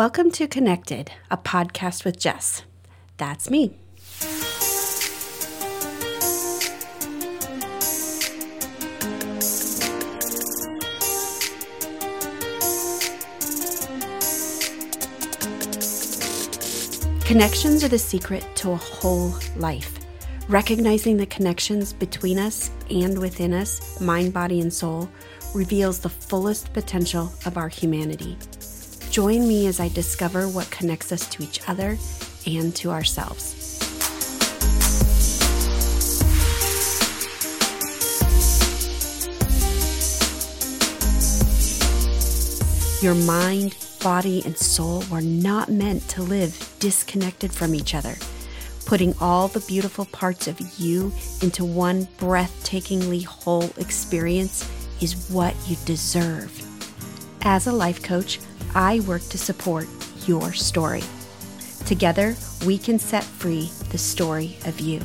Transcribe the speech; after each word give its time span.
Welcome 0.00 0.30
to 0.30 0.46
Connected, 0.48 1.12
a 1.30 1.36
podcast 1.36 2.06
with 2.06 2.18
Jess. 2.18 2.62
That's 3.18 3.50
me. 3.50 3.76
Connections 17.26 17.84
are 17.84 17.88
the 17.88 17.98
secret 17.98 18.46
to 18.54 18.70
a 18.70 18.76
whole 18.76 19.34
life. 19.56 19.98
Recognizing 20.48 21.18
the 21.18 21.26
connections 21.26 21.92
between 21.92 22.38
us 22.38 22.70
and 22.90 23.18
within 23.18 23.52
us, 23.52 24.00
mind, 24.00 24.32
body, 24.32 24.62
and 24.62 24.72
soul, 24.72 25.10
reveals 25.54 25.98
the 25.98 26.08
fullest 26.08 26.72
potential 26.72 27.30
of 27.44 27.58
our 27.58 27.68
humanity. 27.68 28.38
Join 29.10 29.48
me 29.48 29.66
as 29.66 29.80
I 29.80 29.88
discover 29.88 30.48
what 30.48 30.70
connects 30.70 31.10
us 31.10 31.28
to 31.30 31.42
each 31.42 31.68
other 31.68 31.98
and 32.46 32.74
to 32.76 32.90
ourselves. 32.90 33.56
Your 43.02 43.16
mind, 43.16 43.76
body, 44.00 44.42
and 44.44 44.56
soul 44.56 45.02
were 45.10 45.20
not 45.20 45.68
meant 45.68 46.08
to 46.10 46.22
live 46.22 46.76
disconnected 46.78 47.52
from 47.52 47.74
each 47.74 47.96
other. 47.96 48.14
Putting 48.86 49.14
all 49.20 49.48
the 49.48 49.60
beautiful 49.60 50.04
parts 50.04 50.46
of 50.46 50.60
you 50.78 51.12
into 51.42 51.64
one 51.64 52.06
breathtakingly 52.18 53.24
whole 53.24 53.70
experience 53.76 54.70
is 55.00 55.30
what 55.30 55.56
you 55.66 55.76
deserve. 55.84 56.64
As 57.42 57.66
a 57.66 57.72
life 57.72 58.02
coach, 58.02 58.38
I 58.74 59.00
work 59.00 59.22
to 59.30 59.38
support 59.38 59.86
your 60.26 60.52
story. 60.52 61.02
Together, 61.86 62.36
we 62.64 62.78
can 62.78 62.98
set 62.98 63.24
free 63.24 63.70
the 63.90 63.98
story 63.98 64.56
of 64.66 64.80
you. 64.80 65.00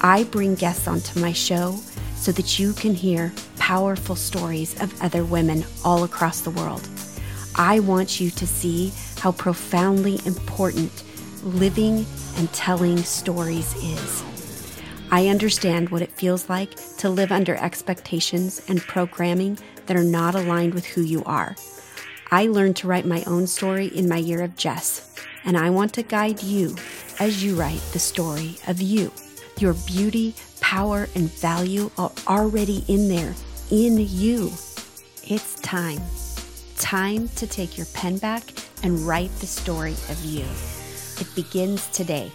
I 0.00 0.24
bring 0.24 0.54
guests 0.54 0.86
onto 0.86 1.18
my 1.20 1.32
show 1.32 1.78
so 2.14 2.32
that 2.32 2.58
you 2.58 2.72
can 2.72 2.94
hear 2.94 3.32
powerful 3.58 4.16
stories 4.16 4.80
of 4.80 5.02
other 5.02 5.24
women 5.24 5.64
all 5.84 6.04
across 6.04 6.40
the 6.40 6.50
world. 6.50 6.88
I 7.56 7.80
want 7.80 8.20
you 8.20 8.30
to 8.30 8.46
see 8.46 8.92
how 9.18 9.32
profoundly 9.32 10.20
important 10.26 11.02
living 11.42 12.06
and 12.36 12.52
telling 12.52 12.98
stories 12.98 13.74
is. 13.82 14.24
I 15.10 15.28
understand 15.28 15.88
what 15.88 16.02
it 16.02 16.12
feels 16.12 16.48
like 16.48 16.74
to 16.98 17.08
live 17.08 17.32
under 17.32 17.54
expectations 17.56 18.60
and 18.68 18.80
programming 18.80 19.58
that 19.86 19.96
are 19.96 20.04
not 20.04 20.34
aligned 20.34 20.74
with 20.74 20.84
who 20.84 21.02
you 21.02 21.22
are. 21.24 21.56
I 22.30 22.46
learned 22.46 22.76
to 22.76 22.88
write 22.88 23.06
my 23.06 23.22
own 23.24 23.46
story 23.46 23.86
in 23.86 24.08
my 24.08 24.16
year 24.16 24.42
of 24.42 24.56
Jess, 24.56 25.14
and 25.44 25.56
I 25.56 25.70
want 25.70 25.92
to 25.94 26.02
guide 26.02 26.42
you 26.42 26.74
as 27.20 27.44
you 27.44 27.54
write 27.54 27.80
the 27.92 27.98
story 27.98 28.56
of 28.66 28.80
you. 28.80 29.12
Your 29.58 29.74
beauty, 29.74 30.34
power, 30.60 31.08
and 31.14 31.30
value 31.30 31.90
are 31.96 32.10
already 32.26 32.84
in 32.88 33.08
there, 33.08 33.34
in 33.70 33.96
you. 33.98 34.46
It's 35.24 35.54
time. 35.60 36.00
Time 36.78 37.28
to 37.36 37.46
take 37.46 37.78
your 37.78 37.86
pen 37.94 38.18
back 38.18 38.42
and 38.82 39.06
write 39.06 39.30
the 39.38 39.46
story 39.46 39.94
of 40.10 40.24
you. 40.24 40.44
It 41.18 41.28
begins 41.34 41.86
today. 41.88 42.30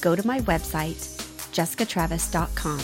Go 0.00 0.14
to 0.14 0.26
my 0.26 0.40
website, 0.40 0.96
jessicatravis.com 1.52 2.78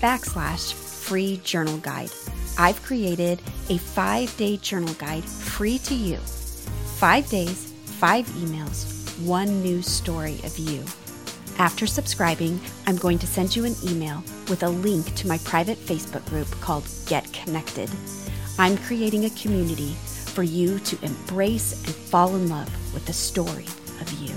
backslash 0.00 0.72
free 0.72 1.40
journal 1.44 1.78
guide 1.78 2.10
I've 2.58 2.82
created 2.82 3.42
a 3.68 3.76
five 3.76 4.34
day 4.36 4.56
journal 4.56 4.94
guide 4.94 5.24
free 5.24 5.78
to 5.80 5.94
you. 5.94 6.16
Five 6.96 7.28
days, 7.28 7.72
five 7.84 8.26
emails, 8.28 9.20
one 9.24 9.62
new 9.62 9.82
story 9.82 10.40
of 10.44 10.58
you. 10.58 10.82
After 11.58 11.86
subscribing, 11.86 12.60
I'm 12.86 12.96
going 12.96 13.18
to 13.18 13.26
send 13.26 13.54
you 13.54 13.64
an 13.64 13.74
email 13.84 14.22
with 14.48 14.62
a 14.62 14.68
link 14.68 15.14
to 15.16 15.28
my 15.28 15.38
private 15.38 15.78
Facebook 15.78 16.24
group 16.26 16.50
called 16.60 16.88
Get 17.06 17.30
Connected. 17.32 17.90
I'm 18.58 18.78
creating 18.78 19.26
a 19.26 19.30
community 19.30 19.92
for 19.92 20.42
you 20.42 20.78
to 20.80 21.04
embrace 21.04 21.72
and 21.84 21.94
fall 21.94 22.34
in 22.36 22.48
love 22.48 22.94
with 22.94 23.04
the 23.06 23.12
story 23.12 23.66
of 24.00 24.12
you. 24.14 24.34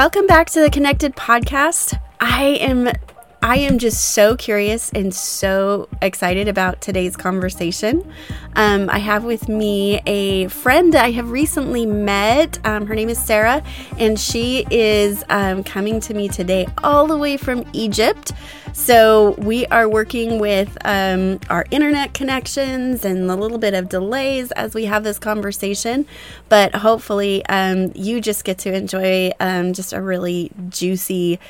Welcome 0.00 0.26
back 0.26 0.48
to 0.52 0.60
the 0.60 0.70
Connected 0.70 1.14
podcast. 1.14 2.00
I 2.20 2.56
am 2.62 2.90
I 3.42 3.56
am 3.56 3.78
just 3.78 4.10
so 4.10 4.36
curious 4.36 4.90
and 4.92 5.14
so 5.14 5.88
excited 6.02 6.46
about 6.46 6.82
today's 6.82 7.16
conversation. 7.16 8.12
Um, 8.54 8.90
I 8.90 8.98
have 8.98 9.24
with 9.24 9.48
me 9.48 10.02
a 10.04 10.48
friend 10.48 10.94
I 10.94 11.10
have 11.12 11.30
recently 11.30 11.86
met. 11.86 12.58
Um, 12.66 12.86
her 12.86 12.94
name 12.94 13.08
is 13.08 13.18
Sarah, 13.18 13.62
and 13.98 14.20
she 14.20 14.66
is 14.70 15.24
um, 15.30 15.64
coming 15.64 16.00
to 16.00 16.12
me 16.12 16.28
today 16.28 16.66
all 16.84 17.06
the 17.06 17.16
way 17.16 17.38
from 17.38 17.64
Egypt. 17.72 18.32
So 18.72 19.32
we 19.38 19.66
are 19.66 19.88
working 19.88 20.38
with 20.38 20.76
um, 20.84 21.40
our 21.48 21.64
internet 21.70 22.14
connections 22.14 23.04
and 23.04 23.30
a 23.30 23.36
little 23.36 23.58
bit 23.58 23.74
of 23.74 23.88
delays 23.88 24.52
as 24.52 24.74
we 24.74 24.84
have 24.84 25.02
this 25.02 25.18
conversation, 25.18 26.06
but 26.48 26.74
hopefully 26.74 27.44
um, 27.46 27.90
you 27.94 28.20
just 28.20 28.44
get 28.44 28.58
to 28.58 28.72
enjoy 28.72 29.32
um, 29.40 29.72
just 29.72 29.92
a 29.92 30.00
really 30.00 30.52
juicy, 30.68 31.40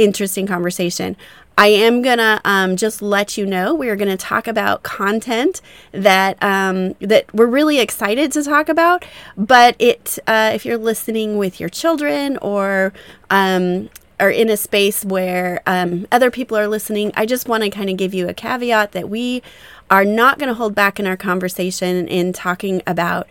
interesting 0.00 0.46
conversation. 0.46 1.16
I 1.58 1.66
am 1.66 2.00
gonna 2.00 2.40
um, 2.44 2.76
just 2.76 3.02
let 3.02 3.36
you 3.36 3.44
know 3.44 3.74
we 3.74 3.90
are 3.90 3.96
gonna 3.96 4.16
talk 4.16 4.46
about 4.46 4.82
content 4.82 5.60
that 5.92 6.42
um, 6.42 6.94
that 7.00 7.32
we're 7.34 7.46
really 7.46 7.78
excited 7.80 8.32
to 8.32 8.42
talk 8.42 8.70
about. 8.70 9.04
But 9.36 9.76
it, 9.78 10.18
uh, 10.26 10.52
if 10.54 10.64
you're 10.64 10.78
listening 10.78 11.36
with 11.36 11.60
your 11.60 11.68
children 11.68 12.38
or 12.38 12.94
um, 13.28 13.90
are 14.18 14.30
in 14.30 14.48
a 14.48 14.56
space 14.56 15.04
where 15.04 15.62
um, 15.66 16.06
other 16.10 16.30
people 16.30 16.56
are 16.56 16.66
listening, 16.66 17.12
I 17.14 17.26
just 17.26 17.46
want 17.46 17.62
to 17.64 17.70
kind 17.70 17.90
of 17.90 17.98
give 17.98 18.14
you 18.14 18.26
a 18.26 18.34
caveat 18.34 18.92
that 18.92 19.10
we 19.10 19.42
are 19.90 20.04
not 20.04 20.38
going 20.38 20.48
to 20.48 20.54
hold 20.54 20.74
back 20.74 21.00
in 21.00 21.06
our 21.06 21.16
conversation 21.16 22.06
in 22.06 22.32
talking 22.32 22.80
about 22.86 23.26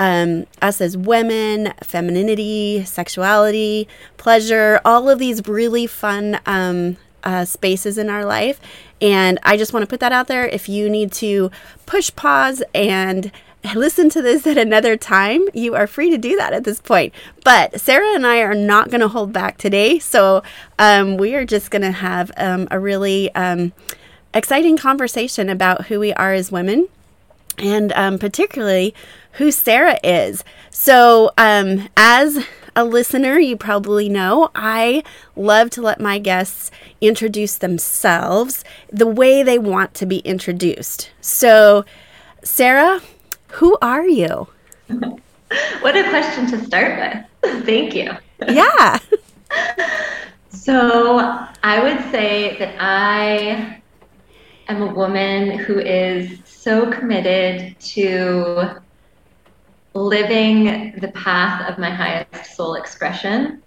um, 0.00 0.46
us 0.62 0.80
as 0.80 0.96
women, 0.96 1.74
femininity, 1.84 2.84
sexuality, 2.86 3.86
pleasure, 4.16 4.80
all 4.82 5.10
of 5.10 5.18
these 5.18 5.46
really 5.46 5.86
fun 5.86 6.40
um, 6.46 6.96
uh, 7.22 7.44
spaces 7.44 7.98
in 7.98 8.08
our 8.08 8.24
life. 8.24 8.58
And 9.02 9.38
I 9.42 9.58
just 9.58 9.74
want 9.74 9.82
to 9.82 9.86
put 9.86 10.00
that 10.00 10.10
out 10.10 10.26
there. 10.26 10.46
If 10.46 10.70
you 10.70 10.88
need 10.88 11.12
to 11.12 11.50
push 11.84 12.10
pause 12.16 12.62
and 12.74 13.30
listen 13.74 14.08
to 14.08 14.22
this 14.22 14.46
at 14.46 14.56
another 14.56 14.96
time, 14.96 15.42
you 15.52 15.74
are 15.74 15.86
free 15.86 16.08
to 16.10 16.16
do 16.16 16.34
that 16.36 16.54
at 16.54 16.64
this 16.64 16.80
point. 16.80 17.12
But 17.44 17.78
Sarah 17.78 18.14
and 18.14 18.26
I 18.26 18.38
are 18.38 18.54
not 18.54 18.88
going 18.88 19.02
to 19.02 19.08
hold 19.08 19.34
back 19.34 19.58
today. 19.58 19.98
So 19.98 20.42
um, 20.78 21.18
we 21.18 21.34
are 21.34 21.44
just 21.44 21.70
going 21.70 21.82
to 21.82 21.92
have 21.92 22.32
um, 22.38 22.68
a 22.70 22.80
really 22.80 23.34
um, 23.34 23.74
exciting 24.32 24.78
conversation 24.78 25.50
about 25.50 25.88
who 25.88 26.00
we 26.00 26.14
are 26.14 26.32
as 26.32 26.50
women 26.50 26.88
and 27.58 27.92
um, 27.92 28.18
particularly 28.18 28.94
who 29.32 29.50
Sarah 29.50 29.98
is. 30.02 30.44
So, 30.70 31.30
um, 31.38 31.88
as 31.96 32.44
a 32.74 32.84
listener, 32.84 33.38
you 33.38 33.56
probably 33.56 34.08
know 34.08 34.50
I 34.54 35.02
love 35.36 35.70
to 35.70 35.82
let 35.82 36.00
my 36.00 36.18
guests 36.18 36.70
introduce 37.00 37.56
themselves 37.56 38.64
the 38.90 39.06
way 39.06 39.42
they 39.42 39.58
want 39.58 39.94
to 39.94 40.06
be 40.06 40.18
introduced. 40.18 41.10
So, 41.20 41.84
Sarah, 42.42 43.00
who 43.48 43.76
are 43.82 44.06
you? 44.06 44.48
what 44.88 45.96
a 45.96 46.08
question 46.08 46.46
to 46.50 46.64
start 46.64 46.98
with. 47.42 47.64
Thank 47.66 47.94
you. 47.94 48.12
Yeah. 48.48 48.98
so, 50.50 51.18
I 51.62 51.82
would 51.82 52.10
say 52.10 52.56
that 52.58 52.76
I 52.78 53.79
am 54.70 54.82
a 54.82 54.94
woman 54.94 55.58
who 55.58 55.78
is 55.78 56.38
so 56.44 56.90
committed 56.90 57.78
to 57.80 58.80
living 59.94 60.94
the 61.00 61.08
path 61.08 61.68
of 61.68 61.78
my 61.78 61.90
highest 61.90 62.54
soul 62.54 62.74
expression 62.74 63.62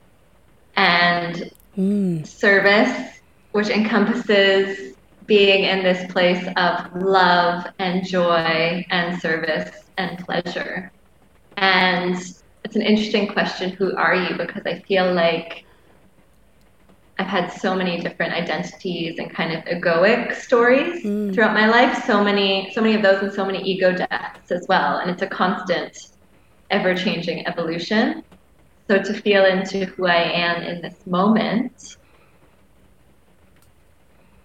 and 0.77 1.51
mm. 1.77 2.25
service, 2.25 3.19
which 3.51 3.67
encompasses 3.67 4.95
being 5.25 5.65
in 5.65 5.83
this 5.83 6.09
place 6.11 6.47
of 6.57 6.95
love 6.95 7.65
and 7.79 8.05
joy 8.05 8.85
and 8.89 9.19
service 9.21 9.71
and 9.97 10.17
pleasure. 10.19 10.91
And 11.57 12.15
it's 12.63 12.75
an 12.75 12.81
interesting 12.81 13.27
question 13.27 13.71
who 13.71 13.95
are 13.95 14.15
you? 14.15 14.37
Because 14.37 14.65
I 14.65 14.79
feel 14.79 15.13
like 15.13 15.65
I've 17.19 17.27
had 17.27 17.51
so 17.51 17.75
many 17.75 18.01
different 18.01 18.33
identities 18.33 19.19
and 19.19 19.29
kind 19.31 19.53
of 19.53 19.63
egoic 19.65 20.33
stories 20.33 21.03
mm. 21.03 21.33
throughout 21.33 21.53
my 21.53 21.67
life. 21.67 22.03
So 22.05 22.23
many, 22.23 22.71
so 22.73 22.81
many 22.81 22.95
of 22.95 23.03
those, 23.03 23.21
and 23.21 23.31
so 23.31 23.45
many 23.45 23.61
ego 23.61 23.95
deaths 23.95 24.51
as 24.51 24.65
well. 24.67 24.97
And 24.97 25.11
it's 25.11 25.21
a 25.21 25.27
constant, 25.27 26.09
ever-changing 26.71 27.45
evolution. 27.45 28.23
So 28.89 29.01
to 29.01 29.13
feel 29.13 29.45
into 29.45 29.85
who 29.85 30.07
I 30.07 30.23
am 30.23 30.63
in 30.63 30.81
this 30.81 31.05
moment, 31.05 31.97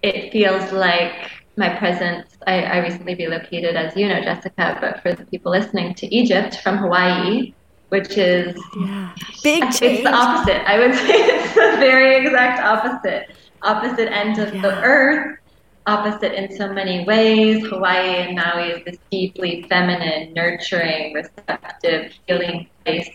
it 0.02 0.30
feels 0.30 0.70
like 0.70 1.32
my 1.56 1.70
presence. 1.70 2.36
I, 2.46 2.62
I 2.62 2.78
recently 2.78 3.14
relocated, 3.14 3.76
as 3.76 3.96
you 3.96 4.08
know, 4.08 4.20
Jessica, 4.20 4.76
but 4.80 5.02
for 5.02 5.14
the 5.14 5.24
people 5.24 5.50
listening, 5.50 5.94
to 5.94 6.14
Egypt 6.14 6.60
from 6.62 6.76
Hawaii, 6.76 7.54
which 7.88 8.16
is 8.18 8.56
yeah. 8.78 9.14
big 9.42 9.62
change. 9.70 9.80
It's 9.82 10.02
the 10.02 10.12
opposite. 10.12 10.68
I 10.68 10.78
would 10.78 10.94
say 10.94 11.14
it's 11.14 11.54
the 11.54 11.76
very 11.78 12.16
exact 12.16 12.60
opposite. 12.60 13.30
Opposite 13.62 14.12
end 14.12 14.38
of 14.38 14.54
yeah. 14.54 14.62
the 14.62 14.82
earth, 14.82 15.38
opposite 15.86 16.32
in 16.32 16.54
so 16.56 16.72
many 16.72 17.04
ways. 17.04 17.66
Hawaii 17.66 18.16
and 18.16 18.36
Maui 18.36 18.70
is 18.70 18.84
this 18.84 18.98
deeply 19.10 19.66
feminine, 19.68 20.32
nurturing, 20.34 21.14
receptive, 21.14 22.12
healing 22.26 22.68
place. 22.84 23.08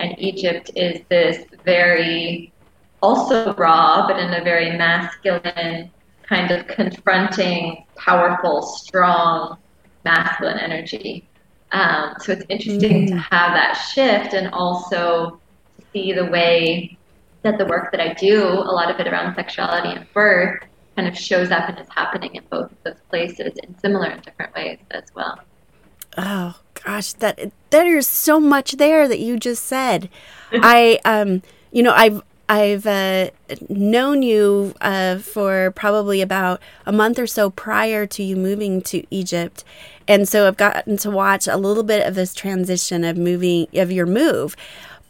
And 0.00 0.14
Egypt 0.18 0.70
is 0.74 1.00
this 1.08 1.46
very, 1.64 2.52
also 3.00 3.54
raw, 3.54 4.06
but 4.06 4.18
in 4.18 4.34
a 4.34 4.44
very 4.44 4.76
masculine, 4.76 5.90
kind 6.24 6.50
of 6.50 6.66
confronting, 6.66 7.86
powerful, 7.96 8.62
strong, 8.62 9.56
masculine 10.04 10.58
energy. 10.58 11.26
Um, 11.72 12.14
so 12.20 12.32
it's 12.32 12.44
interesting 12.48 13.06
mm. 13.06 13.08
to 13.08 13.16
have 13.16 13.52
that 13.52 13.74
shift 13.74 14.34
and 14.34 14.48
also 14.52 15.40
see 15.92 16.12
the 16.12 16.26
way 16.26 16.96
that 17.42 17.58
the 17.58 17.66
work 17.66 17.90
that 17.92 18.00
I 18.00 18.12
do, 18.14 18.44
a 18.44 18.72
lot 18.72 18.90
of 18.90 18.98
it 19.00 19.06
around 19.06 19.34
sexuality 19.34 19.88
and 19.88 20.06
birth, 20.12 20.62
kind 20.96 21.08
of 21.08 21.16
shows 21.16 21.50
up 21.50 21.68
and 21.68 21.78
is 21.78 21.88
happening 21.94 22.34
in 22.34 22.42
both 22.50 22.70
of 22.72 22.82
those 22.82 23.00
places 23.10 23.52
in 23.62 23.78
similar 23.78 24.06
and 24.06 24.22
different 24.22 24.54
ways 24.54 24.78
as 24.90 25.04
well. 25.14 25.38
Oh 26.16 26.58
gosh, 26.84 27.12
that 27.14 27.52
there's 27.70 28.08
so 28.08 28.40
much 28.40 28.72
there 28.72 29.06
that 29.06 29.18
you 29.18 29.38
just 29.38 29.64
said. 29.64 30.08
I 30.52 30.98
um, 31.04 31.42
you 31.72 31.82
know, 31.82 31.92
I've 31.92 32.22
I've 32.48 32.86
uh, 32.86 33.30
known 33.68 34.22
you 34.22 34.74
uh, 34.80 35.18
for 35.18 35.72
probably 35.72 36.20
about 36.20 36.60
a 36.84 36.92
month 36.92 37.18
or 37.18 37.26
so 37.26 37.50
prior 37.50 38.06
to 38.06 38.22
you 38.22 38.36
moving 38.36 38.82
to 38.82 39.04
Egypt, 39.10 39.64
and 40.06 40.28
so 40.28 40.46
I've 40.46 40.56
gotten 40.56 40.96
to 40.98 41.10
watch 41.10 41.48
a 41.48 41.56
little 41.56 41.82
bit 41.82 42.06
of 42.06 42.14
this 42.14 42.34
transition 42.34 43.02
of 43.04 43.16
moving 43.16 43.66
of 43.74 43.90
your 43.90 44.06
move. 44.06 44.56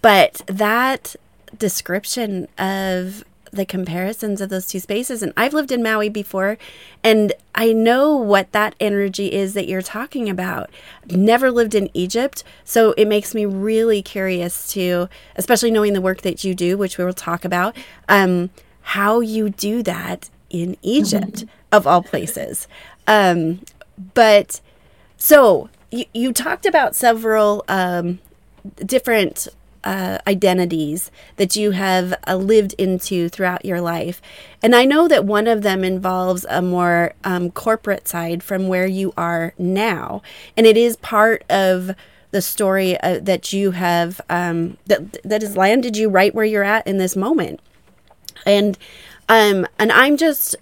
But 0.00 0.40
that 0.46 1.16
description 1.58 2.48
of 2.58 3.24
the 3.56 3.66
comparisons 3.66 4.40
of 4.40 4.48
those 4.48 4.66
two 4.66 4.80
spaces. 4.80 5.22
And 5.22 5.32
I've 5.36 5.52
lived 5.52 5.72
in 5.72 5.82
Maui 5.82 6.08
before, 6.08 6.58
and 7.02 7.32
I 7.54 7.72
know 7.72 8.16
what 8.16 8.52
that 8.52 8.74
energy 8.78 9.32
is 9.32 9.54
that 9.54 9.66
you're 9.66 9.82
talking 9.82 10.28
about. 10.28 10.70
never 11.10 11.50
lived 11.50 11.74
in 11.74 11.90
Egypt, 11.94 12.44
so 12.64 12.92
it 12.92 13.06
makes 13.06 13.34
me 13.34 13.46
really 13.46 14.02
curious 14.02 14.68
to, 14.72 15.08
especially 15.34 15.70
knowing 15.70 15.92
the 15.92 16.00
work 16.00 16.22
that 16.22 16.44
you 16.44 16.54
do, 16.54 16.76
which 16.78 16.98
we 16.98 17.04
will 17.04 17.12
talk 17.12 17.44
about, 17.44 17.76
um, 18.08 18.50
how 18.82 19.20
you 19.20 19.50
do 19.50 19.82
that 19.82 20.30
in 20.50 20.76
Egypt, 20.82 21.38
mm-hmm. 21.38 21.48
of 21.72 21.86
all 21.86 22.02
places. 22.02 22.68
Um, 23.06 23.60
but 24.14 24.60
so 25.16 25.70
you, 25.90 26.04
you 26.12 26.32
talked 26.32 26.66
about 26.66 26.94
several 26.94 27.64
um, 27.68 28.18
different 28.84 29.48
uh, 29.86 30.18
identities 30.26 31.12
that 31.36 31.54
you 31.54 31.70
have 31.70 32.12
uh, 32.26 32.34
lived 32.34 32.74
into 32.76 33.28
throughout 33.28 33.64
your 33.64 33.80
life. 33.80 34.20
And 34.60 34.74
I 34.74 34.84
know 34.84 35.06
that 35.06 35.24
one 35.24 35.46
of 35.46 35.62
them 35.62 35.84
involves 35.84 36.44
a 36.50 36.60
more 36.60 37.14
um, 37.22 37.52
corporate 37.52 38.08
side 38.08 38.42
from 38.42 38.66
where 38.66 38.88
you 38.88 39.14
are 39.16 39.54
now. 39.56 40.22
And 40.56 40.66
it 40.66 40.76
is 40.76 40.96
part 40.96 41.44
of 41.48 41.92
the 42.32 42.42
story 42.42 42.98
uh, 43.00 43.20
that 43.22 43.52
you 43.52 43.70
have, 43.70 44.20
um, 44.28 44.76
that, 44.86 45.22
that 45.22 45.42
has 45.42 45.56
landed 45.56 45.96
you 45.96 46.08
right 46.08 46.34
where 46.34 46.44
you're 46.44 46.64
at 46.64 46.84
in 46.84 46.98
this 46.98 47.14
moment. 47.14 47.60
And, 48.44 48.76
um, 49.28 49.66
and 49.78 49.92
I'm 49.92 50.16
just, 50.16 50.56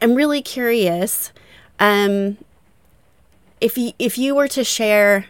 I'm 0.00 0.14
really 0.14 0.40
curious, 0.40 1.32
um, 1.78 2.38
if 3.60 3.76
you, 3.76 3.92
if 3.98 4.16
you 4.16 4.34
were 4.34 4.48
to 4.48 4.64
share 4.64 5.26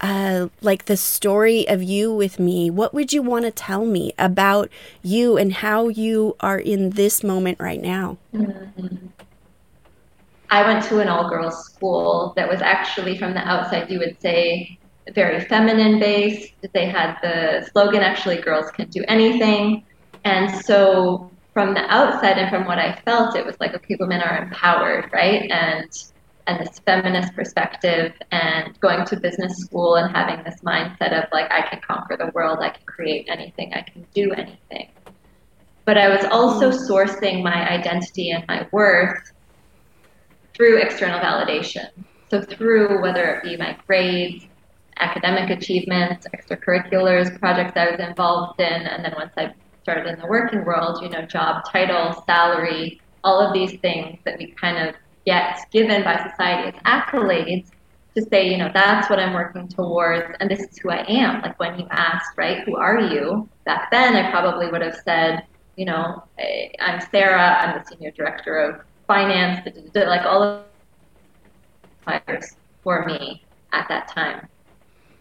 uh, 0.00 0.48
like 0.60 0.86
the 0.86 0.96
story 0.96 1.68
of 1.68 1.82
you 1.82 2.12
with 2.12 2.38
me, 2.38 2.70
what 2.70 2.94
would 2.94 3.12
you 3.12 3.22
want 3.22 3.44
to 3.44 3.50
tell 3.50 3.84
me 3.84 4.12
about 4.18 4.70
you 5.02 5.36
and 5.36 5.52
how 5.52 5.88
you 5.88 6.36
are 6.40 6.58
in 6.58 6.90
this 6.90 7.22
moment 7.22 7.60
right 7.60 7.80
now? 7.80 8.16
Mm-hmm. 8.34 9.06
I 10.50 10.66
went 10.66 10.84
to 10.86 10.98
an 11.00 11.08
all 11.08 11.28
girls 11.28 11.64
school 11.64 12.32
that 12.36 12.48
was 12.48 12.60
actually 12.60 13.16
from 13.16 13.34
the 13.34 13.40
outside, 13.40 13.88
you 13.90 13.98
would 14.00 14.20
say, 14.20 14.78
very 15.14 15.44
feminine 15.44 16.00
based. 16.00 16.52
They 16.72 16.86
had 16.86 17.16
the 17.22 17.68
slogan, 17.70 18.00
actually, 18.00 18.40
girls 18.40 18.70
can 18.70 18.88
do 18.88 19.04
anything. 19.06 19.84
And 20.24 20.64
so 20.64 21.30
from 21.52 21.74
the 21.74 21.82
outside 21.92 22.38
and 22.38 22.50
from 22.50 22.64
what 22.64 22.78
I 22.78 23.00
felt, 23.04 23.36
it 23.36 23.44
was 23.44 23.58
like, 23.60 23.74
okay, 23.74 23.96
women 23.98 24.20
are 24.20 24.42
empowered, 24.42 25.10
right? 25.12 25.48
And 25.50 25.90
and 26.50 26.66
this 26.66 26.80
feminist 26.80 27.32
perspective 27.34 28.12
and 28.32 28.78
going 28.80 29.04
to 29.06 29.20
business 29.20 29.56
school 29.58 29.94
and 29.94 30.14
having 30.14 30.42
this 30.42 30.60
mindset 30.62 31.16
of 31.16 31.30
like 31.32 31.50
I 31.50 31.62
can 31.62 31.80
conquer 31.80 32.16
the 32.16 32.32
world, 32.34 32.58
I 32.60 32.70
can 32.70 32.84
create 32.86 33.28
anything, 33.30 33.72
I 33.72 33.82
can 33.82 34.04
do 34.14 34.32
anything. 34.32 34.88
But 35.84 35.96
I 35.96 36.08
was 36.08 36.24
also 36.24 36.70
mm. 36.70 36.88
sourcing 36.88 37.44
my 37.44 37.70
identity 37.70 38.30
and 38.30 38.44
my 38.48 38.66
worth 38.72 39.32
through 40.54 40.78
external 40.78 41.20
validation. 41.20 41.88
So 42.30 42.42
through 42.42 43.00
whether 43.00 43.36
it 43.36 43.44
be 43.44 43.56
my 43.56 43.78
grades, 43.86 44.44
academic 44.98 45.50
achievements, 45.50 46.26
extracurriculars, 46.34 47.38
projects 47.38 47.76
I 47.76 47.90
was 47.92 48.00
involved 48.00 48.60
in, 48.60 48.66
and 48.66 49.04
then 49.04 49.14
once 49.16 49.32
I 49.36 49.54
started 49.82 50.06
in 50.06 50.18
the 50.18 50.26
working 50.26 50.64
world, 50.64 51.00
you 51.02 51.08
know, 51.08 51.22
job 51.22 51.64
title, 51.70 52.22
salary, 52.26 53.00
all 53.22 53.40
of 53.40 53.52
these 53.52 53.78
things 53.80 54.18
that 54.24 54.36
we 54.38 54.52
kind 54.52 54.88
of 54.88 54.96
get 55.26 55.58
given 55.70 56.02
by 56.02 56.16
society 56.30 56.76
as 56.76 56.82
accolades 56.84 57.70
to 58.16 58.22
say, 58.22 58.48
you 58.48 58.58
know, 58.58 58.70
that's 58.72 59.08
what 59.08 59.18
I'm 59.18 59.34
working 59.34 59.68
towards 59.68 60.34
and 60.40 60.50
this 60.50 60.60
is 60.60 60.78
who 60.78 60.90
I 60.90 61.04
am. 61.08 61.42
Like 61.42 61.58
when 61.60 61.78
you 61.78 61.86
asked, 61.90 62.36
right, 62.36 62.62
who 62.64 62.76
are 62.76 62.98
you? 62.98 63.48
Back 63.64 63.90
then, 63.90 64.16
I 64.16 64.30
probably 64.30 64.68
would 64.70 64.82
have 64.82 64.96
said, 65.04 65.46
you 65.76 65.84
know, 65.84 66.24
eh, 66.38 66.68
I'm 66.80 67.00
Sarah, 67.10 67.56
I'm 67.60 67.78
the 67.78 67.86
senior 67.88 68.10
director 68.10 68.56
of 68.56 68.80
finance, 69.06 69.66
like 69.94 70.22
all 70.22 70.42
of 70.42 70.64
fires 72.04 72.56
for 72.82 73.04
me 73.06 73.44
at 73.72 73.88
that 73.88 74.08
time. 74.08 74.46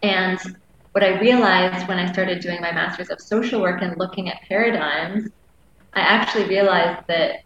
And 0.01 0.39
what 0.93 1.03
I 1.03 1.19
realized 1.19 1.87
when 1.87 1.99
I 1.99 2.11
started 2.11 2.41
doing 2.41 2.61
my 2.61 2.71
master's 2.71 3.09
of 3.09 3.21
social 3.21 3.61
work 3.61 3.81
and 3.81 3.97
looking 3.97 4.29
at 4.29 4.41
paradigms, 4.47 5.29
I 5.93 6.01
actually 6.01 6.47
realized 6.47 7.05
that 7.07 7.43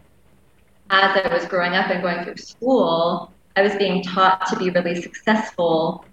as 0.94 1.26
I 1.26 1.34
was 1.34 1.46
growing 1.46 1.74
up 1.74 1.90
and 1.90 2.04
going 2.04 2.24
through 2.24 2.38
school, 2.38 3.34
I 3.56 3.64
was 3.64 3.76
being 3.76 4.04
taught 4.04 4.46
to 4.48 4.56
be 4.58 4.70
really 4.70 5.02
successful 5.02 6.06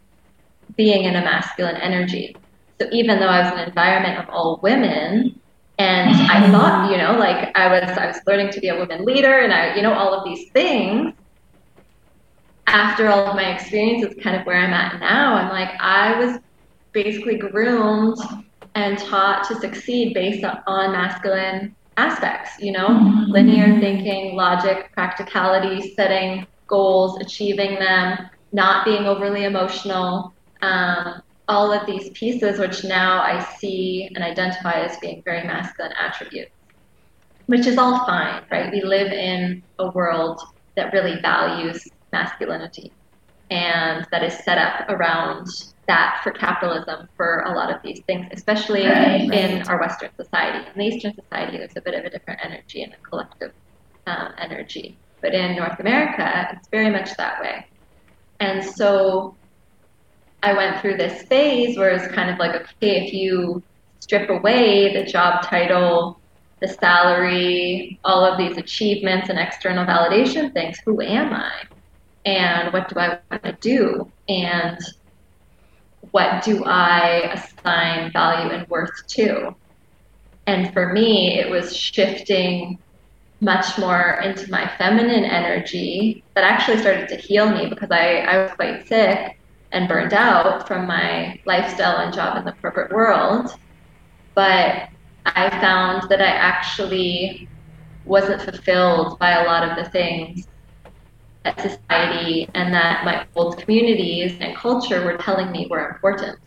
being 0.76 1.04
in 1.04 1.16
a 1.16 1.20
masculine 1.20 1.76
energy. 1.76 2.36
So 2.80 2.88
even 2.90 3.20
though 3.20 3.26
I 3.26 3.42
was 3.42 3.52
in 3.52 3.58
an 3.58 3.68
environment 3.68 4.18
of 4.18 4.30
all 4.30 4.58
women, 4.62 5.38
and 5.78 6.10
I 6.10 6.40
mm-hmm. 6.40 6.52
thought, 6.52 6.90
you 6.90 6.96
know, 6.96 7.12
like 7.12 7.56
I 7.56 7.68
was, 7.68 7.90
I 7.96 8.06
was 8.06 8.16
learning 8.26 8.50
to 8.52 8.60
be 8.60 8.68
a 8.68 8.78
woman 8.78 9.04
leader, 9.04 9.40
and 9.40 9.52
I, 9.52 9.74
you 9.76 9.82
know, 9.82 9.92
all 9.92 10.14
of 10.14 10.24
these 10.24 10.50
things. 10.50 11.14
After 12.66 13.08
all 13.08 13.26
of 13.26 13.34
my 13.34 13.52
experiences, 13.52 14.14
kind 14.22 14.36
of 14.36 14.46
where 14.46 14.56
I'm 14.56 14.72
at 14.72 15.00
now, 15.00 15.34
I'm 15.34 15.48
like, 15.48 15.70
I 15.80 16.18
was 16.20 16.38
basically 16.92 17.36
groomed 17.36 18.18
and 18.76 18.96
taught 18.96 19.44
to 19.48 19.56
succeed 19.56 20.14
based 20.14 20.44
on 20.44 20.92
masculine 20.92 21.74
aspects, 22.00 22.50
you 22.58 22.72
know, 22.72 22.88
mm-hmm. 22.88 23.30
linear 23.30 23.78
thinking, 23.80 24.34
logic, 24.34 24.90
practicality, 24.92 25.94
setting 25.94 26.46
goals, 26.66 27.18
achieving 27.20 27.74
them, 27.78 28.28
not 28.52 28.84
being 28.84 29.04
overly 29.06 29.44
emotional, 29.44 30.32
um, 30.62 31.22
all 31.48 31.72
of 31.72 31.84
these 31.86 32.10
pieces, 32.10 32.58
which 32.58 32.84
now 32.84 33.20
I 33.22 33.44
see 33.58 34.08
and 34.14 34.22
identify 34.22 34.74
as 34.86 34.96
being 34.98 35.22
very 35.24 35.44
masculine 35.46 35.92
attributes, 35.92 36.52
which 37.46 37.66
is 37.66 37.76
all 37.76 38.06
fine, 38.06 38.42
right? 38.50 38.72
We 38.72 38.82
live 38.82 39.12
in 39.12 39.62
a 39.78 39.90
world 39.90 40.40
that 40.76 40.92
really 40.92 41.20
values 41.20 41.86
masculinity 42.12 42.92
and 43.50 44.06
that 44.12 44.22
is 44.22 44.34
set 44.44 44.58
up 44.58 44.88
around 44.88 45.48
that 45.90 46.20
for 46.22 46.30
capitalism 46.30 47.08
for 47.16 47.40
a 47.40 47.52
lot 47.52 47.68
of 47.74 47.82
these 47.82 48.00
things, 48.06 48.28
especially 48.30 48.86
right, 48.86 49.22
in 49.22 49.58
right. 49.58 49.68
our 49.68 49.80
Western 49.80 50.10
society. 50.16 50.64
In 50.72 50.78
the 50.78 50.86
Eastern 50.86 51.14
society, 51.14 51.58
there's 51.58 51.76
a 51.76 51.80
bit 51.80 51.94
of 51.94 52.04
a 52.04 52.10
different 52.10 52.38
energy 52.44 52.84
and 52.84 52.92
a 52.92 52.96
collective 52.98 53.52
um, 54.06 54.32
energy. 54.38 54.96
But 55.20 55.34
in 55.34 55.56
North 55.56 55.80
America, 55.80 56.48
it's 56.52 56.68
very 56.68 56.90
much 56.90 57.16
that 57.16 57.40
way. 57.40 57.66
And 58.38 58.64
so 58.64 59.34
I 60.44 60.52
went 60.52 60.80
through 60.80 60.96
this 60.96 61.22
phase 61.24 61.76
where 61.76 61.90
it's 61.90 62.06
kind 62.14 62.30
of 62.30 62.38
like, 62.38 62.54
okay, 62.54 63.04
if 63.04 63.12
you 63.12 63.60
strip 63.98 64.30
away 64.30 64.94
the 64.94 65.04
job 65.10 65.42
title, 65.42 66.20
the 66.60 66.68
salary, 66.68 67.98
all 68.04 68.24
of 68.24 68.38
these 68.38 68.56
achievements 68.56 69.28
and 69.28 69.40
external 69.40 69.84
validation 69.84 70.52
things, 70.52 70.78
who 70.84 71.00
am 71.00 71.32
I? 71.32 71.64
And 72.24 72.72
what 72.72 72.88
do 72.88 73.00
I 73.00 73.18
want 73.28 73.42
to 73.42 73.56
do? 73.60 74.10
And 74.28 74.78
what 76.12 76.42
do 76.42 76.64
I 76.64 77.32
assign 77.32 78.12
value 78.12 78.50
and 78.50 78.66
worth 78.68 79.06
to? 79.08 79.54
And 80.46 80.72
for 80.72 80.92
me, 80.92 81.38
it 81.38 81.50
was 81.50 81.76
shifting 81.76 82.78
much 83.40 83.78
more 83.78 84.20
into 84.22 84.50
my 84.50 84.70
feminine 84.76 85.24
energy 85.24 86.24
that 86.34 86.44
actually 86.44 86.78
started 86.78 87.08
to 87.08 87.16
heal 87.16 87.50
me 87.50 87.66
because 87.68 87.90
I, 87.90 88.18
I 88.18 88.42
was 88.42 88.52
quite 88.52 88.86
sick 88.86 89.38
and 89.72 89.88
burned 89.88 90.12
out 90.12 90.66
from 90.66 90.86
my 90.86 91.38
lifestyle 91.46 91.98
and 91.98 92.12
job 92.12 92.36
in 92.36 92.44
the 92.44 92.52
corporate 92.60 92.92
world. 92.92 93.50
But 94.34 94.88
I 95.26 95.50
found 95.60 96.08
that 96.10 96.20
I 96.20 96.26
actually 96.26 97.48
wasn't 98.04 98.42
fulfilled 98.42 99.18
by 99.18 99.32
a 99.32 99.44
lot 99.44 99.68
of 99.68 99.76
the 99.76 99.90
things 99.90 100.46
that 101.44 101.60
society 101.60 102.48
and 102.54 102.72
that 102.74 103.04
my 103.04 103.26
old 103.34 103.58
communities 103.58 104.36
and 104.40 104.56
culture 104.56 105.04
were 105.04 105.16
telling 105.16 105.50
me 105.50 105.66
were 105.70 105.88
important. 105.88 106.38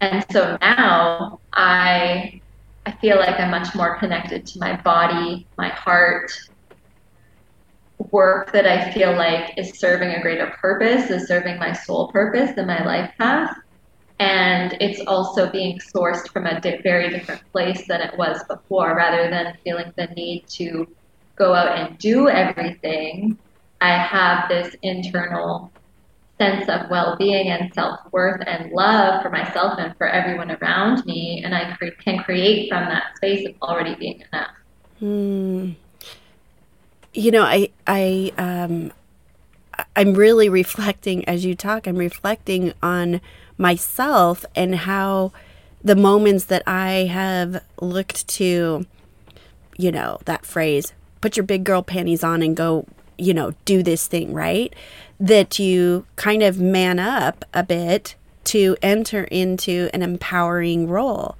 And 0.00 0.24
so 0.32 0.56
now 0.60 1.40
I 1.52 2.40
I 2.84 2.92
feel 3.00 3.16
like 3.16 3.38
I'm 3.38 3.50
much 3.50 3.74
more 3.74 3.98
connected 3.98 4.44
to 4.46 4.58
my 4.58 4.76
body, 4.82 5.48
my 5.56 5.68
heart, 5.68 6.32
work 8.10 8.52
that 8.52 8.66
I 8.66 8.90
feel 8.92 9.12
like 9.16 9.56
is 9.56 9.78
serving 9.78 10.10
a 10.10 10.20
greater 10.20 10.52
purpose, 10.60 11.10
is 11.10 11.28
serving 11.28 11.58
my 11.58 11.72
soul 11.72 12.10
purpose 12.12 12.50
and 12.56 12.66
my 12.66 12.84
life 12.84 13.12
path. 13.20 13.54
And 14.18 14.76
it's 14.80 15.00
also 15.06 15.50
being 15.50 15.78
sourced 15.94 16.28
from 16.32 16.46
a 16.46 16.60
di- 16.60 16.80
very 16.82 17.10
different 17.10 17.42
place 17.52 17.86
than 17.88 18.00
it 18.00 18.16
was 18.18 18.42
before, 18.48 18.96
rather 18.96 19.30
than 19.30 19.56
feeling 19.64 19.92
the 19.96 20.06
need 20.16 20.46
to 20.56 20.86
go 21.36 21.54
out 21.54 21.78
and 21.78 21.98
do 21.98 22.28
everything. 22.28 23.38
I 23.80 23.96
have 23.96 24.48
this 24.48 24.76
internal 24.82 25.72
sense 26.42 26.68
of 26.68 26.90
well-being 26.90 27.48
and 27.48 27.72
self-worth 27.72 28.42
and 28.46 28.72
love 28.72 29.22
for 29.22 29.30
myself 29.30 29.78
and 29.78 29.96
for 29.96 30.08
everyone 30.08 30.50
around 30.50 31.04
me 31.06 31.40
and 31.44 31.54
i 31.54 31.72
cre- 31.76 31.94
can 32.02 32.18
create 32.18 32.68
from 32.68 32.84
that 32.86 33.16
space 33.16 33.46
of 33.46 33.54
already 33.62 33.94
being 33.94 34.24
enough 34.32 34.50
mm. 35.00 35.74
you 37.12 37.30
know 37.30 37.42
i 37.42 37.68
i 37.86 38.32
um 38.38 38.92
i'm 39.94 40.14
really 40.14 40.48
reflecting 40.48 41.24
as 41.26 41.44
you 41.44 41.54
talk 41.54 41.86
i'm 41.86 41.96
reflecting 41.96 42.72
on 42.82 43.20
myself 43.56 44.44
and 44.56 44.74
how 44.74 45.32
the 45.84 45.94
moments 45.94 46.46
that 46.46 46.62
i 46.66 46.90
have 47.10 47.62
looked 47.80 48.26
to 48.26 48.84
you 49.76 49.92
know 49.92 50.18
that 50.24 50.44
phrase 50.44 50.92
put 51.22 51.36
your 51.36 51.44
big 51.44 51.64
girl 51.64 51.82
panties 51.82 52.22
on 52.22 52.42
and 52.42 52.54
go 52.54 52.84
you 53.16 53.32
know 53.32 53.54
do 53.64 53.82
this 53.82 54.06
thing 54.06 54.34
right 54.34 54.74
that 55.18 55.58
you 55.58 56.04
kind 56.16 56.42
of 56.42 56.60
man 56.60 56.98
up 56.98 57.44
a 57.54 57.62
bit 57.62 58.16
to 58.44 58.76
enter 58.82 59.24
into 59.24 59.88
an 59.94 60.02
empowering 60.02 60.88
role. 60.88 61.36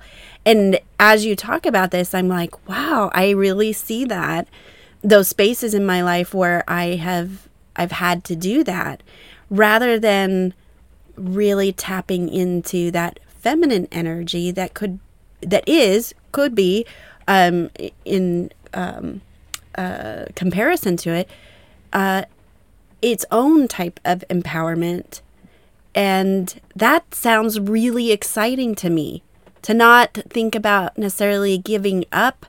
And 0.47 0.79
as 0.99 1.25
you 1.25 1.35
talk 1.35 1.67
about 1.67 1.91
this, 1.91 2.15
I'm 2.15 2.29
like, 2.29 2.69
wow, 2.69 3.11
I 3.12 3.31
really 3.31 3.73
see 3.73 4.05
that 4.05 4.49
those 5.03 5.29
spaces 5.29 5.75
in 5.75 5.85
my 5.85 6.01
life 6.01 6.33
where 6.33 6.62
I 6.69 6.95
have 6.97 7.49
I've 7.75 7.93
had 7.93 8.23
to 8.25 8.37
do 8.37 8.62
that 8.65 9.03
rather 9.51 9.99
than 9.99 10.55
really 11.17 11.73
tapping 11.73 12.29
into 12.29 12.91
that 12.93 13.19
feminine 13.27 13.89
energy 13.91 14.53
that 14.53 14.75
could 14.75 15.01
that 15.41 15.69
is 15.69 16.15
could 16.31 16.55
be 16.55 16.87
um, 17.27 17.71
in 18.05 18.53
um, 18.75 19.23
uh, 19.76 20.26
comparison 20.35 20.97
to 20.99 21.11
it 21.11 21.29
uh, 21.93 22.23
its 23.00 23.25
own 23.31 23.69
type 23.69 24.00
of 24.05 24.25
empowerment. 24.31 25.21
And 25.95 26.59
that 26.75 27.14
sounds 27.14 27.61
really 27.61 28.12
exciting 28.12 28.75
to 28.76 28.88
me 28.88 29.23
to 29.62 29.75
not 29.75 30.19
think 30.31 30.55
about 30.55 30.97
necessarily 30.97 31.59
giving 31.59 32.05
up 32.12 32.47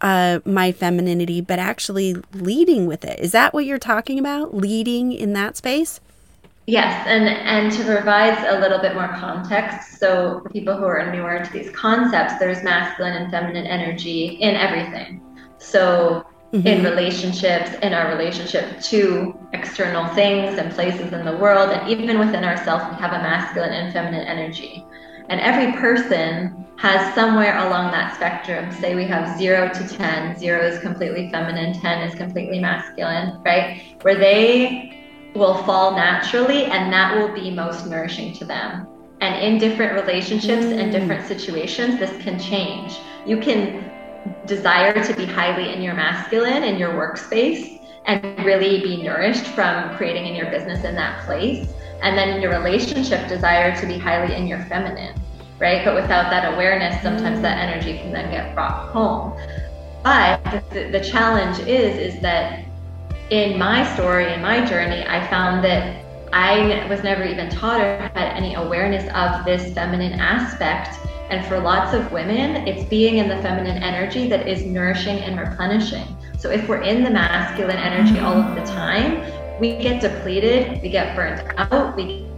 uh, 0.00 0.40
my 0.44 0.72
femininity, 0.72 1.40
but 1.40 1.58
actually 1.58 2.16
leading 2.32 2.86
with 2.86 3.04
it. 3.04 3.18
Is 3.18 3.32
that 3.32 3.52
what 3.52 3.66
you're 3.66 3.78
talking 3.78 4.18
about? 4.18 4.54
Leading 4.54 5.12
in 5.12 5.34
that 5.34 5.56
space? 5.56 6.00
Yes, 6.66 7.04
and 7.08 7.26
and 7.26 7.72
to 7.72 7.84
provide 7.84 8.38
a 8.46 8.60
little 8.60 8.78
bit 8.78 8.94
more 8.94 9.08
context, 9.08 9.98
so 9.98 10.40
for 10.40 10.48
people 10.50 10.76
who 10.76 10.84
are 10.84 11.10
newer 11.12 11.44
to 11.44 11.52
these 11.52 11.68
concepts, 11.70 12.38
there's 12.38 12.62
masculine 12.62 13.14
and 13.14 13.30
feminine 13.30 13.66
energy 13.66 14.26
in 14.40 14.54
everything. 14.54 15.20
So 15.58 16.24
mm-hmm. 16.52 16.66
in 16.66 16.84
relationships, 16.84 17.70
in 17.82 17.92
our 17.92 18.10
relationship 18.16 18.80
to 18.80 19.38
external 19.52 20.06
things 20.14 20.58
and 20.58 20.72
places 20.72 21.12
in 21.12 21.24
the 21.24 21.36
world, 21.36 21.70
and 21.70 21.88
even 21.88 22.18
within 22.18 22.44
ourselves, 22.44 22.84
we 22.90 22.96
have 23.00 23.12
a 23.12 23.22
masculine 23.22 23.72
and 23.72 23.92
feminine 23.92 24.26
energy. 24.26 24.84
And 25.28 25.40
every 25.40 25.72
person 25.78 26.66
has 26.76 27.14
somewhere 27.14 27.56
along 27.58 27.92
that 27.92 28.14
spectrum. 28.14 28.72
Say 28.72 28.94
we 28.94 29.04
have 29.04 29.38
zero 29.38 29.68
to 29.68 29.88
10, 29.88 30.38
zero 30.38 30.60
is 30.60 30.80
completely 30.80 31.30
feminine, 31.30 31.78
10 31.78 32.08
is 32.08 32.14
completely 32.14 32.58
masculine, 32.58 33.40
right? 33.42 33.96
Where 34.02 34.16
they 34.16 34.96
will 35.34 35.62
fall 35.64 35.92
naturally 35.94 36.64
and 36.64 36.92
that 36.92 37.16
will 37.16 37.32
be 37.34 37.50
most 37.50 37.86
nourishing 37.86 38.32
to 38.34 38.44
them. 38.44 38.88
And 39.20 39.36
in 39.44 39.58
different 39.58 39.92
relationships 39.92 40.64
mm. 40.64 40.78
and 40.78 40.90
different 40.90 41.26
situations, 41.26 41.98
this 41.98 42.10
can 42.22 42.38
change. 42.38 42.98
You 43.26 43.38
can 43.38 43.89
desire 44.46 45.02
to 45.04 45.14
be 45.14 45.24
highly 45.24 45.72
in 45.72 45.82
your 45.82 45.94
masculine 45.94 46.62
in 46.62 46.78
your 46.78 46.90
workspace 46.90 47.80
and 48.06 48.44
really 48.44 48.80
be 48.80 49.02
nourished 49.02 49.46
from 49.48 49.94
creating 49.96 50.26
in 50.26 50.34
your 50.34 50.50
business 50.50 50.84
in 50.84 50.94
that 50.94 51.24
place. 51.24 51.68
And 52.02 52.16
then 52.16 52.30
in 52.30 52.40
your 52.40 52.50
relationship, 52.50 53.28
desire 53.28 53.78
to 53.78 53.86
be 53.86 53.98
highly 53.98 54.34
in 54.34 54.46
your 54.46 54.60
feminine, 54.64 55.20
right? 55.58 55.84
But 55.84 55.94
without 55.94 56.30
that 56.30 56.54
awareness, 56.54 57.02
sometimes 57.02 57.42
that 57.42 57.58
energy 57.58 57.98
can 57.98 58.12
then 58.12 58.30
get 58.30 58.54
brought 58.54 58.88
home. 58.90 59.38
But 60.02 60.42
the, 60.70 60.88
the 60.90 61.00
challenge 61.00 61.58
is, 61.60 62.14
is 62.14 62.22
that 62.22 62.64
in 63.28 63.58
my 63.58 63.86
story, 63.94 64.32
in 64.32 64.40
my 64.40 64.64
journey, 64.64 65.04
I 65.06 65.26
found 65.28 65.62
that 65.64 66.04
I 66.32 66.86
was 66.88 67.02
never 67.02 67.24
even 67.24 67.50
taught 67.50 67.80
or 67.80 67.98
had 68.14 68.36
any 68.36 68.54
awareness 68.54 69.04
of 69.14 69.44
this 69.44 69.74
feminine 69.74 70.18
aspect 70.18 70.98
and 71.30 71.46
for 71.46 71.60
lots 71.60 71.94
of 71.94 72.10
women, 72.10 72.66
it's 72.66 72.88
being 72.88 73.18
in 73.18 73.28
the 73.28 73.36
feminine 73.40 73.82
energy 73.82 74.28
that 74.28 74.48
is 74.48 74.64
nourishing 74.64 75.18
and 75.18 75.38
replenishing. 75.38 76.04
So 76.38 76.50
if 76.50 76.68
we're 76.68 76.82
in 76.82 77.04
the 77.04 77.10
masculine 77.10 77.76
energy 77.76 78.18
all 78.18 78.34
of 78.34 78.56
the 78.56 78.64
time, 78.72 79.22
we 79.60 79.76
get 79.76 80.00
depleted, 80.00 80.82
we 80.82 80.88
get 80.88 81.14
burnt 81.14 81.42
out, 81.56 81.94
we 81.94 82.04
get 82.04 82.30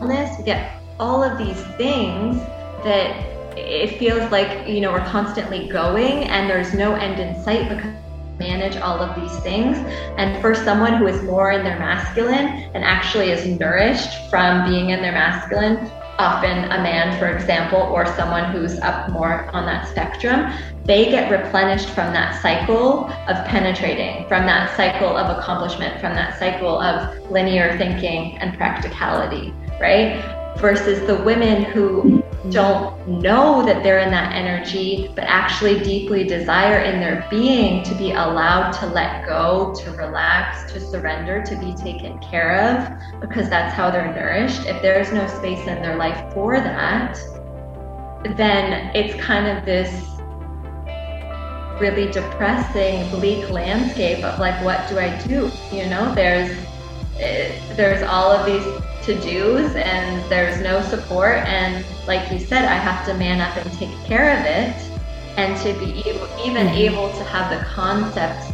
illness, 0.00 0.38
we 0.38 0.44
get 0.44 0.80
all 1.00 1.24
of 1.24 1.38
these 1.38 1.60
things 1.76 2.36
that 2.84 3.16
it 3.58 3.98
feels 3.98 4.30
like, 4.30 4.68
you 4.68 4.80
know, 4.80 4.92
we're 4.92 5.06
constantly 5.06 5.68
going 5.68 6.24
and 6.24 6.48
there's 6.48 6.72
no 6.72 6.94
end 6.94 7.18
in 7.18 7.42
sight 7.42 7.68
because 7.68 7.92
manage 8.38 8.76
all 8.76 8.98
of 8.98 9.20
these 9.20 9.38
things. 9.40 9.78
And 10.18 10.40
for 10.40 10.54
someone 10.54 10.94
who 10.94 11.06
is 11.06 11.22
more 11.22 11.52
in 11.52 11.64
their 11.64 11.78
masculine 11.78 12.46
and 12.74 12.84
actually 12.84 13.30
is 13.30 13.46
nourished 13.58 14.28
from 14.30 14.68
being 14.68 14.90
in 14.90 15.00
their 15.00 15.12
masculine, 15.12 15.90
often 16.18 16.64
a 16.64 16.82
man, 16.82 17.18
for 17.18 17.28
example, 17.28 17.80
or 17.80 18.06
someone 18.14 18.50
who's 18.52 18.78
up 18.80 19.10
more 19.10 19.46
on 19.50 19.66
that 19.66 19.88
spectrum, 19.88 20.52
they 20.84 21.06
get 21.06 21.30
replenished 21.30 21.90
from 21.90 22.12
that 22.12 22.40
cycle 22.40 23.06
of 23.28 23.46
penetrating, 23.46 24.26
from 24.28 24.46
that 24.46 24.74
cycle 24.76 25.16
of 25.16 25.36
accomplishment, 25.36 26.00
from 26.00 26.14
that 26.14 26.38
cycle 26.38 26.80
of 26.80 27.30
linear 27.30 27.76
thinking 27.76 28.38
and 28.38 28.56
practicality, 28.56 29.52
right? 29.80 30.22
Versus 30.58 31.06
the 31.06 31.16
women 31.22 31.64
who 31.64 32.22
don't 32.50 33.08
know 33.08 33.64
that 33.64 33.82
they're 33.82 34.00
in 34.00 34.10
that 34.10 34.34
energy, 34.34 35.10
but 35.14 35.24
actually 35.24 35.82
deeply 35.82 36.24
desire 36.24 36.80
in 36.80 37.00
their 37.00 37.26
being 37.30 37.82
to 37.84 37.94
be 37.94 38.12
allowed 38.12 38.72
to 38.72 38.86
let 38.86 39.26
go, 39.26 39.74
to 39.74 39.90
relax, 39.92 40.70
to 40.72 40.80
surrender, 40.80 41.42
to 41.42 41.56
be 41.56 41.74
taken 41.74 42.18
care 42.18 42.58
of, 42.60 43.20
because 43.20 43.48
that's 43.48 43.74
how 43.74 43.90
they're 43.90 44.14
nourished. 44.14 44.66
If 44.66 44.80
there's 44.82 45.12
no 45.12 45.26
space 45.26 45.60
in 45.66 45.82
their 45.82 45.96
life 45.96 46.32
for 46.32 46.60
that, 46.60 47.18
then 48.36 48.94
it's 48.94 49.14
kind 49.22 49.46
of 49.46 49.64
this 49.64 50.16
really 51.80 52.10
depressing, 52.10 53.08
bleak 53.10 53.50
landscape 53.50 54.24
of 54.24 54.38
like, 54.38 54.62
what 54.64 54.88
do 54.88 54.98
I 54.98 55.16
do? 55.26 55.50
You 55.70 55.86
know, 55.88 56.14
there's 56.14 56.50
eh, 57.18 57.60
there's 57.76 58.02
all 58.02 58.30
of 58.30 58.46
these 58.46 58.64
to 59.06 59.18
do's 59.20 59.74
and 59.76 60.30
there's 60.30 60.60
no 60.60 60.82
support. 60.82 61.38
And 61.46 61.84
like 62.06 62.30
you 62.30 62.38
said, 62.38 62.64
I 62.64 62.74
have 62.74 63.06
to 63.06 63.14
man 63.14 63.40
up 63.40 63.56
and 63.56 63.72
take 63.78 63.94
care 64.04 64.38
of 64.38 64.44
it. 64.44 64.76
And 65.38 65.56
to 65.58 65.72
be 65.78 66.00
even 66.44 66.66
mm-hmm. 66.66 66.76
able 66.76 67.08
to 67.12 67.24
have 67.24 67.56
the 67.56 67.64
concept 67.66 68.52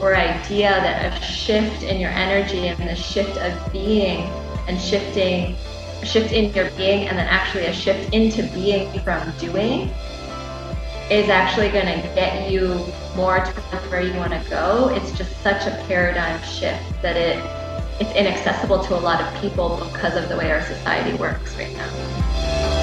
or 0.00 0.14
idea 0.14 0.70
that 0.70 1.12
a 1.12 1.24
shift 1.24 1.82
in 1.82 2.00
your 2.00 2.10
energy 2.10 2.68
and 2.68 2.88
the 2.88 2.94
shift 2.94 3.36
of 3.38 3.72
being 3.72 4.22
and 4.68 4.80
shifting, 4.80 5.56
shift 6.04 6.32
in 6.32 6.52
your 6.54 6.70
being, 6.72 7.08
and 7.08 7.18
then 7.18 7.26
actually 7.26 7.66
a 7.66 7.72
shift 7.72 8.12
into 8.12 8.42
being 8.54 8.92
from 9.00 9.32
doing 9.38 9.90
is 11.10 11.28
actually 11.28 11.68
going 11.70 11.86
to 11.86 12.08
get 12.14 12.50
you 12.50 12.86
more 13.16 13.38
towards 13.44 13.90
where 13.90 14.02
you 14.02 14.14
want 14.14 14.32
to 14.32 14.50
go. 14.50 14.88
It's 14.88 15.12
just 15.12 15.40
such 15.42 15.66
a 15.66 15.84
paradigm 15.86 16.40
shift 16.42 17.02
that 17.02 17.16
it 17.16 17.36
it's 18.00 18.12
inaccessible 18.14 18.82
to 18.84 18.94
a 18.94 19.00
lot 19.00 19.20
of 19.20 19.40
people 19.40 19.76
because 19.92 20.16
of 20.16 20.28
the 20.28 20.36
way 20.36 20.50
our 20.50 20.62
society 20.62 21.16
works 21.16 21.56
right 21.56 21.72
now. 21.74 22.81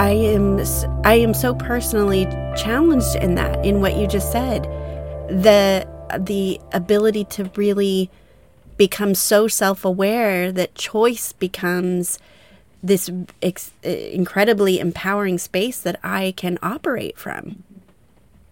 I 0.00 0.12
am 0.12 0.58
I 1.04 1.16
am 1.16 1.34
so 1.34 1.54
personally 1.54 2.24
challenged 2.56 3.16
in 3.16 3.34
that 3.34 3.62
in 3.62 3.82
what 3.82 3.98
you 3.98 4.06
just 4.06 4.32
said. 4.32 4.62
The 5.28 5.86
the 6.18 6.58
ability 6.72 7.24
to 7.24 7.50
really 7.54 8.08
become 8.78 9.14
so 9.14 9.46
self-aware 9.46 10.52
that 10.52 10.74
choice 10.74 11.34
becomes 11.34 12.18
this 12.82 13.10
ex- 13.42 13.72
incredibly 13.82 14.80
empowering 14.80 15.36
space 15.36 15.78
that 15.80 16.00
I 16.02 16.32
can 16.34 16.58
operate 16.62 17.18
from. 17.18 17.62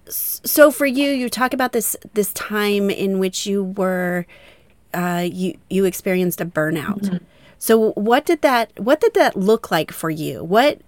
So 0.04 0.70
for 0.70 0.84
you, 0.84 1.10
you 1.12 1.30
talk 1.30 1.54
about 1.54 1.72
this 1.72 1.96
this 2.12 2.30
time 2.34 2.90
in 2.90 3.18
which 3.18 3.46
you 3.46 3.64
were 3.64 4.26
uh, 4.92 5.26
you 5.26 5.56
you 5.70 5.86
experienced 5.86 6.42
a 6.42 6.44
burnout. 6.44 7.04
Mm-hmm. 7.04 7.24
So 7.58 7.92
what 7.92 8.26
did 8.26 8.42
that 8.42 8.78
what 8.78 9.00
did 9.00 9.14
that 9.14 9.34
look 9.34 9.70
like 9.70 9.90
for 9.92 10.10
you? 10.10 10.44
What 10.44 10.82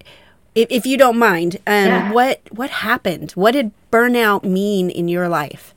if, 0.55 0.69
if 0.71 0.87
you 0.87 0.97
don't 0.97 1.19
mind, 1.19 1.57
um, 1.67 1.87
yeah. 1.87 2.13
what 2.13 2.41
what 2.51 2.71
happened? 2.71 3.33
What 3.33 3.53
did 3.53 3.73
burnout 3.93 4.45
mean 4.45 4.91
in 4.91 5.09
your 5.09 5.29
life? 5.29 5.75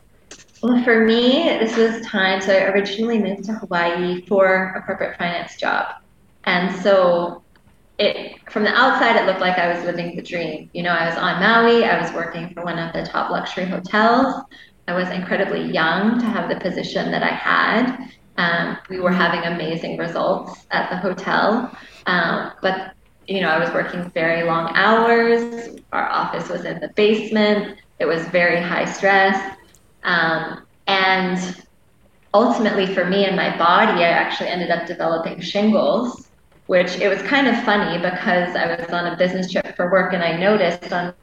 Well, 0.62 0.84
for 0.84 1.06
me, 1.06 1.44
this 1.60 1.76
was 1.76 2.06
time. 2.06 2.42
So 2.42 2.54
I 2.54 2.72
originally 2.72 3.20
moved 3.20 3.46
to 3.46 3.54
Hawaii 3.54 4.26
for 4.26 4.74
a 4.76 4.82
corporate 4.82 5.18
finance 5.18 5.58
job, 5.58 5.96
and 6.46 6.74
so 6.82 7.44
it 8.00 8.40
from 8.50 8.64
the 8.64 8.74
outside 8.74 9.16
it 9.16 9.26
looked 9.26 9.42
like 9.42 9.58
I 9.58 9.74
was 9.74 9.84
living 9.86 10.16
the 10.16 10.22
dream. 10.22 10.70
You 10.74 10.84
know, 10.84 10.92
I 10.92 11.08
was 11.08 11.18
on 11.18 11.40
Maui. 11.40 11.86
I 11.86 12.02
was 12.02 12.12
working 12.14 12.54
for 12.54 12.64
one 12.64 12.80
of 12.80 12.94
the 12.94 13.04
top 13.04 13.30
luxury 13.30 13.66
hotels. 13.66 14.44
I 14.88 14.94
was 14.94 15.10
incredibly 15.10 15.72
young 15.72 16.20
to 16.20 16.26
have 16.26 16.50
the 16.50 16.60
position 16.60 17.12
that 17.12 17.24
I 17.24 17.28
had. 17.30 18.10
Um, 18.38 18.78
we 18.90 19.00
were 19.00 19.12
having 19.12 19.44
amazing 19.44 19.98
results 19.98 20.66
at 20.72 20.90
the 20.90 20.98
hotel, 20.98 21.72
um, 22.08 22.52
but 22.62 22.94
you 23.28 23.42
know, 23.42 23.50
I 23.50 23.60
was 23.60 23.70
working 23.74 24.10
very 24.12 24.44
long 24.44 24.72
hours. 24.76 25.80
Our 25.92 26.10
office 26.10 26.50
was 26.50 26.66
in 26.66 26.80
the 26.80 26.90
basement. 26.90 27.80
It 28.00 28.06
was 28.06 28.26
very 28.28 28.62
high 28.62 28.86
stress. 28.86 29.58
Um, 30.04 30.66
and 30.88 31.64
ultimately, 32.34 32.94
for 32.94 33.06
me 33.06 33.26
and 33.26 33.36
my 33.36 33.58
body, 33.58 34.04
I 34.04 34.10
actually 34.10 34.50
ended 34.50 34.72
up 34.72 34.86
developing 34.86 35.40
shingles, 35.40 36.30
which 36.68 36.98
it 36.98 37.08
was 37.08 37.22
kind 37.24 37.48
of 37.48 37.62
funny 37.64 37.98
because 37.98 38.56
I 38.56 38.76
was 38.76 38.90
on 38.90 39.08
a 39.08 39.18
business 39.18 39.52
trip 39.52 39.76
for 39.76 39.92
work 39.92 40.14
and 40.14 40.24
I 40.24 40.38
noticed 40.38 40.92
on, 40.92 41.14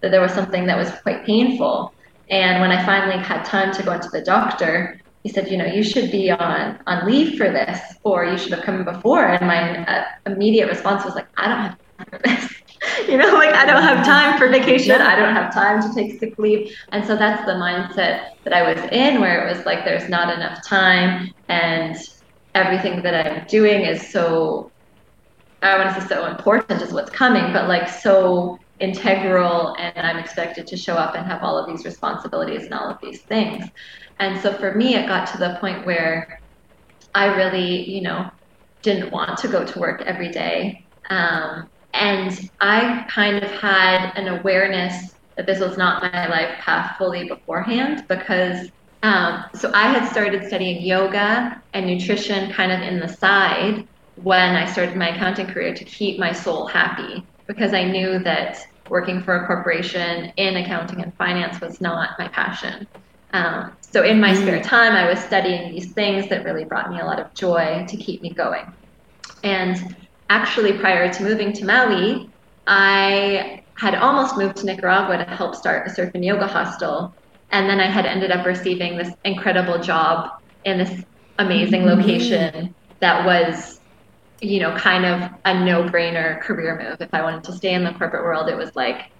that 0.00 0.10
there 0.10 0.20
was 0.20 0.32
something 0.32 0.66
that 0.66 0.76
was 0.76 0.90
quite 1.02 1.24
painful. 1.24 1.94
And 2.28 2.60
when 2.60 2.70
I 2.70 2.84
finally 2.84 3.22
had 3.22 3.44
time 3.44 3.72
to 3.74 3.82
go 3.82 3.92
into 3.92 4.08
the 4.08 4.22
doctor, 4.22 5.00
he 5.22 5.28
said, 5.28 5.48
you 5.50 5.56
know, 5.56 5.66
you 5.66 5.82
should 5.82 6.10
be 6.10 6.30
on 6.30 6.80
on 6.86 7.06
leave 7.06 7.38
for 7.38 7.50
this, 7.50 7.80
or 8.02 8.24
you 8.24 8.36
should 8.36 8.52
have 8.52 8.64
come 8.64 8.84
before. 8.84 9.24
And 9.24 9.46
my 9.46 9.84
uh, 9.84 10.04
immediate 10.26 10.68
response 10.68 11.04
was 11.04 11.14
like, 11.14 11.28
I 11.36 11.48
don't 11.48 11.58
have 11.58 11.76
time 11.98 12.06
for 12.10 12.20
this. 12.24 12.52
you 13.08 13.16
know, 13.16 13.32
like 13.34 13.54
I 13.54 13.64
don't 13.64 13.82
have 13.82 14.04
time 14.04 14.36
for 14.36 14.48
vacation. 14.48 15.00
I 15.00 15.14
don't 15.14 15.34
have 15.34 15.54
time 15.54 15.80
to 15.82 15.94
take 15.94 16.18
sick 16.18 16.34
leave. 16.38 16.74
And 16.90 17.06
so 17.06 17.16
that's 17.16 17.44
the 17.46 17.52
mindset 17.52 18.26
that 18.44 18.52
I 18.52 18.62
was 18.62 18.82
in, 18.90 19.20
where 19.20 19.46
it 19.46 19.56
was 19.56 19.64
like, 19.64 19.84
there's 19.84 20.08
not 20.08 20.34
enough 20.34 20.58
time, 20.66 21.30
and 21.48 21.96
everything 22.54 23.02
that 23.02 23.26
I'm 23.26 23.46
doing 23.46 23.82
is 23.82 24.10
so. 24.10 24.72
I 25.64 25.78
want 25.78 25.94
to 25.94 26.00
say 26.00 26.08
so 26.08 26.26
important 26.26 26.82
is 26.82 26.92
what's 26.92 27.10
coming, 27.10 27.52
but 27.52 27.68
like 27.68 27.88
so 27.88 28.58
integral 28.82 29.74
and 29.78 30.06
I'm 30.06 30.18
expected 30.18 30.66
to 30.66 30.76
show 30.76 30.94
up 30.94 31.14
and 31.14 31.26
have 31.26 31.42
all 31.42 31.56
of 31.56 31.66
these 31.66 31.84
responsibilities 31.84 32.64
and 32.64 32.74
all 32.74 32.90
of 32.90 32.98
these 33.02 33.22
things. 33.28 33.64
And 34.18 34.40
so 34.40 34.52
for 34.54 34.74
me, 34.74 34.94
it 34.96 35.06
got 35.06 35.26
to 35.32 35.38
the 35.38 35.56
point 35.60 35.86
where 35.86 36.40
I 37.14 37.26
really, 37.36 37.88
you 37.88 38.02
know, 38.02 38.30
didn't 38.82 39.12
want 39.12 39.38
to 39.38 39.48
go 39.48 39.64
to 39.64 39.78
work 39.78 40.02
every 40.02 40.30
day. 40.30 40.88
Um, 41.10 41.70
and 41.92 42.38
I 42.60 43.06
kind 43.08 43.42
of 43.42 43.50
had 43.50 44.12
an 44.16 44.28
awareness 44.28 44.94
that 45.36 45.46
this 45.46 45.60
was 45.60 45.76
not 45.76 46.02
my 46.02 46.28
life 46.28 46.58
path 46.58 46.96
fully 46.98 47.28
beforehand 47.28 48.04
because 48.08 48.70
um, 49.02 49.44
so 49.54 49.70
I 49.74 49.88
had 49.88 50.08
started 50.08 50.44
studying 50.46 50.82
yoga 50.84 51.60
and 51.72 51.86
nutrition 51.86 52.52
kind 52.52 52.70
of 52.70 52.80
in 52.80 53.00
the 53.00 53.08
side 53.08 53.88
when 54.14 54.54
I 54.54 54.70
started 54.70 54.96
my 54.96 55.08
accounting 55.08 55.46
career 55.46 55.74
to 55.74 55.84
keep 55.84 56.20
my 56.20 56.32
soul 56.32 56.66
happy 56.66 57.28
because 57.48 57.74
I 57.74 57.84
knew 57.84 58.20
that 58.20 58.58
working 58.88 59.22
for 59.22 59.36
a 59.36 59.46
corporation 59.46 60.32
in 60.36 60.56
accounting 60.56 61.02
and 61.02 61.14
finance 61.14 61.60
was 61.60 61.80
not 61.80 62.18
my 62.18 62.28
passion. 62.28 62.86
Um, 63.32 63.72
so 63.80 64.02
in 64.02 64.20
my 64.20 64.34
spare 64.34 64.60
mm. 64.60 64.64
time, 64.64 64.92
I 64.92 65.08
was 65.08 65.18
studying 65.18 65.72
these 65.72 65.92
things 65.92 66.28
that 66.28 66.44
really 66.44 66.64
brought 66.64 66.90
me 66.90 67.00
a 67.00 67.04
lot 67.04 67.18
of 67.18 67.32
joy 67.34 67.84
to 67.88 67.96
keep 67.96 68.22
me 68.22 68.30
going. 68.30 68.70
And 69.42 69.96
actually, 70.30 70.74
prior 70.74 71.12
to 71.12 71.22
moving 71.22 71.52
to 71.54 71.64
Maui, 71.64 72.30
I 72.66 73.62
had 73.74 73.94
almost 73.94 74.36
moved 74.36 74.56
to 74.58 74.66
Nicaragua 74.66 75.18
to 75.18 75.24
help 75.24 75.54
start 75.54 75.86
a 75.86 75.90
surf 75.90 76.10
and 76.14 76.24
yoga 76.24 76.46
hostel. 76.46 77.14
And 77.50 77.68
then 77.68 77.80
I 77.80 77.90
had 77.90 78.06
ended 78.06 78.30
up 78.30 78.46
receiving 78.46 78.96
this 78.96 79.10
incredible 79.24 79.78
job 79.78 80.40
in 80.64 80.78
this 80.78 81.04
amazing 81.38 81.82
mm-hmm. 81.82 82.00
location 82.00 82.74
that 83.00 83.26
was, 83.26 83.80
you 84.42 84.60
know, 84.60 84.76
kind 84.76 85.06
of 85.06 85.30
a 85.44 85.64
no 85.64 85.84
brainer 85.84 86.40
career 86.42 86.76
move. 86.76 87.00
If 87.00 87.14
I 87.14 87.22
wanted 87.22 87.44
to 87.44 87.52
stay 87.52 87.74
in 87.74 87.84
the 87.84 87.92
corporate 87.92 88.24
world, 88.24 88.48
it 88.48 88.56
was 88.56 88.74
like, 88.74 89.10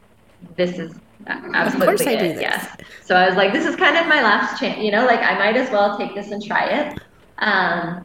this 0.56 0.78
is 0.78 0.94
Absolutely. 1.26 1.80
Of 1.80 1.84
course 1.84 2.06
I 2.06 2.16
do 2.16 2.28
this. 2.32 2.40
Yes. 2.40 2.76
So 3.04 3.14
I 3.14 3.28
was 3.28 3.36
like, 3.36 3.52
this 3.52 3.64
is 3.64 3.76
kind 3.76 3.96
of 3.96 4.08
my 4.08 4.22
last 4.22 4.58
chance, 4.58 4.82
you 4.82 4.90
know, 4.90 5.06
like 5.06 5.20
I 5.20 5.38
might 5.38 5.56
as 5.56 5.70
well 5.70 5.96
take 5.96 6.16
this 6.16 6.32
and 6.32 6.44
try 6.44 6.66
it. 6.66 6.98
Um, 7.38 8.04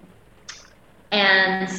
and 1.11 1.69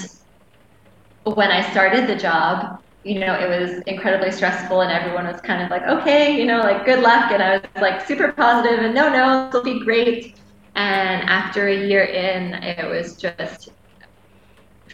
when 1.22 1.50
I 1.52 1.70
started 1.70 2.08
the 2.08 2.16
job, 2.16 2.82
you 3.04 3.20
know, 3.20 3.34
it 3.34 3.48
was 3.48 3.80
incredibly 3.86 4.32
stressful 4.32 4.80
and 4.80 4.90
everyone 4.90 5.26
was 5.26 5.40
kind 5.40 5.62
of 5.62 5.70
like, 5.70 5.82
okay, 5.82 6.36
you 6.36 6.44
know, 6.44 6.58
like 6.58 6.84
good 6.84 7.00
luck. 7.00 7.30
And 7.30 7.40
I 7.40 7.58
was 7.58 7.62
like 7.80 8.04
super 8.04 8.32
positive 8.32 8.80
and 8.80 8.94
no, 8.94 9.08
no, 9.08 9.48
it'll 9.48 9.62
be 9.62 9.78
great. 9.80 10.34
And 10.74 11.22
after 11.28 11.68
a 11.68 11.86
year 11.86 12.04
in, 12.04 12.54
it 12.54 12.88
was 12.88 13.16
just, 13.16 13.70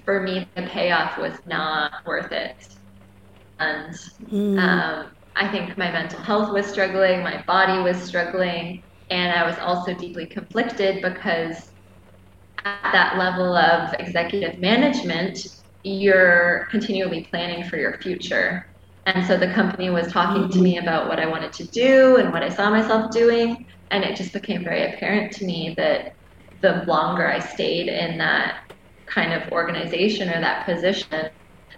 for 0.05 0.21
me, 0.21 0.47
the 0.55 0.63
payoff 0.63 1.19
was 1.19 1.35
not 1.47 2.05
worth 2.07 2.33
it. 2.33 2.69
And 3.59 3.95
mm. 4.31 4.59
um, 4.59 5.11
I 5.37 5.49
think 5.49 5.77
my 5.79 5.91
mental 5.91 6.21
health 6.21 6.53
was 6.53 6.67
struggling, 6.67 7.23
my 7.23 7.43
body 7.43 7.81
was 7.83 8.01
struggling, 8.03 8.83
and 9.11 9.33
I 9.33 9.47
was 9.47 9.59
also 9.59 9.95
deeply 9.95 10.27
conflicted 10.27 11.03
because 11.03 11.71
at 12.65 12.93
that 12.93 13.19
level 13.19 13.57
of 13.57 13.95
executive 13.99 14.59
management, 14.59 15.61
you're 15.83 16.67
continually 16.71 17.25
planning 17.31 17.69
for 17.69 17.77
your 17.77 17.99
future. 17.99 18.67
And 19.07 19.27
so 19.27 19.37
the 19.37 19.53
company 19.53 19.91
was 19.91 20.11
talking 20.11 20.49
to 20.49 20.59
me 20.59 20.77
mm-hmm. 20.77 20.87
about 20.87 21.09
what 21.09 21.21
I 21.21 21.27
wanted 21.27 21.53
to 21.55 21.65
do 21.65 22.17
and 22.17 22.33
what 22.33 22.43
I 22.43 22.49
saw 22.49 22.71
myself 22.71 23.11
doing. 23.11 23.67
And 23.91 24.03
it 24.03 24.17
just 24.17 24.33
became 24.33 24.65
very 24.65 24.95
apparent 24.95 25.33
to 25.35 25.45
me 25.45 25.75
that 25.77 26.15
the 26.63 26.83
longer 26.87 27.27
I 27.29 27.39
stayed 27.39 27.89
in 27.89 28.17
that 28.19 28.64
kind 29.07 29.33
of 29.33 29.51
organization 29.53 30.29
or 30.29 30.41
that 30.41 30.67
position, 30.67 31.31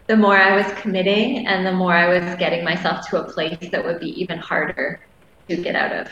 the 0.06 0.16
more 0.16 0.36
I 0.36 0.56
was 0.56 0.72
committing 0.74 1.46
and 1.46 1.66
the 1.66 1.72
more 1.72 1.92
I 1.92 2.08
was 2.08 2.36
getting 2.36 2.64
myself 2.64 3.08
to 3.08 3.22
a 3.22 3.24
place 3.24 3.70
that 3.70 3.84
would 3.84 4.00
be 4.00 4.20
even 4.20 4.38
harder 4.38 5.00
to 5.48 5.56
get 5.56 5.74
out 5.74 5.92
of. 5.92 6.08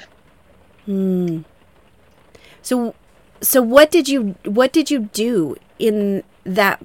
Hmm. 0.85 1.43
So 2.63 2.95
so 3.41 3.63
what 3.63 3.91
did 3.91 4.09
you 4.09 4.37
what 4.45 4.73
did 4.73 4.91
you 4.91 5.11
do 5.13 5.57
in 5.79 6.25
that 6.45 6.83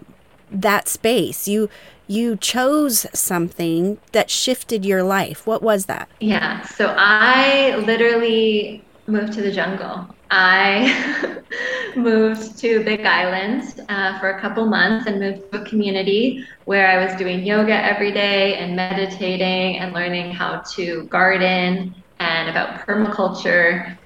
that 0.52 0.88
space? 0.88 1.48
You 1.48 1.70
you 2.08 2.36
chose 2.38 3.06
something 3.14 4.00
that 4.14 4.30
shifted 4.30 4.84
your 4.84 5.04
life. 5.04 5.46
What 5.46 5.62
was 5.62 5.86
that? 5.86 6.10
Yeah. 6.20 6.64
So 6.64 6.94
I 6.98 7.76
literally 7.78 8.84
moved 9.10 9.34
to 9.34 9.42
the 9.42 9.52
jungle. 9.52 10.08
I 10.30 11.42
moved 11.96 12.60
to 12.60 12.84
Big 12.84 13.06
Island 13.06 13.64
uh, 13.90 14.20
for 14.20 14.32
a 14.32 14.42
couple 14.42 14.66
months 14.66 15.08
and 15.08 15.20
moved 15.20 15.42
to 15.52 15.62
a 15.62 15.66
community 15.66 16.44
where 16.66 16.88
I 16.88 17.04
was 17.04 17.16
doing 17.16 17.44
yoga 17.44 17.74
every 17.74 18.12
day 18.12 18.56
and 18.56 18.76
meditating 18.76 19.80
and 19.80 19.94
learning 19.94 20.32
how 20.32 20.62
to 20.76 21.08
garden 21.08 21.94
and 22.20 22.50
about 22.50 22.88
permaculture 22.88 23.98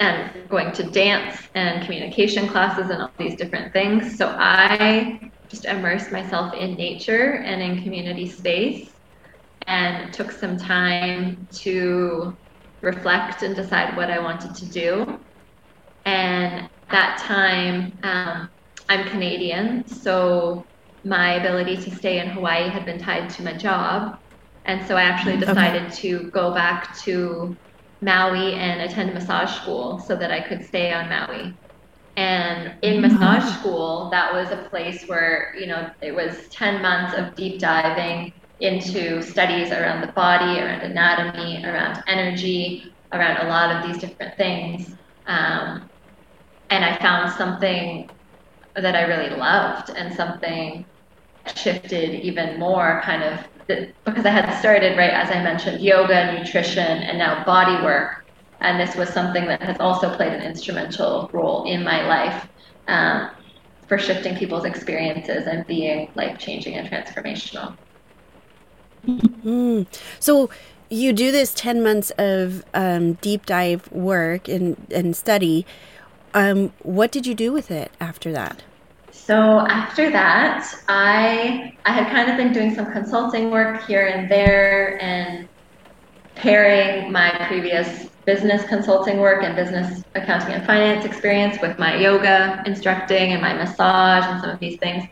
and 0.00 0.48
going 0.48 0.72
to 0.72 0.90
dance 0.90 1.38
and 1.54 1.84
communication 1.84 2.48
classes 2.48 2.90
and 2.90 3.00
all 3.00 3.12
these 3.18 3.36
different 3.36 3.72
things. 3.72 4.16
So 4.18 4.34
I 4.38 5.20
just 5.50 5.64
immersed 5.64 6.12
myself 6.12 6.54
in 6.54 6.74
nature 6.74 7.42
and 7.44 7.62
in 7.62 7.82
community 7.82 8.28
space 8.28 8.92
and 9.66 10.12
took 10.12 10.30
some 10.30 10.58
time 10.58 11.48
to 11.62 12.36
reflect 12.84 13.42
and 13.42 13.56
decide 13.56 13.96
what 13.96 14.10
I 14.10 14.18
wanted 14.18 14.54
to 14.54 14.66
do. 14.66 15.18
And 16.04 16.68
that 16.90 17.18
time, 17.18 17.96
um, 18.02 18.48
I'm 18.88 19.08
Canadian, 19.08 19.86
so 19.88 20.64
my 21.04 21.34
ability 21.34 21.76
to 21.76 21.94
stay 21.94 22.20
in 22.20 22.28
Hawaii 22.28 22.68
had 22.68 22.84
been 22.84 22.98
tied 22.98 23.30
to 23.30 23.42
my 23.42 23.54
job. 23.54 24.18
And 24.66 24.86
so 24.86 24.96
I 24.96 25.02
actually 25.02 25.36
decided 25.38 25.84
okay. 25.84 25.94
to 26.02 26.30
go 26.30 26.54
back 26.54 26.96
to 27.00 27.56
Maui 28.00 28.54
and 28.54 28.82
attend 28.82 29.14
massage 29.14 29.54
school 29.60 29.98
so 29.98 30.16
that 30.16 30.30
I 30.30 30.40
could 30.40 30.64
stay 30.64 30.92
on 30.92 31.08
Maui. 31.08 31.54
And 32.16 32.74
in 32.82 33.02
mm-hmm. 33.02 33.12
massage 33.12 33.58
school, 33.58 34.08
that 34.10 34.32
was 34.32 34.50
a 34.50 34.68
place 34.68 35.04
where, 35.06 35.54
you 35.58 35.66
know, 35.66 35.90
it 36.00 36.14
was 36.14 36.48
10 36.48 36.80
months 36.80 37.16
of 37.16 37.34
deep 37.34 37.58
diving 37.58 38.32
into 38.60 39.22
studies 39.22 39.72
around 39.72 40.00
the 40.00 40.12
body, 40.12 40.60
around 40.60 40.80
anatomy, 40.80 41.64
around 41.64 42.02
energy, 42.06 42.94
around 43.12 43.46
a 43.46 43.48
lot 43.48 43.74
of 43.74 43.86
these 43.86 44.00
different 44.00 44.36
things. 44.36 44.94
Um, 45.26 45.90
and 46.70 46.84
I 46.84 46.96
found 46.98 47.32
something 47.32 48.10
that 48.76 48.94
I 48.94 49.02
really 49.02 49.36
loved 49.36 49.90
and 49.90 50.14
something 50.14 50.84
shifted 51.56 52.20
even 52.20 52.58
more 52.58 53.00
kind 53.04 53.22
of 53.22 53.40
because 53.66 54.26
I 54.26 54.30
had 54.30 54.58
started, 54.58 54.96
right, 54.98 55.10
as 55.10 55.30
I 55.30 55.42
mentioned, 55.42 55.80
yoga, 55.80 56.38
nutrition, 56.38 56.84
and 56.84 57.18
now 57.18 57.44
body 57.44 57.82
work. 57.82 58.26
And 58.60 58.78
this 58.78 58.94
was 58.94 59.08
something 59.08 59.46
that 59.46 59.62
has 59.62 59.78
also 59.80 60.14
played 60.16 60.32
an 60.32 60.42
instrumental 60.42 61.30
role 61.32 61.64
in 61.64 61.82
my 61.82 62.06
life 62.06 62.46
um, 62.88 63.30
for 63.88 63.98
shifting 63.98 64.36
people's 64.36 64.64
experiences 64.64 65.46
and 65.46 65.66
being 65.66 66.12
life 66.14 66.38
changing 66.38 66.74
and 66.74 66.88
transformational. 66.88 67.76
Mm. 69.06 69.86
So 70.20 70.50
you 70.90 71.12
do 71.12 71.30
this 71.32 71.52
10 71.54 71.82
months 71.82 72.12
of 72.18 72.64
um, 72.74 73.14
deep 73.14 73.46
dive 73.46 73.90
work 73.92 74.48
and, 74.48 74.76
and 74.90 75.16
study. 75.16 75.66
Um, 76.32 76.72
what 76.82 77.12
did 77.12 77.26
you 77.26 77.34
do 77.34 77.52
with 77.52 77.70
it 77.70 77.92
after 78.00 78.32
that? 78.32 78.62
So 79.12 79.60
after 79.60 80.10
that, 80.10 80.70
I 80.88 81.72
I 81.86 81.92
had 81.92 82.10
kind 82.10 82.30
of 82.30 82.36
been 82.36 82.52
doing 82.52 82.74
some 82.74 82.92
consulting 82.92 83.50
work 83.50 83.86
here 83.86 84.06
and 84.06 84.30
there 84.30 85.02
and 85.02 85.48
pairing 86.34 87.10
my 87.10 87.30
previous 87.48 88.10
business 88.26 88.64
consulting 88.68 89.18
work 89.18 89.42
and 89.42 89.54
business 89.54 90.02
accounting 90.14 90.54
and 90.54 90.64
finance 90.64 91.04
experience 91.04 91.58
with 91.60 91.78
my 91.78 91.96
yoga 91.96 92.62
instructing 92.66 93.32
and 93.32 93.42
my 93.42 93.52
massage 93.52 94.24
and 94.24 94.40
some 94.40 94.50
of 94.50 94.58
these 94.60 94.78
things. 94.80 95.04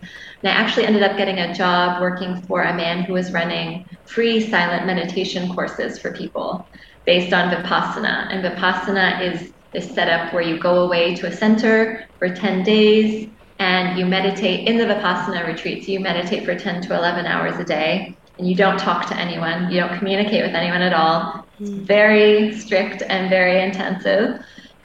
And 0.42 0.51
I 0.51 0.55
actually 0.55 0.87
ended 0.87 1.03
up 1.03 1.16
getting 1.16 1.38
a 1.38 1.55
job 1.55 2.01
working 2.01 2.42
for 2.42 2.62
a 2.62 2.75
man 2.75 3.03
who 3.03 3.12
was 3.12 3.33
running 3.33 3.85
free 4.07 4.40
silent 4.48 4.87
meditation 4.87 5.53
courses 5.55 5.98
for 5.98 6.12
people 6.14 6.68
based 7.05 7.33
on 7.33 7.51
Vipassana. 7.51 8.33
And 8.33 8.44
Vipassana 8.44 9.20
is 9.33 9.53
this 9.72 9.94
setup 9.94 10.33
where 10.33 10.42
you 10.42 10.59
go 10.59 10.85
away 10.85 11.14
to 11.16 11.27
a 11.27 11.33
center 11.33 12.05
for 12.18 12.35
10 12.35 12.62
days 12.62 13.31
and 13.59 13.98
you 13.98 14.07
meditate 14.07 14.66
in 14.66 14.79
the 14.79 14.85
Vipassana 14.85 15.46
retreats. 15.46 15.87
You 15.87 16.01
meditate 16.01 16.44
for 16.44 16.59
10 16.59 16.83
to 16.83 16.96
11 16.96 17.27
hours 17.27 17.59
a 17.59 17.64
day 17.64 18.18
and 18.42 18.50
you 18.50 18.57
don't 18.57 18.76
talk 18.76 19.07
to 19.07 19.16
anyone. 19.16 19.70
You 19.70 19.78
don't 19.78 19.96
communicate 19.98 20.44
with 20.44 20.52
anyone 20.52 20.83
at 20.83 20.92
all. 20.92 21.46
It's 21.61 21.70
hmm. 21.70 21.85
very 21.85 22.52
strict 22.59 23.05
and 23.09 23.31
very 23.31 23.62
intensive. 23.62 24.44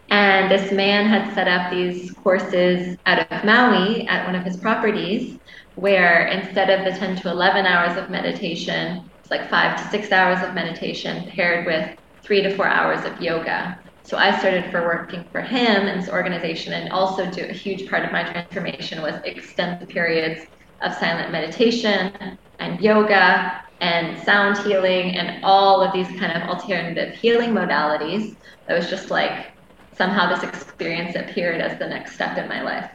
And 0.10 0.52
this 0.52 0.72
man 0.72 1.08
had 1.08 1.34
set 1.34 1.48
up 1.48 1.72
these 1.72 2.12
courses 2.12 2.98
out 3.08 3.32
of 3.32 3.44
Maui 3.44 4.08
at 4.08 4.28
one 4.28 4.36
of 4.36 4.44
his 4.44 4.58
properties 4.58 5.40
where 5.74 6.28
instead 6.28 6.70
of 6.70 6.86
the 6.86 7.00
10 7.00 7.16
to 7.18 7.32
11 7.32 7.66
hours 7.66 7.98
of 7.98 8.12
meditation, 8.12 9.10
it's 9.20 9.32
like 9.32 9.50
five 9.50 9.76
to 9.82 9.90
six 9.90 10.12
hours 10.12 10.48
of 10.48 10.54
meditation 10.54 11.28
paired 11.32 11.66
with 11.66 11.98
three 12.22 12.44
to 12.44 12.56
four 12.56 12.68
hours 12.68 13.04
of 13.06 13.20
yoga. 13.20 13.80
So 14.04 14.18
I 14.18 14.38
started 14.38 14.70
for 14.70 14.84
working 14.84 15.24
for 15.32 15.42
him 15.42 15.88
and 15.88 16.00
his 16.00 16.10
organization, 16.10 16.74
and 16.74 16.92
also 16.92 17.30
do 17.30 17.42
a 17.42 17.54
huge 17.54 17.90
part 17.90 18.06
of 18.06 18.12
my 18.12 18.24
transformation 18.24 19.02
was 19.02 19.16
extended 19.26 19.90
periods 19.90 20.46
of 20.82 20.94
silent 20.94 21.32
meditation 21.32 22.38
and 22.60 22.80
yoga 22.82 23.64
and 23.80 24.18
sound 24.24 24.58
healing 24.60 25.16
and 25.16 25.44
all 25.44 25.82
of 25.82 25.94
these 25.94 26.08
kind 26.20 26.42
of 26.42 26.50
alternative 26.50 27.14
healing 27.14 27.52
modalities. 27.52 28.36
That 28.68 28.78
was 28.78 28.90
just 28.90 29.12
like 29.12 29.52
somehow 29.96 30.34
this 30.34 30.44
experience 30.44 31.16
appeared 31.16 31.62
as 31.62 31.78
the 31.80 31.88
next 31.88 32.16
step 32.16 32.38
in 32.38 32.48
my 32.48 32.62
life. 32.62 32.90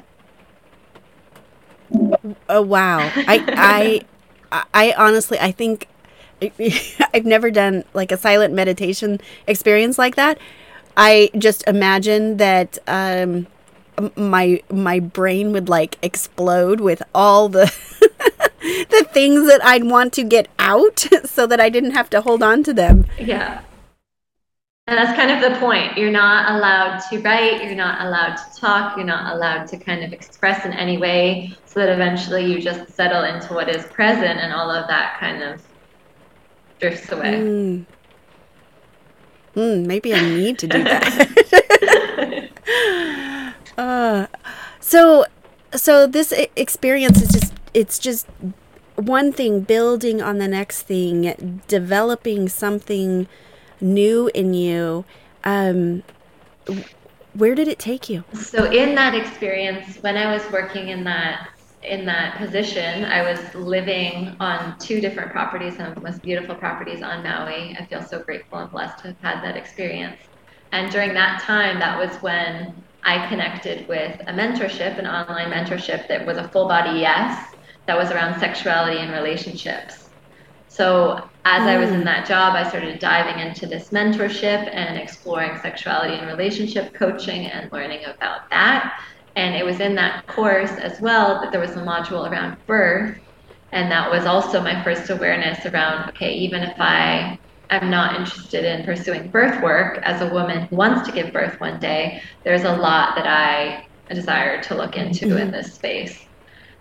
Oh 2.49 2.63
wow! 2.63 2.99
I 3.15 3.45
I 4.51 4.65
I 4.75 4.95
honestly 4.97 5.39
I 5.39 5.53
think 5.53 5.89
I've 7.15 7.25
never 7.25 7.51
done 7.51 7.85
like 7.95 8.13
a 8.13 8.17
silent 8.17 8.55
meditation 8.55 9.21
experience 9.47 9.99
like 9.99 10.17
that. 10.17 10.39
I 10.97 11.31
just 11.39 11.67
imagine 11.67 12.37
that 12.37 12.79
um, 12.87 13.47
my 14.17 14.63
my 14.71 15.01
brain 15.01 15.53
would 15.53 15.69
like 15.69 15.99
explode 16.03 16.81
with 16.81 17.03
all 17.15 17.49
the 17.49 17.73
the 18.63 19.07
things 19.13 19.47
that 19.49 19.65
I'd 19.65 19.85
want 19.85 20.13
to 20.15 20.23
get 20.23 20.49
out 20.59 21.01
so 21.25 21.47
that 21.47 21.61
I 21.61 21.69
didn't 21.69 21.93
have 21.93 22.09
to 22.11 22.21
hold 22.21 22.43
on 22.43 22.63
to 22.65 22.73
them. 22.73 23.07
Yeah. 23.19 23.63
And 24.89 24.99
that's 24.99 25.17
kind 25.17 25.31
of 25.31 25.53
the 25.53 25.59
point. 25.61 25.97
You're 25.97 26.11
not 26.11 26.57
allowed 26.57 26.99
to 27.11 27.21
write, 27.21 27.63
you're 27.63 27.77
not 27.77 28.05
allowed 28.05 28.35
to 28.37 28.61
talk, 28.61 28.97
you're 28.97 29.07
not 29.07 29.35
allowed 29.35 29.69
to 29.69 29.77
kind 29.79 30.03
of 30.03 30.13
express 30.13 30.65
in 30.65 30.73
any 30.73 30.99
way 30.99 31.57
so 31.67 31.81
that 31.81 31.89
eventually 31.89 32.45
you 32.45 32.61
just 32.61 32.93
settle 32.93 33.23
into 33.23 33.55
what 33.55 33.69
is 33.69 33.85
present 33.87 34.41
and 34.41 34.53
all 34.53 34.71
of 34.71 34.89
that 34.89 35.19
kind 35.21 35.43
of 35.43 35.63
drifts 36.81 37.13
away. 37.13 37.35
Mm. 37.35 37.87
Mm, 39.55 39.87
maybe 39.87 40.15
I 40.15 40.21
need 40.21 40.59
to 40.59 40.67
do 40.67 40.83
that. 40.85 42.49
uh, 43.79 44.27
so, 44.81 45.27
so 45.75 46.07
this 46.09 46.33
experience 46.57 47.23
is 47.23 47.29
just 47.29 47.52
it's 47.75 47.99
just 47.99 48.27
one 48.97 49.33
thing 49.33 49.61
building 49.61 50.21
on 50.21 50.39
the 50.39 50.49
next 50.49 50.83
thing, 50.83 51.63
developing 51.69 52.49
something 52.49 53.27
new 53.81 54.31
in 54.35 54.55
you. 54.55 55.05
Um, 55.45 56.03
where 57.35 57.55
did 57.55 57.69
it 57.69 57.79
take 57.79 58.09
you? 58.09 58.25
So, 58.35 58.71
in 58.71 58.95
that 58.95 59.15
experience, 59.15 59.97
when 60.03 60.17
I 60.17 60.33
was 60.33 60.43
working 60.53 60.89
in 60.89 61.05
that 61.05 61.49
in 61.83 62.07
that 62.07 62.37
position, 62.39 63.05
I 63.05 63.23
was 63.23 63.55
living 63.55 64.37
on 64.39 64.79
two 64.79 65.01
different 65.01 65.33
properties, 65.33 65.77
some 65.77 65.87
of 65.87 65.95
the 65.97 66.01
most 66.01 66.23
beautiful 66.23 66.55
properties 66.55 67.03
on 67.03 67.25
Maui. 67.25 67.77
I 67.79 67.87
feel 67.87 68.03
so 68.03 68.21
grateful 68.23 68.59
and 68.59 68.71
blessed 68.71 68.99
to 68.99 69.09
have 69.09 69.19
had 69.21 69.43
that 69.43 69.57
experience. 69.57 70.17
And 70.71 70.93
during 70.93 71.13
that 71.15 71.43
time, 71.43 71.81
that 71.81 71.99
was 71.99 72.17
when 72.23 72.73
I 73.03 73.27
connected 73.29 73.89
with 73.89 74.21
a 74.21 74.33
mentorship, 74.33 74.99
an 74.99 75.07
online 75.07 75.51
mentorship 75.51 76.07
that 76.07 76.25
was 76.25 76.39
a 76.39 76.49
full 76.49 76.69
body 76.69 77.01
yes, 77.01 77.53
that 77.87 77.97
was 77.97 78.11
around 78.11 78.39
sexuality 78.39 78.99
and 78.99 79.13
relationships. 79.13 80.11
So, 80.69 81.29
as 81.45 81.67
I 81.67 81.77
was 81.77 81.91
in 81.91 82.01
mm. 82.01 82.05
that 82.05 82.27
job, 82.27 82.55
I 82.55 82.67
started 82.69 82.99
diving 82.99 83.45
into 83.45 83.67
this 83.67 83.91
mentorship 83.91 84.71
and 84.73 84.97
exploring 84.97 85.59
sexuality 85.61 86.15
and 86.15 86.27
relationship 86.27 86.95
coaching 86.95 87.47
and 87.47 87.71
learning 87.73 88.05
about 88.05 88.49
that. 88.51 89.03
And 89.37 89.55
it 89.55 89.65
was 89.65 89.81
in 89.81 89.95
that 89.97 90.27
course 90.27 90.71
as 90.73 91.01
well 91.01 91.41
that 91.41 91.53
there 91.53 91.61
was 91.61 91.73
a 91.73 91.83
module 91.83 92.31
around 92.31 92.57
birth. 92.67 93.19
And 93.73 93.91
that 93.91 94.11
was 94.11 94.25
also 94.25 94.61
my 94.63 94.83
first 94.85 95.11
awareness 95.11 95.67
around 95.67 96.09
okay, 96.11 96.33
even 96.35 96.63
if 96.63 96.79
I 96.79 97.39
am 97.71 97.91
not 97.91 98.19
interested 98.19 98.65
in 98.65 98.85
pursuing 98.85 99.29
birth 99.29 99.63
work 99.63 99.99
as 100.03 100.21
a 100.21 100.33
woman 100.33 100.67
who 100.67 100.77
wants 100.77 101.07
to 101.09 101.13
give 101.13 101.33
birth 101.33 101.59
one 101.61 101.81
day, 101.81 102.23
there's 102.45 102.65
a 102.65 102.77
lot 102.77 103.17
that 103.17 103.27
I 103.27 103.87
desire 104.15 104.63
to 104.63 104.75
look 104.75 104.97
into 104.97 105.27
mm-hmm. 105.27 105.39
in 105.39 105.51
this 105.51 105.75
space. 105.75 106.25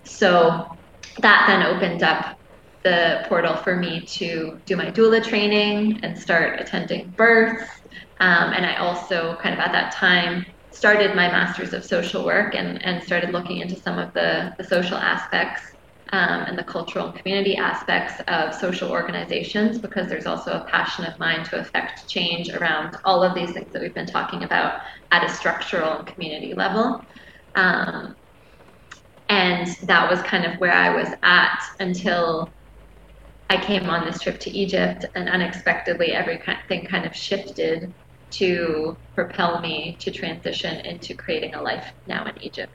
So 0.04 0.78
that 1.20 1.46
then 1.48 1.64
opened 1.64 2.04
up 2.04 2.38
the 2.84 3.26
portal 3.28 3.56
for 3.58 3.76
me 3.76 4.06
to 4.06 4.60
do 4.66 4.76
my 4.76 4.86
doula 4.86 5.24
training 5.24 6.00
and 6.04 6.18
start 6.18 6.60
attending 6.60 7.12
births. 7.12 7.70
Um, 8.20 8.54
and 8.54 8.66
I 8.66 8.76
also 8.76 9.38
kind 9.42 9.54
of 9.54 9.60
at 9.60 9.72
that 9.72 9.94
time 9.94 10.46
started 10.72 11.16
my 11.16 11.28
master's 11.28 11.74
of 11.74 11.84
social 11.84 12.26
work 12.26 12.56
and, 12.56 12.84
and 12.84 13.04
started 13.04 13.32
looking 13.32 13.58
into 13.58 13.76
some 13.76 14.00
of 14.00 14.14
the, 14.14 14.54
the 14.58 14.64
social 14.64 14.98
aspects 14.98 15.62
um, 16.14 16.42
and 16.42 16.58
the 16.58 16.64
cultural 16.64 17.08
and 17.08 17.20
community 17.20 17.56
aspects 17.56 18.22
of 18.28 18.54
social 18.54 18.90
organizations 18.90 19.80
because 19.80 20.10
there's 20.10 20.26
also 20.26 20.52
a 20.52 20.66
passion 20.70 21.06
of 21.06 21.18
mine 21.20 21.44
to 21.46 21.60
affect 21.60 22.08
change 22.10 22.50
around 22.50 22.96
all 23.06 23.24
of 23.24 23.36
these 23.36 23.52
things 23.52 23.72
that 23.74 23.82
we've 23.82 23.94
been 23.94 24.08
talking 24.08 24.44
about 24.44 24.80
at 25.12 25.24
a 25.24 25.30
structural 25.30 26.00
and 26.00 26.08
community 26.08 26.54
level. 26.56 27.02
Um, 27.56 28.16
and 29.32 29.66
that 29.84 30.12
was 30.12 30.22
kind 30.24 30.46
of 30.46 30.60
where 30.60 30.74
I 30.74 30.94
was 30.94 31.08
at 31.24 31.60
until 31.80 32.54
I 33.50 33.64
came 33.64 33.90
on 33.90 34.06
this 34.06 34.20
trip 34.20 34.40
to 34.42 34.50
Egypt, 34.52 35.06
and 35.16 35.30
unexpectedly 35.30 36.12
everything 36.12 36.86
kind 36.86 37.06
of 37.06 37.16
shifted 37.16 37.96
to 38.32 39.00
propel 39.16 39.62
me 39.62 39.98
to 40.02 40.12
transition 40.12 40.86
into 40.86 41.16
creating 41.16 41.56
a 41.56 41.62
life 41.62 41.94
now 42.06 42.26
in 42.26 42.42
Egypt. 42.44 42.74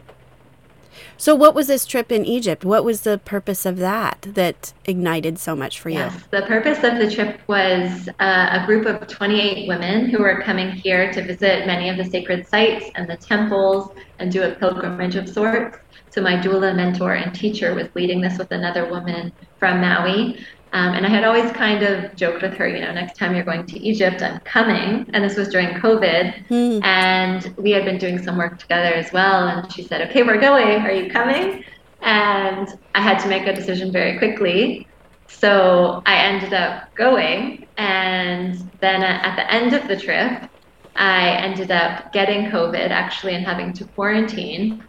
So, 1.16 1.34
what 1.34 1.54
was 1.54 1.66
this 1.66 1.86
trip 1.86 2.12
in 2.12 2.24
Egypt? 2.24 2.64
What 2.64 2.84
was 2.84 3.02
the 3.02 3.18
purpose 3.18 3.64
of 3.64 3.78
that 3.78 4.26
that 4.34 4.72
ignited 4.84 5.38
so 5.38 5.56
much 5.56 5.80
for 5.80 5.88
you? 5.88 5.98
Yes, 5.98 6.24
the 6.30 6.42
purpose 6.42 6.78
of 6.84 6.98
the 6.98 7.10
trip 7.10 7.40
was 7.46 8.08
uh, 8.20 8.60
a 8.62 8.66
group 8.66 8.86
of 8.86 9.06
28 9.06 9.68
women 9.68 10.06
who 10.06 10.18
were 10.18 10.42
coming 10.42 10.70
here 10.70 11.12
to 11.12 11.22
visit 11.22 11.66
many 11.66 11.88
of 11.88 11.96
the 11.96 12.04
sacred 12.04 12.46
sites 12.46 12.90
and 12.94 13.08
the 13.08 13.16
temples 13.16 13.92
and 14.18 14.30
do 14.30 14.42
a 14.42 14.54
pilgrimage 14.54 15.16
of 15.16 15.28
sorts. 15.28 15.78
So, 16.10 16.22
my 16.22 16.36
doula 16.36 16.74
mentor 16.74 17.14
and 17.14 17.34
teacher 17.34 17.74
was 17.74 17.88
leading 17.94 18.20
this 18.20 18.38
with 18.38 18.50
another 18.50 18.88
woman 18.88 19.32
from 19.58 19.80
Maui. 19.80 20.38
Um, 20.76 20.92
and 20.92 21.06
I 21.06 21.08
had 21.08 21.24
always 21.24 21.50
kind 21.52 21.82
of 21.82 22.14
joked 22.16 22.42
with 22.42 22.52
her, 22.52 22.68
you 22.68 22.82
know, 22.82 22.92
next 22.92 23.16
time 23.16 23.34
you're 23.34 23.46
going 23.46 23.64
to 23.64 23.78
Egypt, 23.80 24.20
I'm 24.20 24.40
coming. 24.40 25.08
And 25.14 25.24
this 25.24 25.34
was 25.34 25.48
during 25.48 25.68
COVID. 25.68 26.48
Mm. 26.48 26.84
And 26.84 27.54
we 27.56 27.70
had 27.70 27.86
been 27.86 27.96
doing 27.96 28.22
some 28.22 28.36
work 28.36 28.58
together 28.58 28.92
as 28.92 29.10
well. 29.10 29.48
And 29.48 29.72
she 29.72 29.82
said, 29.82 30.06
okay, 30.10 30.22
we're 30.22 30.38
going. 30.38 30.82
Are 30.82 30.92
you 30.92 31.10
coming? 31.10 31.64
And 32.02 32.78
I 32.94 33.00
had 33.00 33.18
to 33.20 33.28
make 33.28 33.46
a 33.46 33.54
decision 33.54 33.90
very 33.90 34.18
quickly. 34.18 34.86
So 35.28 36.02
I 36.04 36.16
ended 36.18 36.52
up 36.52 36.94
going, 36.94 37.66
and 37.78 38.70
then 38.80 39.02
at 39.02 39.34
the 39.34 39.50
end 39.50 39.72
of 39.72 39.88
the 39.88 39.96
trip, 39.96 40.50
I 40.94 41.30
ended 41.30 41.70
up 41.70 42.12
getting 42.12 42.50
COVID 42.50 42.90
actually 42.90 43.34
and 43.34 43.46
having 43.46 43.72
to 43.72 43.86
quarantine. 43.86 44.84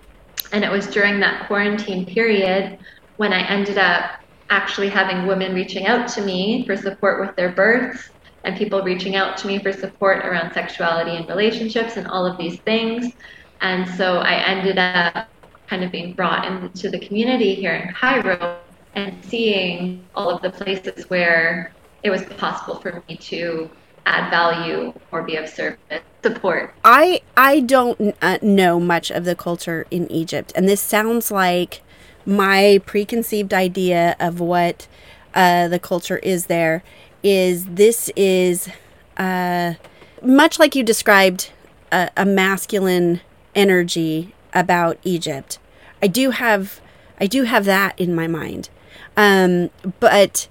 And 0.51 0.65
it 0.65 0.69
was 0.69 0.85
during 0.87 1.21
that 1.21 1.47
quarantine 1.47 2.05
period 2.05 2.77
when 3.15 3.31
I 3.31 3.47
ended 3.47 3.77
up 3.77 4.19
actually 4.49 4.89
having 4.89 5.25
women 5.25 5.53
reaching 5.53 5.85
out 5.85 6.07
to 6.09 6.21
me 6.21 6.65
for 6.65 6.77
support 6.77 7.19
with 7.19 7.35
their 7.35 7.51
births 7.51 8.09
and 8.43 8.55
people 8.55 8.81
reaching 8.81 9.15
out 9.15 9.37
to 9.37 9.47
me 9.47 9.59
for 9.59 9.73
support 9.73 10.25
around 10.25 10.53
sexuality 10.53 11.11
and 11.17 11.27
relationships 11.27 11.97
and 11.97 12.07
all 12.07 12.25
of 12.25 12.37
these 12.37 12.59
things. 12.61 13.13
And 13.61 13.87
so 13.97 14.19
I 14.19 14.35
ended 14.35 14.77
up 14.77 15.29
kind 15.67 15.83
of 15.83 15.91
being 15.91 16.13
brought 16.13 16.45
into 16.45 16.89
the 16.89 16.99
community 16.99 17.55
here 17.55 17.73
in 17.73 17.93
Cairo 17.93 18.59
and 18.95 19.23
seeing 19.25 20.03
all 20.15 20.29
of 20.29 20.41
the 20.41 20.49
places 20.49 21.09
where 21.09 21.73
it 22.03 22.09
was 22.09 22.23
possible 22.37 22.79
for 22.79 23.03
me 23.07 23.17
to 23.17 23.69
add 24.05 24.29
value 24.29 24.93
or 25.11 25.21
be 25.21 25.35
of 25.35 25.49
service 25.49 26.01
support 26.23 26.73
i 26.83 27.21
i 27.35 27.59
don't 27.59 28.15
uh, 28.21 28.37
know 28.41 28.79
much 28.79 29.11
of 29.11 29.25
the 29.25 29.35
culture 29.35 29.85
in 29.91 30.09
egypt 30.11 30.51
and 30.55 30.67
this 30.67 30.79
sounds 30.79 31.29
like 31.29 31.81
my 32.27 32.81
preconceived 32.85 33.53
idea 33.53 34.15
of 34.19 34.41
what 34.41 34.85
uh, 35.33 35.69
the 35.69 35.79
culture 35.79 36.17
is 36.17 36.47
there 36.47 36.83
is 37.23 37.65
this 37.65 38.09
is 38.17 38.69
uh, 39.15 39.73
much 40.21 40.59
like 40.59 40.75
you 40.75 40.83
described 40.83 41.51
a, 41.91 42.09
a 42.17 42.25
masculine 42.25 43.21
energy 43.55 44.35
about 44.53 44.97
egypt. 45.03 45.57
I 46.03 46.07
do 46.07 46.31
have 46.31 46.81
i 47.19 47.25
do 47.25 47.43
have 47.43 47.65
that 47.65 47.97
in 47.99 48.13
my 48.13 48.27
mind. 48.27 48.69
Um, 49.15 49.69
but 49.99 50.47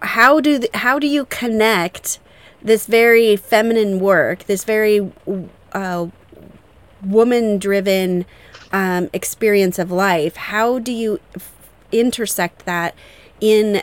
how 0.00 0.40
do 0.40 0.58
the, 0.58 0.70
how 0.74 0.98
do 0.98 1.06
you 1.08 1.24
connect 1.26 2.20
this 2.62 2.86
very 2.86 3.36
feminine 3.36 3.98
work, 3.98 4.44
this 4.44 4.64
very 4.64 5.12
uh, 5.72 6.06
woman 7.02 7.58
driven 7.58 8.24
um, 8.74 9.08
experience 9.12 9.78
of 9.78 9.90
life? 9.90 10.36
How 10.36 10.78
do 10.78 10.92
you 10.92 11.20
f- 11.34 11.52
intersect 11.92 12.66
that 12.66 12.94
in 13.40 13.82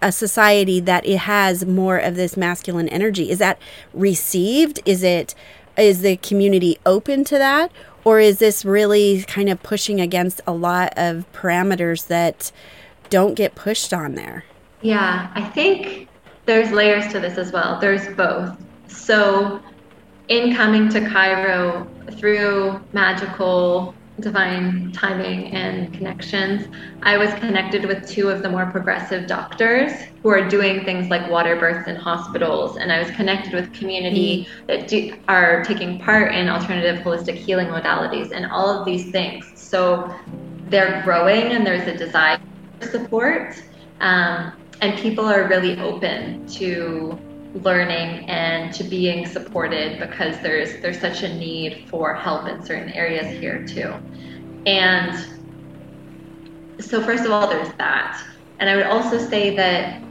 a 0.00 0.12
society 0.12 0.78
that 0.78 1.04
it 1.04 1.18
has 1.18 1.66
more 1.66 1.98
of 1.98 2.14
this 2.14 2.36
masculine 2.36 2.88
energy? 2.88 3.30
Is 3.30 3.38
that 3.38 3.58
received? 3.92 4.80
Is 4.84 5.02
it 5.02 5.34
is 5.76 6.02
the 6.02 6.16
community 6.18 6.78
open 6.84 7.24
to 7.24 7.38
that? 7.38 7.72
Or 8.04 8.20
is 8.20 8.38
this 8.38 8.64
really 8.64 9.22
kind 9.22 9.48
of 9.48 9.62
pushing 9.62 10.00
against 10.00 10.40
a 10.46 10.52
lot 10.52 10.92
of 10.96 11.30
parameters 11.32 12.06
that 12.08 12.52
don't 13.10 13.34
get 13.34 13.54
pushed 13.54 13.92
on 13.92 14.14
there. 14.14 14.44
Yeah, 14.82 15.30
I 15.34 15.42
think 15.42 16.08
there's 16.46 16.70
layers 16.70 17.10
to 17.12 17.20
this 17.20 17.38
as 17.38 17.52
well. 17.52 17.78
There's 17.80 18.08
both. 18.14 18.56
So, 18.86 19.60
in 20.28 20.54
coming 20.54 20.88
to 20.90 21.08
Cairo 21.08 21.86
through 22.12 22.80
magical 22.92 23.94
divine 24.20 24.90
timing 24.92 25.52
and 25.52 25.92
connections, 25.94 26.66
I 27.02 27.16
was 27.16 27.32
connected 27.34 27.84
with 27.84 28.08
two 28.08 28.28
of 28.28 28.42
the 28.42 28.48
more 28.48 28.66
progressive 28.66 29.26
doctors 29.26 29.92
who 30.22 30.30
are 30.30 30.48
doing 30.48 30.84
things 30.84 31.08
like 31.08 31.30
water 31.30 31.56
births 31.56 31.88
in 31.88 31.96
hospitals. 31.96 32.76
And 32.76 32.92
I 32.92 32.98
was 32.98 33.10
connected 33.12 33.52
with 33.52 33.72
community 33.72 34.46
mm. 34.46 34.66
that 34.66 34.88
do, 34.88 35.16
are 35.28 35.64
taking 35.64 35.98
part 36.00 36.34
in 36.34 36.48
alternative 36.48 37.04
holistic 37.04 37.34
healing 37.34 37.68
modalities 37.68 38.32
and 38.32 38.46
all 38.46 38.68
of 38.68 38.84
these 38.84 39.10
things. 39.10 39.50
So 39.54 40.12
they're 40.68 41.02
growing 41.04 41.52
and 41.52 41.66
there's 41.66 41.86
a 41.86 41.96
desire 41.96 42.38
for 42.80 42.88
support. 42.88 43.62
Um, 44.00 44.52
and 44.80 44.98
people 44.98 45.24
are 45.24 45.48
really 45.48 45.78
open 45.80 46.46
to 46.48 47.18
learning 47.54 48.28
and 48.28 48.72
to 48.74 48.84
being 48.84 49.26
supported 49.26 49.98
because 49.98 50.38
there's 50.40 50.80
there's 50.82 51.00
such 51.00 51.22
a 51.22 51.34
need 51.34 51.86
for 51.88 52.14
help 52.14 52.46
in 52.46 52.62
certain 52.64 52.92
areas 52.92 53.26
here 53.40 53.66
too. 53.66 53.94
And 54.66 55.26
so 56.80 57.02
first 57.02 57.24
of 57.24 57.30
all 57.30 57.48
there's 57.48 57.72
that. 57.74 58.22
And 58.58 58.68
I 58.68 58.76
would 58.76 58.86
also 58.86 59.18
say 59.18 59.56
that 59.56 60.02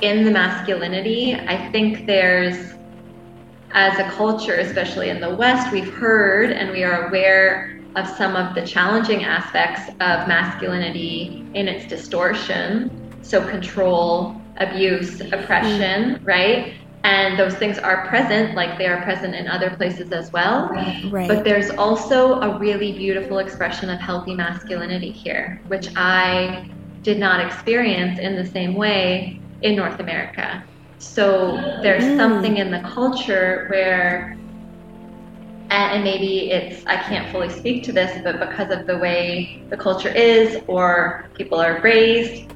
in 0.00 0.24
the 0.24 0.30
masculinity, 0.30 1.34
I 1.34 1.70
think 1.70 2.06
there's 2.06 2.74
as 3.72 3.98
a 3.98 4.10
culture, 4.10 4.54
especially 4.54 5.10
in 5.10 5.20
the 5.20 5.34
West, 5.34 5.72
we've 5.72 5.92
heard 5.92 6.50
and 6.50 6.70
we 6.70 6.82
are 6.82 7.06
aware 7.08 7.80
of 7.96 8.08
some 8.08 8.36
of 8.36 8.54
the 8.54 8.66
challenging 8.66 9.24
aspects 9.24 9.88
of 10.00 10.26
masculinity 10.28 11.46
in 11.54 11.68
its 11.68 11.86
distortion. 11.86 12.90
So, 13.22 13.46
control, 13.48 14.40
abuse, 14.56 15.20
oppression, 15.20 16.16
mm. 16.16 16.26
right? 16.26 16.74
And 17.02 17.38
those 17.38 17.54
things 17.54 17.78
are 17.78 18.06
present, 18.08 18.54
like 18.54 18.76
they 18.76 18.86
are 18.86 19.02
present 19.02 19.34
in 19.34 19.48
other 19.48 19.70
places 19.70 20.12
as 20.12 20.30
well. 20.32 20.68
Right. 21.10 21.28
But 21.28 21.44
there's 21.44 21.70
also 21.70 22.40
a 22.40 22.58
really 22.58 22.92
beautiful 22.92 23.38
expression 23.38 23.88
of 23.88 23.98
healthy 23.98 24.34
masculinity 24.34 25.10
here, 25.10 25.62
which 25.68 25.88
I 25.96 26.68
did 27.02 27.18
not 27.18 27.44
experience 27.44 28.18
in 28.18 28.36
the 28.36 28.44
same 28.44 28.74
way 28.74 29.40
in 29.62 29.76
North 29.76 29.98
America. 30.00 30.62
So 30.98 31.56
there's 31.82 32.04
mm. 32.04 32.16
something 32.18 32.58
in 32.58 32.70
the 32.70 32.80
culture 32.80 33.66
where 33.70 34.36
and 35.70 36.02
maybe 36.02 36.50
it's 36.50 36.84
I 36.86 36.96
can't 36.96 37.30
fully 37.30 37.48
speak 37.48 37.84
to 37.84 37.92
this, 37.92 38.20
but 38.22 38.40
because 38.40 38.70
of 38.72 38.86
the 38.86 38.98
way 38.98 39.62
the 39.70 39.76
culture 39.76 40.08
is 40.08 40.60
or 40.66 41.28
people 41.34 41.60
are 41.60 41.80
raised, 41.80 42.52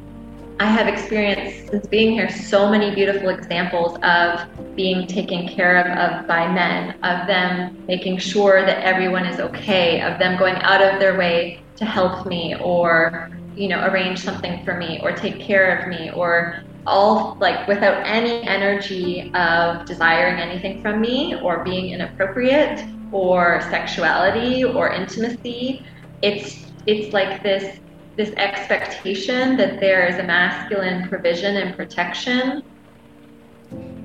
I 0.60 0.66
have 0.66 0.86
experienced 0.86 1.70
since 1.70 1.86
being 1.88 2.12
here 2.12 2.30
so 2.30 2.70
many 2.70 2.94
beautiful 2.94 3.28
examples 3.30 3.98
of 4.04 4.40
being 4.76 5.06
taken 5.08 5.48
care 5.48 5.78
of, 5.78 5.86
of 6.22 6.28
by 6.28 6.50
men, 6.52 6.90
of 7.02 7.26
them 7.26 7.84
making 7.88 8.18
sure 8.18 8.64
that 8.64 8.84
everyone 8.84 9.26
is 9.26 9.40
okay, 9.40 10.00
of 10.02 10.18
them 10.20 10.38
going 10.38 10.54
out 10.56 10.80
of 10.80 11.00
their 11.00 11.18
way 11.18 11.60
to 11.76 11.84
help 11.84 12.26
me 12.26 12.54
or 12.60 13.30
you 13.56 13.68
know 13.68 13.84
arrange 13.86 14.20
something 14.20 14.64
for 14.64 14.76
me 14.76 15.00
or 15.02 15.12
take 15.12 15.40
care 15.40 15.78
of 15.78 15.88
me 15.88 16.10
or 16.12 16.62
all 16.86 17.36
like 17.40 17.66
without 17.66 18.06
any 18.06 18.42
energy 18.46 19.32
of 19.34 19.84
desiring 19.86 20.40
anything 20.40 20.82
from 20.82 21.00
me 21.00 21.34
or 21.40 21.64
being 21.64 21.90
inappropriate 21.90 22.84
or 23.10 23.60
sexuality 23.70 24.64
or 24.64 24.92
intimacy. 24.92 25.84
It's 26.22 26.66
it's 26.86 27.12
like 27.12 27.42
this 27.42 27.80
this 28.16 28.30
expectation 28.36 29.56
that 29.56 29.80
there 29.80 30.06
is 30.06 30.18
a 30.18 30.22
masculine 30.22 31.08
provision 31.08 31.56
and 31.56 31.76
protection 31.76 32.62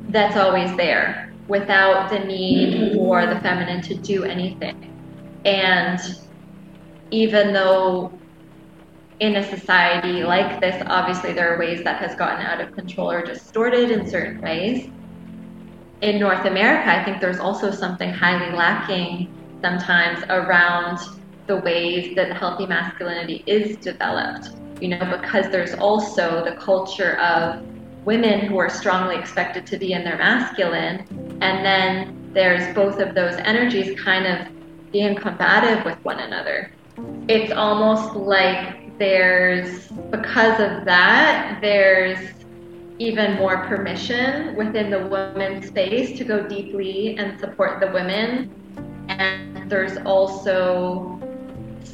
that's 0.09 0.35
always 0.35 0.75
there 0.77 1.33
without 1.47 2.09
the 2.09 2.19
need 2.19 2.93
for 2.93 3.25
the 3.25 3.39
feminine 3.41 3.81
to 3.81 3.95
do 3.95 4.23
anything. 4.23 4.95
And 5.45 5.99
even 7.11 7.53
though 7.53 8.19
in 9.19 9.35
a 9.35 9.43
society 9.43 10.23
like 10.23 10.61
this, 10.61 10.81
obviously 10.87 11.33
there 11.33 11.53
are 11.53 11.59
ways 11.59 11.83
that 11.83 11.97
has 11.97 12.15
gotten 12.15 12.45
out 12.45 12.61
of 12.61 12.73
control 12.73 13.11
or 13.11 13.23
distorted 13.23 13.91
in 13.91 14.09
certain 14.09 14.41
ways 14.41 14.91
in 16.01 16.19
North 16.19 16.45
America, 16.45 16.89
I 16.89 17.03
think 17.03 17.19
there's 17.19 17.39
also 17.39 17.71
something 17.71 18.11
highly 18.11 18.55
lacking 18.55 19.35
sometimes 19.61 20.23
around 20.29 20.97
the 21.49 21.57
ways 21.57 22.15
that 22.15 22.31
healthy 22.31 22.67
masculinity 22.67 23.43
is 23.47 23.75
developed. 23.77 24.51
You 24.79 24.89
know, 24.89 25.17
because 25.19 25.51
there's 25.51 25.73
also 25.73 26.45
the 26.45 26.55
culture 26.55 27.17
of 27.17 27.61
women 28.05 28.45
who 28.45 28.57
are 28.59 28.69
strongly 28.69 29.17
expected 29.17 29.65
to 29.67 29.77
be 29.77 29.91
in 29.91 30.05
their 30.05 30.17
masculine, 30.17 31.05
and 31.41 31.65
then 31.65 32.31
there's 32.33 32.73
both 32.73 32.99
of 32.99 33.15
those 33.15 33.33
energies 33.33 33.99
kind 33.99 34.25
of 34.25 34.47
being 34.91 35.15
combative 35.15 35.83
with 35.83 35.97
one 36.05 36.19
another. 36.19 36.71
It's 37.27 37.51
almost 37.51 38.15
like 38.15 38.97
there's, 38.99 39.87
because 40.11 40.59
of 40.59 40.85
that, 40.85 41.59
there's 41.61 42.19
even 42.99 43.35
more 43.35 43.65
permission 43.65 44.55
within 44.55 44.89
the 44.91 45.07
women's 45.07 45.67
space 45.67 46.17
to 46.19 46.23
go 46.23 46.47
deeply 46.47 47.17
and 47.17 47.39
support 47.39 47.79
the 47.79 47.87
women. 47.91 48.51
And 49.07 49.69
there's 49.69 49.97
also 50.05 51.19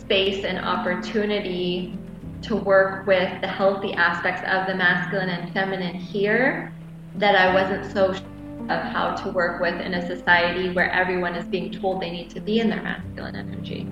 space 0.05 0.45
and 0.45 0.59
opportunity 0.59 1.97
to 2.43 2.55
work 2.55 3.07
with 3.07 3.41
the 3.41 3.47
healthy 3.47 3.93
aspects 3.93 4.41
of 4.47 4.67
the 4.67 4.75
masculine 4.75 5.29
and 5.29 5.51
feminine 5.51 5.95
here 5.95 6.71
that 7.15 7.35
I 7.35 7.53
wasn't 7.53 7.91
so 7.91 8.13
sure 8.13 8.23
of 8.69 8.81
how 8.81 9.15
to 9.15 9.29
work 9.31 9.61
with 9.61 9.79
in 9.79 9.93
a 9.95 10.07
society 10.07 10.71
where 10.71 10.91
everyone 10.91 11.35
is 11.35 11.45
being 11.45 11.71
told 11.71 12.01
they 12.01 12.11
need 12.11 12.29
to 12.31 12.39
be 12.39 12.59
in 12.59 12.69
their 12.69 12.81
masculine 12.81 13.35
energy. 13.35 13.87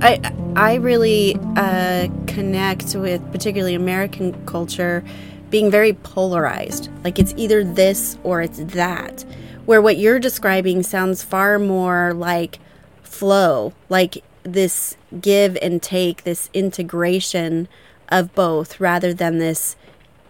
I 0.00 0.32
I 0.56 0.74
really 0.74 1.36
uh, 1.56 2.08
connect 2.26 2.94
with 2.94 3.20
particularly 3.32 3.74
American 3.74 4.44
culture 4.46 5.04
being 5.50 5.70
very 5.70 5.92
polarized. 5.92 6.90
Like 7.02 7.18
it's 7.18 7.34
either 7.36 7.64
this 7.64 8.18
or 8.22 8.42
it's 8.42 8.58
that. 8.58 9.24
Where 9.66 9.80
what 9.80 9.96
you're 9.96 10.18
describing 10.18 10.82
sounds 10.82 11.22
far 11.22 11.58
more 11.58 12.12
like 12.12 12.58
flow, 13.02 13.72
like 13.88 14.22
this 14.42 14.96
give 15.20 15.56
and 15.62 15.82
take, 15.82 16.24
this 16.24 16.50
integration 16.52 17.68
of 18.10 18.34
both, 18.34 18.78
rather 18.78 19.14
than 19.14 19.38
this 19.38 19.76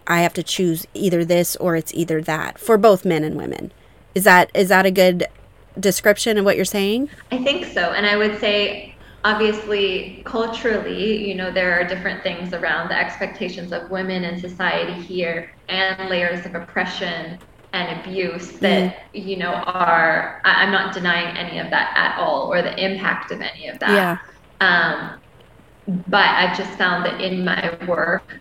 I 0.07 0.21
have 0.21 0.33
to 0.33 0.43
choose 0.43 0.85
either 0.93 1.25
this 1.25 1.55
or 1.57 1.75
it's 1.75 1.93
either 1.93 2.21
that 2.21 2.59
for 2.59 2.77
both 2.77 3.05
men 3.05 3.23
and 3.23 3.35
women. 3.35 3.71
Is 4.13 4.23
that 4.23 4.49
is 4.53 4.69
that 4.69 4.85
a 4.85 4.91
good 4.91 5.27
description 5.79 6.37
of 6.37 6.45
what 6.45 6.55
you're 6.55 6.65
saying? 6.65 7.09
I 7.31 7.43
think 7.43 7.65
so. 7.65 7.91
And 7.91 8.05
I 8.05 8.15
would 8.15 8.39
say 8.39 8.94
obviously 9.25 10.21
culturally 10.23 11.27
you 11.27 11.33
know 11.33 11.51
there 11.51 11.73
are 11.73 11.83
different 11.83 12.21
things 12.21 12.53
around 12.53 12.89
the 12.89 12.97
expectations 12.97 13.73
of 13.73 13.89
women 13.89 14.23
in 14.23 14.39
society 14.39 14.93
here 14.93 15.51
and 15.67 16.09
layers 16.09 16.45
of 16.45 16.53
oppression 16.53 17.39
and 17.73 17.99
abuse 17.99 18.51
that 18.59 18.95
mm. 18.95 19.25
you 19.25 19.35
know 19.35 19.51
are 19.51 20.41
I, 20.45 20.63
am 20.63 20.71
not 20.71 20.93
denying 20.93 21.35
any 21.35 21.57
of 21.57 21.71
that 21.71 21.91
at 21.97 22.19
all 22.19 22.53
or 22.53 22.61
the 22.61 22.77
impact 22.77 23.31
of 23.31 23.41
any 23.41 23.67
of 23.67 23.79
that. 23.79 23.89
Yeah. 23.89 24.17
Um, 24.61 25.19
but 26.07 26.29
i've 26.41 26.55
just 26.57 26.77
found 26.77 27.03
that 27.05 27.19
in 27.19 27.43
my 27.43 27.75
work 27.87 28.39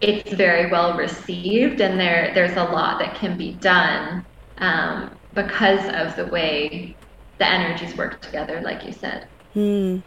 it's 0.00 0.32
very 0.32 0.70
well 0.70 0.96
received 0.96 1.82
and 1.82 2.00
there 2.00 2.32
there's 2.34 2.56
a 2.56 2.64
lot 2.64 2.98
that 2.98 3.14
can 3.14 3.36
be 3.36 3.52
done 3.54 4.24
um, 4.58 5.10
because 5.34 5.86
of 5.92 6.16
the 6.16 6.26
way 6.32 6.96
the 7.38 7.46
energies 7.46 7.94
work 7.96 8.20
together 8.22 8.62
like 8.62 8.84
you 8.84 8.92
said 8.92 9.28
Hmm. 9.54 9.98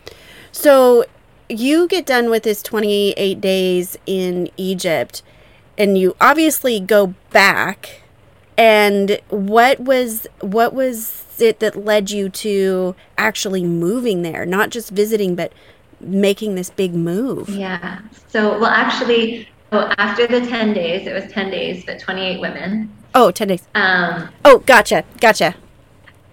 So 0.52 1.06
you 1.50 1.88
get 1.88 2.06
done 2.06 2.30
with 2.30 2.44
this 2.44 2.62
28 2.62 3.40
days 3.40 3.98
in 4.06 4.50
Egypt 4.58 5.22
and 5.78 5.98
you 5.98 6.16
obviously 6.20 6.80
go 6.80 7.14
back 7.32 8.02
and 8.58 9.20
what 9.30 9.80
was 9.80 10.28
what 10.42 10.74
was 10.74 11.24
it 11.40 11.60
that 11.60 11.76
led 11.76 12.10
you 12.10 12.30
to 12.30 12.96
actually 13.18 13.64
moving 13.64 14.24
there? 14.24 14.46
Not 14.46 14.70
just 14.70 14.90
visiting 14.90 15.36
but 15.36 15.54
making 16.00 16.56
this 16.56 16.70
big 16.70 16.94
move. 16.94 17.50
Yeah. 17.50 18.02
So 18.28 18.60
well 18.60 18.72
actually 18.72 19.48
so 19.72 19.92
after 19.98 20.28
the 20.28 20.42
10 20.42 20.74
days 20.74 21.08
it 21.08 21.14
was 21.14 21.32
10 21.32 21.52
days 21.52 21.86
but 21.86 22.00
28 22.00 22.42
women. 22.42 22.94
Oh 23.14 23.32
10 23.32 23.48
days. 23.48 23.68
Um 23.76 24.30
oh 24.44 24.60
gotcha 24.60 25.06
gotcha 25.22 25.56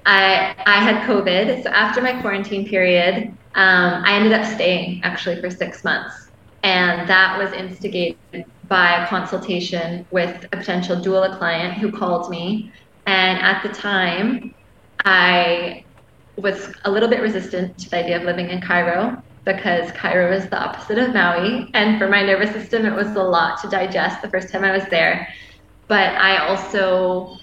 I 0.07 0.55
I 0.67 0.81
had 0.81 1.07
COVID, 1.09 1.63
so 1.63 1.71
after 1.71 2.01
my 2.03 2.21
quarantine 2.21 2.67
period, 2.69 3.29
um, 3.55 4.03
I 4.05 4.15
ended 4.15 4.33
up 4.33 4.45
staying 4.45 5.01
actually 5.05 5.41
for 5.41 5.51
six 5.51 5.85
months, 5.85 6.15
and 6.63 7.09
that 7.09 7.39
was 7.39 7.53
instigated 7.53 8.19
by 8.65 9.05
a 9.05 9.09
consultation 9.09 10.07
with 10.11 10.45
a 10.53 10.57
potential 10.57 10.97
doula 10.97 11.39
client 11.39 11.75
who 11.75 11.91
called 11.93 12.31
me, 12.31 12.73
and 13.07 13.39
at 13.39 13.63
the 13.63 13.69
time, 13.71 14.55
I 15.05 15.85
was 16.37 16.73
a 16.85 16.91
little 16.91 17.09
bit 17.09 17.21
resistant 17.23 17.79
to 17.79 17.91
the 17.91 17.99
idea 17.99 18.17
of 18.19 18.25
living 18.25 18.51
in 18.51 18.61
Cairo 18.61 19.17
because 19.45 19.93
Cairo 19.93 20.33
is 20.33 20.49
the 20.49 20.59
opposite 20.59 20.99
of 20.99 21.15
Maui, 21.15 21.71
and 21.75 21.99
for 21.99 22.09
my 22.09 22.23
nervous 22.23 22.51
system, 22.53 22.87
it 22.87 22.95
was 22.95 23.15
a 23.17 23.23
lot 23.23 23.61
to 23.63 23.69
digest 23.69 24.23
the 24.23 24.31
first 24.31 24.51
time 24.51 24.65
I 24.65 24.73
was 24.73 24.85
there. 24.91 25.29
But 25.89 26.15
I 26.17 26.39
also 26.49 27.37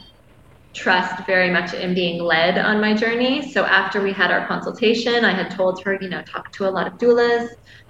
trust 0.74 1.26
very 1.26 1.50
much 1.50 1.74
in 1.74 1.94
being 1.94 2.22
led 2.22 2.58
on 2.58 2.80
my 2.80 2.94
journey. 2.94 3.52
So 3.52 3.66
after 3.66 4.02
we 4.02 4.14
had 4.14 4.32
our 4.32 4.48
consultation, 4.48 5.26
I 5.26 5.34
had 5.34 5.52
told 5.52 5.84
her, 5.84 5.98
you 6.02 6.10
know, 6.10 6.22
talk 6.22 6.52
to 6.54 6.68
a 6.68 6.72
lot 6.72 6.88
of 6.88 6.94
doulas, 6.94 7.50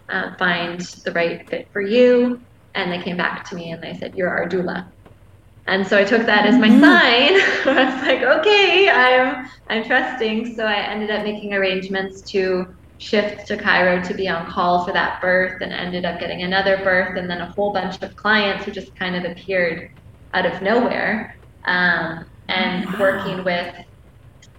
uh, 0.10 0.36
find 0.36 0.80
the 0.80 1.12
right 1.12 1.48
fit 1.50 1.68
for 1.72 1.82
you. 1.82 2.42
And 2.74 2.92
they 2.92 3.02
came 3.02 3.18
back 3.18 3.48
to 3.50 3.56
me 3.56 3.72
and 3.72 3.84
they 3.84 3.94
said, 3.96 4.16
You're 4.16 4.30
our 4.30 4.48
doula. 4.48 4.88
And 5.68 5.86
so 5.86 5.98
I 5.98 6.04
took 6.04 6.26
that 6.26 6.46
as 6.46 6.58
my 6.58 6.70
mm-hmm. 6.70 6.82
sign. 6.82 7.76
I 7.78 7.86
was 7.86 8.02
like, 8.02 8.24
okay, 8.24 8.90
I'm 8.90 9.50
I'm 9.70 9.86
trusting. 9.86 10.56
So 10.56 10.66
I 10.66 10.76
ended 10.76 11.12
up 11.12 11.24
making 11.24 11.54
arrangements 11.54 12.22
to 12.32 12.68
shift 12.98 13.48
to 13.48 13.58
Cairo 13.58 14.02
to 14.04 14.14
be 14.14 14.28
on 14.28 14.46
call 14.50 14.86
for 14.86 14.92
that 14.94 15.22
birth 15.22 15.62
and 15.62 15.72
ended 15.72 16.06
up 16.06 16.20
getting 16.20 16.44
another 16.44 16.78
birth 16.78 17.18
and 17.18 17.30
then 17.30 17.42
a 17.42 17.52
whole 17.52 17.74
bunch 17.74 18.02
of 18.02 18.16
clients 18.16 18.66
who 18.66 18.72
just 18.72 18.96
kind 18.96 19.16
of 19.16 19.30
appeared 19.32 19.92
out 20.34 20.46
of 20.46 20.62
nowhere. 20.62 21.36
Um, 21.66 22.26
and 22.52 23.00
working 23.00 23.44
with 23.44 23.74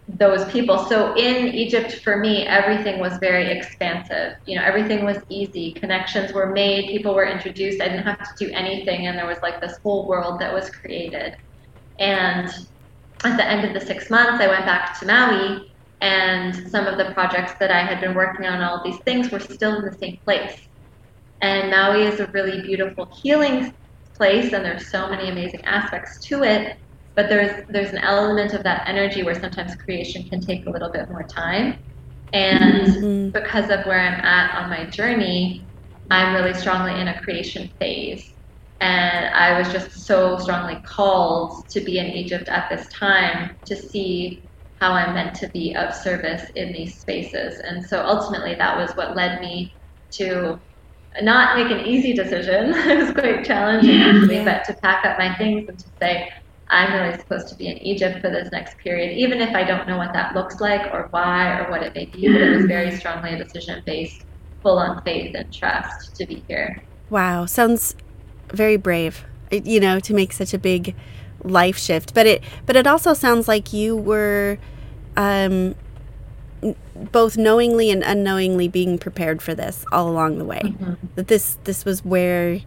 those 0.08 0.50
people. 0.50 0.78
So 0.86 1.14
in 1.14 1.48
Egypt, 1.48 2.00
for 2.04 2.16
me, 2.16 2.46
everything 2.46 3.00
was 3.00 3.18
very 3.18 3.50
expansive. 3.50 4.34
You 4.46 4.56
know, 4.56 4.64
everything 4.64 5.04
was 5.04 5.18
easy. 5.28 5.74
Connections 5.74 6.32
were 6.32 6.50
made, 6.52 6.90
people 6.90 7.14
were 7.14 7.26
introduced. 7.26 7.80
I 7.80 7.88
didn't 7.88 8.04
have 8.04 8.18
to 8.18 8.46
do 8.46 8.52
anything, 8.52 9.06
and 9.06 9.16
there 9.16 9.26
was 9.26 9.38
like 9.42 9.60
this 9.60 9.78
whole 9.82 10.08
world 10.08 10.40
that 10.40 10.52
was 10.52 10.70
created. 10.70 11.34
And 11.98 12.48
at 13.24 13.36
the 13.36 13.46
end 13.46 13.64
of 13.64 13.74
the 13.74 13.86
six 13.86 14.10
months, 14.10 14.42
I 14.42 14.48
went 14.48 14.64
back 14.64 14.98
to 15.00 15.06
Maui, 15.06 15.72
and 16.00 16.54
some 16.70 16.86
of 16.86 16.98
the 16.98 17.12
projects 17.12 17.52
that 17.60 17.70
I 17.70 17.82
had 17.84 18.00
been 18.00 18.14
working 18.14 18.46
on, 18.46 18.60
all 18.60 18.82
these 18.84 18.98
things, 19.04 19.30
were 19.30 19.40
still 19.40 19.76
in 19.76 19.84
the 19.84 19.96
same 19.98 20.18
place. 20.24 20.56
And 21.40 21.70
Maui 21.70 22.04
is 22.04 22.20
a 22.20 22.26
really 22.32 22.60
beautiful 22.62 23.08
healing 23.22 23.72
place, 24.16 24.52
and 24.52 24.64
there's 24.64 24.90
so 24.90 25.08
many 25.08 25.30
amazing 25.30 25.64
aspects 25.64 26.18
to 26.26 26.42
it 26.42 26.76
but 27.14 27.28
there's 27.28 27.66
there's 27.68 27.90
an 27.90 27.98
element 27.98 28.54
of 28.54 28.62
that 28.62 28.88
energy 28.88 29.22
where 29.22 29.38
sometimes 29.38 29.74
creation 29.76 30.28
can 30.28 30.40
take 30.40 30.66
a 30.66 30.70
little 30.70 30.88
bit 30.88 31.10
more 31.10 31.22
time. 31.22 31.78
And 32.32 32.86
mm-hmm. 32.86 33.30
because 33.30 33.68
of 33.70 33.84
where 33.84 34.00
i'm 34.00 34.20
at 34.24 34.54
on 34.62 34.70
my 34.70 34.86
journey 34.86 35.66
i'm 36.10 36.34
really 36.34 36.54
strongly 36.54 36.98
in 36.98 37.08
a 37.08 37.20
creation 37.20 37.70
phase. 37.78 38.32
And 38.80 39.34
i 39.34 39.58
was 39.58 39.70
just 39.70 40.06
so 40.06 40.38
strongly 40.38 40.80
called 40.86 41.68
to 41.68 41.80
be 41.80 41.98
in 41.98 42.06
egypt 42.06 42.48
at 42.48 42.70
this 42.70 42.88
time 42.88 43.56
to 43.66 43.76
see 43.76 44.42
how 44.80 44.92
i'm 44.92 45.14
meant 45.14 45.34
to 45.36 45.48
be 45.48 45.74
of 45.76 45.94
service 45.94 46.50
in 46.56 46.72
these 46.72 46.98
spaces. 46.98 47.60
And 47.60 47.84
so 47.84 48.02
ultimately 48.04 48.54
that 48.54 48.76
was 48.76 48.90
what 48.96 49.14
led 49.14 49.40
me 49.40 49.74
to 50.12 50.58
not 51.20 51.56
make 51.58 51.70
an 51.70 51.86
easy 51.86 52.14
decision. 52.14 52.72
It 52.88 52.98
was 52.98 53.12
quite 53.12 53.44
challenging 53.44 54.00
actually 54.00 54.42
but 54.44 54.64
to 54.64 54.72
pack 54.72 55.04
up 55.04 55.18
my 55.18 55.34
things 55.36 55.68
and 55.68 55.78
to 55.78 55.86
say 56.00 56.32
I'm 56.72 56.92
really 56.94 57.18
supposed 57.18 57.48
to 57.48 57.54
be 57.54 57.68
in 57.68 57.76
Egypt 57.78 58.20
for 58.22 58.30
this 58.30 58.50
next 58.50 58.78
period, 58.78 59.16
even 59.16 59.42
if 59.42 59.54
I 59.54 59.62
don't 59.62 59.86
know 59.86 59.98
what 59.98 60.14
that 60.14 60.34
looks 60.34 60.58
like 60.58 60.92
or 60.92 61.08
why 61.10 61.58
or 61.58 61.70
what 61.70 61.82
it 61.82 61.94
may 61.94 62.06
be. 62.06 62.26
But 62.32 62.40
it 62.40 62.56
was 62.56 62.64
very 62.64 62.96
strongly 62.96 63.34
a 63.34 63.44
decision 63.44 63.82
based, 63.84 64.24
full 64.62 64.78
on 64.78 65.02
faith 65.02 65.34
and 65.36 65.52
trust 65.52 66.16
to 66.16 66.26
be 66.26 66.42
here. 66.48 66.82
Wow, 67.10 67.44
sounds 67.44 67.94
very 68.48 68.78
brave. 68.78 69.26
You 69.50 69.80
know, 69.80 70.00
to 70.00 70.14
make 70.14 70.32
such 70.32 70.54
a 70.54 70.58
big 70.58 70.96
life 71.44 71.76
shift, 71.76 72.14
but 72.14 72.26
it 72.26 72.42
but 72.64 72.74
it 72.74 72.86
also 72.86 73.12
sounds 73.12 73.48
like 73.48 73.74
you 73.74 73.94
were 73.94 74.56
um, 75.14 75.74
both 76.94 77.36
knowingly 77.36 77.90
and 77.90 78.02
unknowingly 78.02 78.66
being 78.68 78.98
prepared 78.98 79.42
for 79.42 79.54
this 79.54 79.84
all 79.92 80.08
along 80.08 80.38
the 80.38 80.46
way. 80.46 80.62
Mm-hmm. 80.64 80.94
That 81.16 81.28
this 81.28 81.58
this 81.64 81.84
was 81.84 82.02
where 82.02 82.60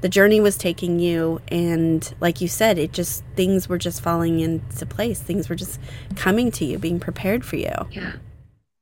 the 0.00 0.08
journey 0.08 0.40
was 0.40 0.56
taking 0.56 0.98
you 0.98 1.40
and 1.48 2.14
like 2.20 2.40
you 2.40 2.48
said 2.48 2.78
it 2.78 2.92
just 2.92 3.22
things 3.36 3.68
were 3.68 3.78
just 3.78 4.00
falling 4.00 4.40
into 4.40 4.86
place. 4.86 5.20
Things 5.20 5.48
were 5.48 5.56
just 5.56 5.80
coming 6.16 6.50
to 6.52 6.64
you 6.64 6.78
being 6.78 7.00
prepared 7.00 7.44
for 7.44 7.56
you. 7.56 7.74
Yeah. 7.90 8.14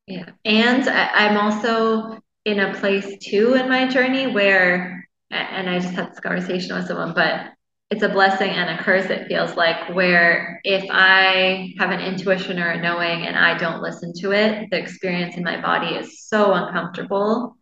Yeah. 0.07 0.31
And 0.45 0.89
I, 0.89 1.09
i'm 1.15 1.37
also 1.37 2.19
in 2.45 2.61
a 2.61 2.75
place 2.75 3.19
too 3.23 3.55
in 3.55 3.69
my 3.69 3.87
journey 3.87 4.27
where 4.27 5.07
and 5.31 5.69
i 5.69 5.79
just 5.79 5.93
had 5.93 6.11
this 6.11 6.21
conversation 6.21 6.75
with 6.75 6.87
someone 6.87 7.13
but 7.13 7.53
it's 7.91 8.03
a 8.03 8.09
blessing 8.09 8.51
and 8.51 8.71
a 8.71 8.83
curse 8.83 9.07
it 9.07 9.29
feels 9.29 9.55
like 9.55 9.95
where 9.95 10.61
if 10.65 10.85
i 10.91 11.75
have 11.79 11.91
an 11.91 12.01
intuition 12.01 12.59
or 12.59 12.71
a 12.71 12.81
knowing 12.81 13.27
and 13.27 13.37
i 13.37 13.57
don't 13.59 13.83
listen 13.83 14.13
to 14.15 14.33
it 14.33 14.71
the 14.71 14.79
experience 14.79 15.37
in 15.37 15.45
my 15.45 15.61
body 15.61 15.95
is 15.95 16.23
so 16.23 16.55
uncomfortable 16.55 17.57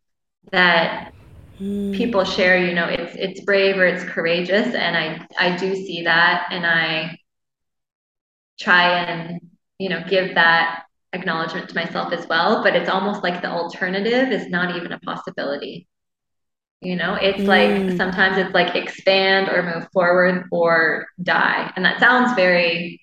that 0.53 1.13
mm. 1.61 1.97
people 1.97 2.25
share, 2.25 2.59
you 2.59 2.75
know, 2.75 2.87
it's 2.89 3.15
it's 3.17 3.41
brave 3.45 3.77
or 3.77 3.87
it's 3.87 4.05
courageous, 4.05 4.75
and 4.75 4.97
I 4.97 5.27
I 5.39 5.57
do 5.57 5.75
see 5.75 6.03
that, 6.03 6.49
and 6.51 6.67
I 6.67 7.19
try 8.59 9.01
and 9.05 9.41
you 9.79 9.89
know 9.89 10.03
give 10.09 10.35
that 10.35 10.85
acknowledgement 11.13 11.69
to 11.69 11.75
myself 11.75 12.13
as 12.13 12.27
well. 12.29 12.63
But 12.63 12.77
it's 12.77 12.89
almost 12.89 13.23
like 13.23 13.43
the 13.43 13.51
alternative 13.51 14.31
is 14.33 14.49
not 14.49 14.77
even 14.77 14.93
a 14.93 15.01
possibility. 15.01 15.89
You 16.81 16.97
know, 16.97 17.15
it's 17.15 17.41
mm. 17.41 17.47
like 17.47 17.97
sometimes 17.97 18.39
it's 18.39 18.55
like 18.55 18.75
expand 18.75 19.49
or 19.49 19.63
move 19.63 19.89
forward 19.93 20.47
or 20.53 21.07
die, 21.23 21.73
and 21.77 21.85
that 21.85 22.01
sounds 22.01 22.35
very 22.35 23.01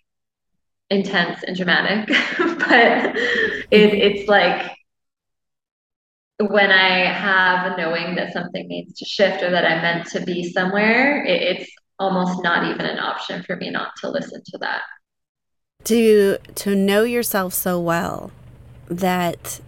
intense 0.89 1.43
and 1.43 1.56
dramatic, 1.56 2.08
but 2.38 3.16
it, 3.72 3.93
it's 3.93 4.30
like 4.30 4.72
when 6.49 6.71
I 6.71 7.11
have 7.11 7.71
a 7.71 7.77
knowing 7.77 8.15
that 8.15 8.33
something 8.33 8.67
needs 8.67 8.97
to 8.99 9.05
shift 9.05 9.43
or 9.43 9.51
that 9.51 9.65
I'm 9.65 9.81
meant 9.81 10.07
to 10.07 10.21
be 10.21 10.51
somewhere, 10.51 11.23
it, 11.25 11.41
it's 11.41 11.71
almost 11.99 12.43
not 12.43 12.65
even 12.67 12.85
an 12.85 12.99
option 12.99 13.43
for 13.43 13.55
me 13.55 13.69
not 13.69 13.91
to 14.01 14.09
listen 14.09 14.41
to 14.45 14.57
that. 14.59 14.81
To 15.85 16.37
to 16.55 16.75
know 16.75 17.03
yourself 17.03 17.53
so 17.53 17.79
well 17.79 18.31
that 18.87 19.59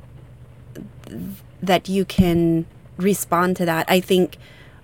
that 1.61 1.89
you 1.89 2.05
can 2.05 2.65
respond 2.97 3.57
to 3.57 3.65
that. 3.65 3.85
I 3.89 3.99
think 3.99 4.37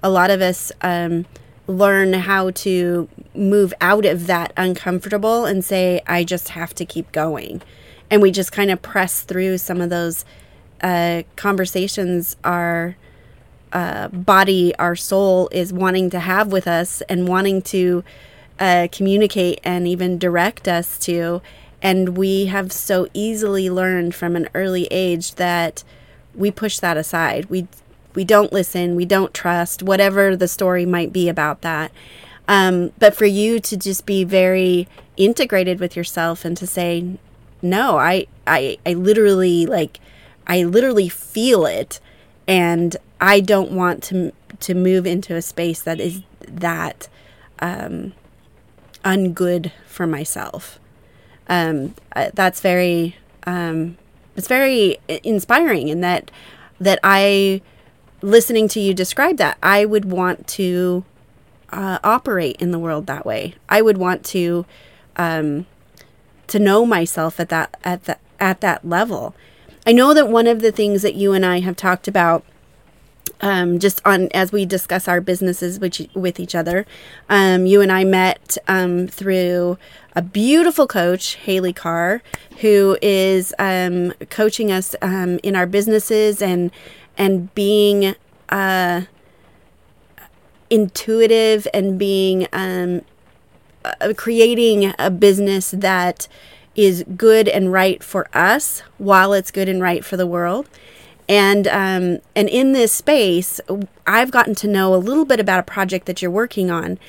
a 0.04 0.10
lot 0.10 0.30
of 0.32 0.42
us 0.42 0.72
um, 0.82 1.26
learn 1.68 2.14
how 2.14 2.52
to 2.52 3.08
move 3.34 3.74
out 3.80 4.06
of 4.06 4.28
that 4.28 4.52
uncomfortable 4.58 5.46
and 5.46 5.64
say, 5.64 6.02
I 6.08 6.24
just 6.24 6.50
have 6.50 6.74
to 6.76 6.86
keep 6.86 7.12
going. 7.12 7.62
And 8.10 8.22
we 8.22 8.32
just 8.32 8.52
kind 8.52 8.72
of 8.72 8.82
press 8.82 9.22
through 9.22 9.60
some 9.60 9.80
of 9.80 9.90
those 9.90 10.26
uh, 10.82 11.24
conversations 11.36 12.36
our 12.44 12.96
uh, 13.72 14.10
body, 14.10 14.76
our 14.76 14.96
soul 14.96 15.50
is 15.52 15.72
wanting 15.72 16.10
to 16.10 16.20
have 16.20 16.52
with 16.52 16.68
us 16.68 17.02
and 17.10 17.28
wanting 17.28 17.62
to 17.62 18.04
uh, 18.60 18.88
communicate 18.92 19.60
and 19.64 19.88
even 19.88 20.18
direct 20.18 20.68
us 20.68 20.98
to. 21.00 21.42
And 21.82 22.18
we 22.18 22.46
have 22.46 22.72
so 22.72 23.08
easily 23.14 23.70
learned 23.70 24.14
from 24.14 24.36
an 24.36 24.50
early 24.54 24.88
age 24.92 25.36
that 25.36 25.84
we 26.36 26.52
push 26.52 26.80
that 26.80 26.98
aside. 26.98 27.46
We 27.46 27.68
we 28.14 28.26
don't 28.26 28.52
listen, 28.52 28.96
we 28.96 29.06
don't 29.06 29.34
trust, 29.34 29.82
whatever 29.82 30.36
the 30.36 30.48
story 30.48 30.86
might 30.86 31.14
be 31.14 31.30
about 31.30 31.62
that. 31.62 31.92
Um, 32.48 32.92
but 33.00 33.16
for 33.16 33.26
you 33.26 33.62
to 33.62 33.78
just 33.78 34.06
be 34.06 34.26
very 34.26 34.88
integrated 35.16 35.80
with 35.80 35.96
yourself 35.96 36.44
and 36.44 36.58
to 36.58 36.68
say, 36.68 37.18
no, 37.62 37.98
I, 37.98 38.28
I, 38.46 38.78
I 38.86 38.94
literally 38.94 39.66
like, 39.66 40.00
I 40.48 40.64
literally 40.64 41.10
feel 41.10 41.66
it, 41.66 42.00
and 42.48 42.98
I 43.20 43.40
don't 43.40 43.72
want 43.72 44.04
to 44.06 44.34
to 44.60 44.74
move 44.74 45.06
into 45.06 45.36
a 45.36 45.42
space 45.42 45.82
that 45.82 46.00
is 46.00 46.22
that 46.48 47.08
um, 47.60 48.14
ungood 49.04 49.72
for 49.88 50.06
myself. 50.06 50.80
Um, 51.48 51.96
that's 52.34 52.62
very, 52.62 53.18
um, 53.46 53.98
it's 54.36 54.48
very 54.48 54.98
inspiring, 55.08 55.88
in 55.88 56.02
that 56.02 56.32
that 56.80 57.00
I 57.04 57.62
listening 58.22 58.68
to 58.70 58.80
you 58.80 58.94
describe 58.94 59.38
that, 59.38 59.58
I 59.62 59.86
would 59.86 60.06
want 60.06 60.48
to 60.50 61.04
uh, 61.72 62.00
operate 62.04 62.58
in 62.60 62.72
the 62.72 62.80
world 62.80 63.08
that 63.08 63.26
way. 63.26 63.56
I 63.70 63.82
would 63.82 63.98
want 63.98 64.24
to 64.26 64.66
um, 65.18 65.66
to 66.48 66.60
know 66.60 66.86
myself 66.86 67.40
at 67.40 67.50
that 67.50 67.78
at 67.84 68.06
that 68.06 68.20
at 68.40 68.62
that 68.62 68.88
level. 68.88 69.36
I 69.86 69.94
know 69.94 70.14
that 70.14 70.30
one 70.30 70.48
of 70.48 70.62
the 70.62 70.72
things 70.72 71.02
that 71.02 71.16
you 71.16 71.34
and 71.34 71.46
I 71.46 71.60
have 71.60 71.76
talked 71.76 72.08
about 72.08 72.44
um, 73.42 73.80
just 73.80 74.02
on 74.06 74.30
as 74.34 74.52
we 74.52 74.66
discuss 74.66 75.08
our 75.08 75.20
businesses 75.20 75.80
with, 75.80 76.08
with 76.14 76.40
each 76.40 76.54
other. 76.54 76.86
Um, 77.30 77.66
you 77.66 77.82
and 77.82 77.92
I 77.92 78.04
met 78.04 78.58
um, 78.68 79.08
through 79.08 79.78
a 80.16 80.22
beautiful 80.22 80.88
coach, 80.88 81.36
Haley 81.36 81.74
Carr, 81.74 82.22
who 82.60 82.98
is 83.02 83.54
um, 83.58 84.12
coaching 84.30 84.72
us 84.72 84.96
um, 85.02 85.40
in 85.44 85.56
our 85.56 85.66
businesses 85.66 86.42
and 86.42 86.72
and 87.18 87.54
being 87.56 88.16
uh, 88.50 89.02
intuitive 90.70 91.68
and 91.74 92.00
being 92.00 92.48
um, 92.54 93.02
uh, 93.84 94.14
creating 94.16 94.94
a 94.98 95.10
business 95.10 95.72
that 95.72 96.28
is 96.76 97.04
good 97.16 97.48
and 97.48 97.72
right 97.72 98.04
for 98.04 98.28
us 98.34 98.82
while 98.98 99.34
it's 99.34 99.52
good 99.52 99.68
and 99.68 99.82
right 99.82 100.04
for 100.06 100.18
the 100.18 100.28
world. 100.28 100.70
And 101.28 101.68
um, 101.68 102.20
and 102.36 102.50
in 102.50 102.74
this 102.74 102.92
space, 102.92 103.62
I've 104.06 104.32
gotten 104.32 104.56
to 104.56 104.68
know 104.68 104.94
a 104.94 104.98
little 104.98 105.26
bit 105.26 105.40
about 105.40 105.60
a 105.60 105.64
project 105.64 106.06
that 106.08 106.22
you're 106.22 106.32
working 106.32 106.70
on, 106.70 107.00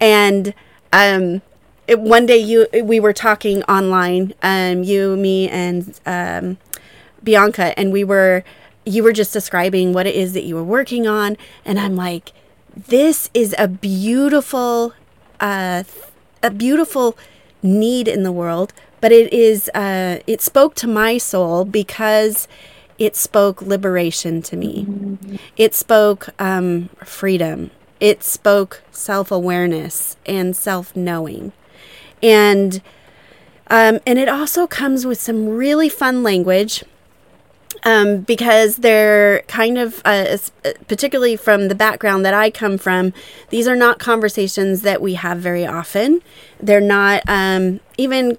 and 0.00 0.52
um, 0.92 1.42
it, 1.86 2.00
one 2.00 2.26
day 2.26 2.38
you 2.38 2.66
we 2.82 2.98
were 2.98 3.12
talking 3.12 3.62
online, 3.64 4.34
um, 4.42 4.82
you, 4.82 5.16
me, 5.16 5.48
and 5.48 6.00
um, 6.06 6.58
Bianca, 7.22 7.78
and 7.78 7.92
we 7.92 8.02
were 8.02 8.42
you 8.88 9.02
were 9.02 9.12
just 9.12 9.32
describing 9.32 9.92
what 9.92 10.06
it 10.06 10.14
is 10.14 10.32
that 10.32 10.44
you 10.44 10.54
were 10.54 10.64
working 10.64 11.06
on 11.06 11.36
and 11.64 11.78
i'm 11.78 11.94
like 11.94 12.32
this 12.74 13.28
is 13.34 13.54
a 13.58 13.68
beautiful 13.68 14.94
uh, 15.40 15.84
a 16.42 16.50
beautiful 16.50 17.16
need 17.62 18.08
in 18.08 18.22
the 18.22 18.32
world 18.32 18.72
but 19.00 19.12
it 19.12 19.32
is 19.32 19.68
uh, 19.74 20.18
it 20.26 20.40
spoke 20.40 20.74
to 20.76 20.86
my 20.86 21.18
soul 21.18 21.64
because 21.64 22.48
it 22.98 23.14
spoke 23.14 23.62
liberation 23.62 24.42
to 24.42 24.56
me 24.56 24.84
mm-hmm. 24.84 25.36
it 25.56 25.74
spoke 25.74 26.28
um, 26.40 26.88
freedom 27.04 27.70
it 28.00 28.22
spoke 28.22 28.82
self-awareness 28.90 30.16
and 30.26 30.56
self-knowing 30.56 31.52
and 32.22 32.80
um, 33.70 34.00
and 34.06 34.18
it 34.18 34.28
also 34.28 34.66
comes 34.66 35.04
with 35.04 35.20
some 35.20 35.48
really 35.48 35.88
fun 35.88 36.22
language 36.22 36.84
um, 37.84 38.20
because 38.22 38.76
they're 38.76 39.42
kind 39.42 39.78
of, 39.78 40.02
uh, 40.04 40.38
uh, 40.64 40.72
particularly 40.88 41.36
from 41.36 41.68
the 41.68 41.74
background 41.74 42.24
that 42.24 42.34
I 42.34 42.50
come 42.50 42.78
from, 42.78 43.12
these 43.50 43.68
are 43.68 43.76
not 43.76 43.98
conversations 43.98 44.82
that 44.82 45.00
we 45.00 45.14
have 45.14 45.38
very 45.38 45.66
often. 45.66 46.22
They're 46.60 46.80
not 46.80 47.22
um, 47.28 47.80
even, 47.96 48.38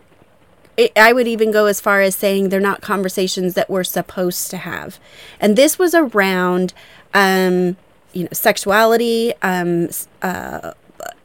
I 0.95 1.13
would 1.13 1.27
even 1.27 1.51
go 1.51 1.65
as 1.65 1.81
far 1.81 2.01
as 2.01 2.15
saying 2.15 2.49
they're 2.49 2.59
not 2.59 2.81
conversations 2.81 3.53
that 3.55 3.69
we're 3.69 3.83
supposed 3.83 4.49
to 4.51 4.57
have. 4.57 4.99
And 5.39 5.55
this 5.55 5.79
was 5.79 5.93
around, 5.93 6.73
um, 7.13 7.77
you 8.13 8.23
know, 8.23 8.29
sexuality, 8.31 9.33
um, 9.41 9.89
uh, 10.21 10.73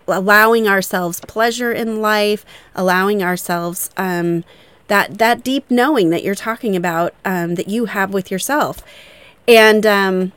allowing 0.06 0.68
ourselves 0.68 1.20
pleasure 1.20 1.72
in 1.72 2.00
life, 2.00 2.44
allowing 2.74 3.22
ourselves, 3.22 3.90
um, 3.96 4.44
that 4.88 5.18
that 5.18 5.42
deep 5.42 5.70
knowing 5.70 6.10
that 6.10 6.22
you're 6.22 6.34
talking 6.34 6.76
about 6.76 7.14
um, 7.24 7.54
that 7.54 7.68
you 7.68 7.86
have 7.86 8.12
with 8.12 8.30
yourself 8.30 8.82
and 9.46 9.86
um, 9.86 10.32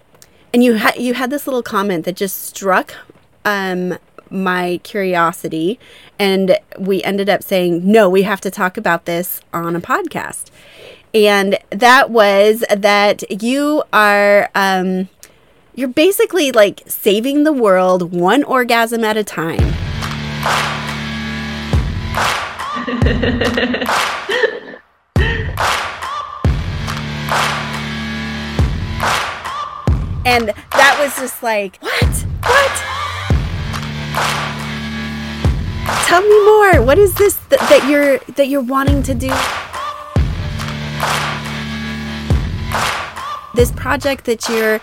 and 0.54 0.64
you 0.64 0.76
had 0.76 0.96
you 0.98 1.14
had 1.14 1.30
this 1.30 1.48
little 1.48 1.64
comment 1.64 2.06
that 2.06 2.16
just 2.16 2.42
struck 2.44 2.96
um, 3.46 3.98
my 4.32 4.80
curiosity 4.84 5.80
and 6.20 6.58
we 6.78 7.04
ended 7.04 7.30
up 7.30 7.44
saying 7.44 7.90
no 7.90 8.10
we 8.10 8.24
have 8.24 8.42
to 8.42 8.52
talk 8.52 8.78
about 8.78 9.06
this 9.06 9.42
on 9.54 9.76
a 9.76 9.82
podcast 9.82 10.50
and 11.14 11.58
that 11.70 12.10
was 12.10 12.64
that 12.76 13.42
you 13.42 13.84
are 13.94 14.50
um, 14.56 15.10
you're 15.76 15.88
basically 15.88 16.52
like 16.52 16.82
saving 16.88 17.44
the 17.44 17.54
world 17.54 18.14
one 18.14 18.44
orgasm 18.44 19.04
at 19.04 19.18
a 19.18 19.24
time 19.24 19.74
and 30.28 30.50
that 30.50 30.98
was 31.00 31.16
just 31.16 31.42
like, 31.42 31.78
what? 31.82 32.26
What? 32.44 32.97
Tell 36.06 36.22
me 36.22 36.46
more. 36.46 36.82
What 36.86 36.98
is 36.98 37.14
this 37.16 37.38
th- 37.50 37.62
that 37.62 37.88
you're 37.90 38.18
that 38.36 38.48
you're 38.48 38.62
wanting 38.62 39.04
to 39.04 39.14
do? 39.14 39.30
This 43.56 43.72
project 43.72 44.26
that 44.26 44.48
you're 44.50 44.80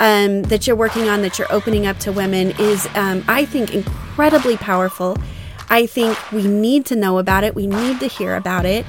um, 0.00 0.42
that 0.44 0.66
you're 0.66 0.76
working 0.76 1.08
on, 1.08 1.22
that 1.22 1.38
you're 1.38 1.52
opening 1.52 1.86
up 1.86 1.98
to 2.00 2.12
women, 2.12 2.52
is 2.58 2.88
um, 2.94 3.24
I 3.28 3.44
think 3.44 3.74
incredibly 3.74 4.56
powerful. 4.56 5.16
I 5.70 5.86
think 5.86 6.16
we 6.32 6.46
need 6.46 6.86
to 6.86 6.96
know 6.96 7.18
about 7.18 7.44
it. 7.44 7.54
We 7.54 7.66
need 7.66 8.00
to 8.00 8.06
hear 8.06 8.36
about 8.36 8.64
it. 8.64 8.86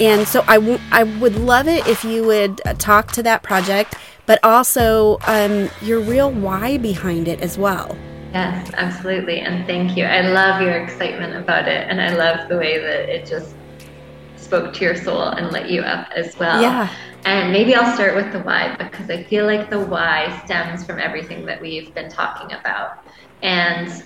And 0.00 0.26
so 0.26 0.42
I, 0.48 0.56
w- 0.56 0.80
I 0.90 1.04
would 1.04 1.36
love 1.36 1.68
it 1.68 1.86
if 1.86 2.02
you 2.04 2.24
would 2.24 2.60
uh, 2.64 2.74
talk 2.74 3.12
to 3.12 3.22
that 3.24 3.42
project, 3.42 3.94
but 4.26 4.42
also 4.42 5.18
um, 5.26 5.68
your 5.82 6.00
real 6.00 6.30
why 6.32 6.78
behind 6.78 7.28
it 7.28 7.40
as 7.40 7.58
well. 7.58 7.96
Yes, 8.32 8.70
absolutely. 8.74 9.40
And 9.40 9.66
thank 9.66 9.96
you. 9.96 10.04
I 10.04 10.22
love 10.22 10.62
your 10.62 10.72
excitement 10.72 11.36
about 11.36 11.68
it. 11.68 11.86
And 11.88 12.00
I 12.00 12.14
love 12.14 12.48
the 12.48 12.56
way 12.56 12.78
that 12.78 13.08
it 13.08 13.26
just 13.26 13.54
spoke 14.36 14.72
to 14.74 14.84
your 14.84 14.96
soul 14.96 15.22
and 15.22 15.52
lit 15.52 15.70
you 15.70 15.82
up 15.82 16.08
as 16.14 16.38
well. 16.38 16.60
Yeah. 16.60 16.92
And 17.24 17.52
maybe 17.52 17.74
I'll 17.74 17.94
start 17.94 18.16
with 18.16 18.32
the 18.32 18.40
why 18.40 18.74
because 18.76 19.08
I 19.10 19.22
feel 19.24 19.46
like 19.46 19.70
the 19.70 19.80
why 19.80 20.42
stems 20.44 20.84
from 20.84 20.98
everything 20.98 21.46
that 21.46 21.60
we've 21.60 21.94
been 21.94 22.10
talking 22.10 22.56
about. 22.56 23.04
And 23.42 24.02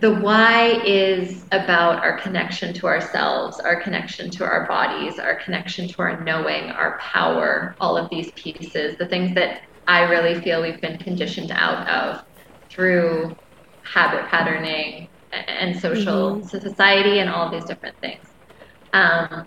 the 0.00 0.12
why 0.12 0.82
is 0.84 1.44
about 1.52 2.02
our 2.02 2.18
connection 2.18 2.74
to 2.74 2.86
ourselves, 2.86 3.60
our 3.60 3.80
connection 3.80 4.30
to 4.32 4.44
our 4.44 4.66
bodies, 4.66 5.20
our 5.20 5.36
connection 5.36 5.86
to 5.88 6.02
our 6.02 6.22
knowing, 6.24 6.70
our 6.70 6.98
power, 6.98 7.76
all 7.80 7.96
of 7.96 8.10
these 8.10 8.32
pieces, 8.32 8.96
the 8.98 9.06
things 9.06 9.34
that 9.36 9.62
I 9.86 10.02
really 10.02 10.40
feel 10.40 10.60
we've 10.60 10.80
been 10.80 10.98
conditioned 10.98 11.52
out 11.52 11.88
of 11.88 12.24
through 12.76 13.34
habit 13.82 14.26
patterning 14.26 15.08
and 15.32 15.78
social 15.80 16.36
mm-hmm. 16.36 16.46
society 16.46 17.18
and 17.18 17.30
all 17.30 17.50
these 17.50 17.64
different 17.64 17.98
things. 18.00 18.24
Um, 18.92 19.46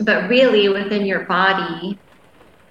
but 0.00 0.28
really, 0.28 0.68
within 0.68 1.04
your 1.06 1.24
body, 1.24 1.98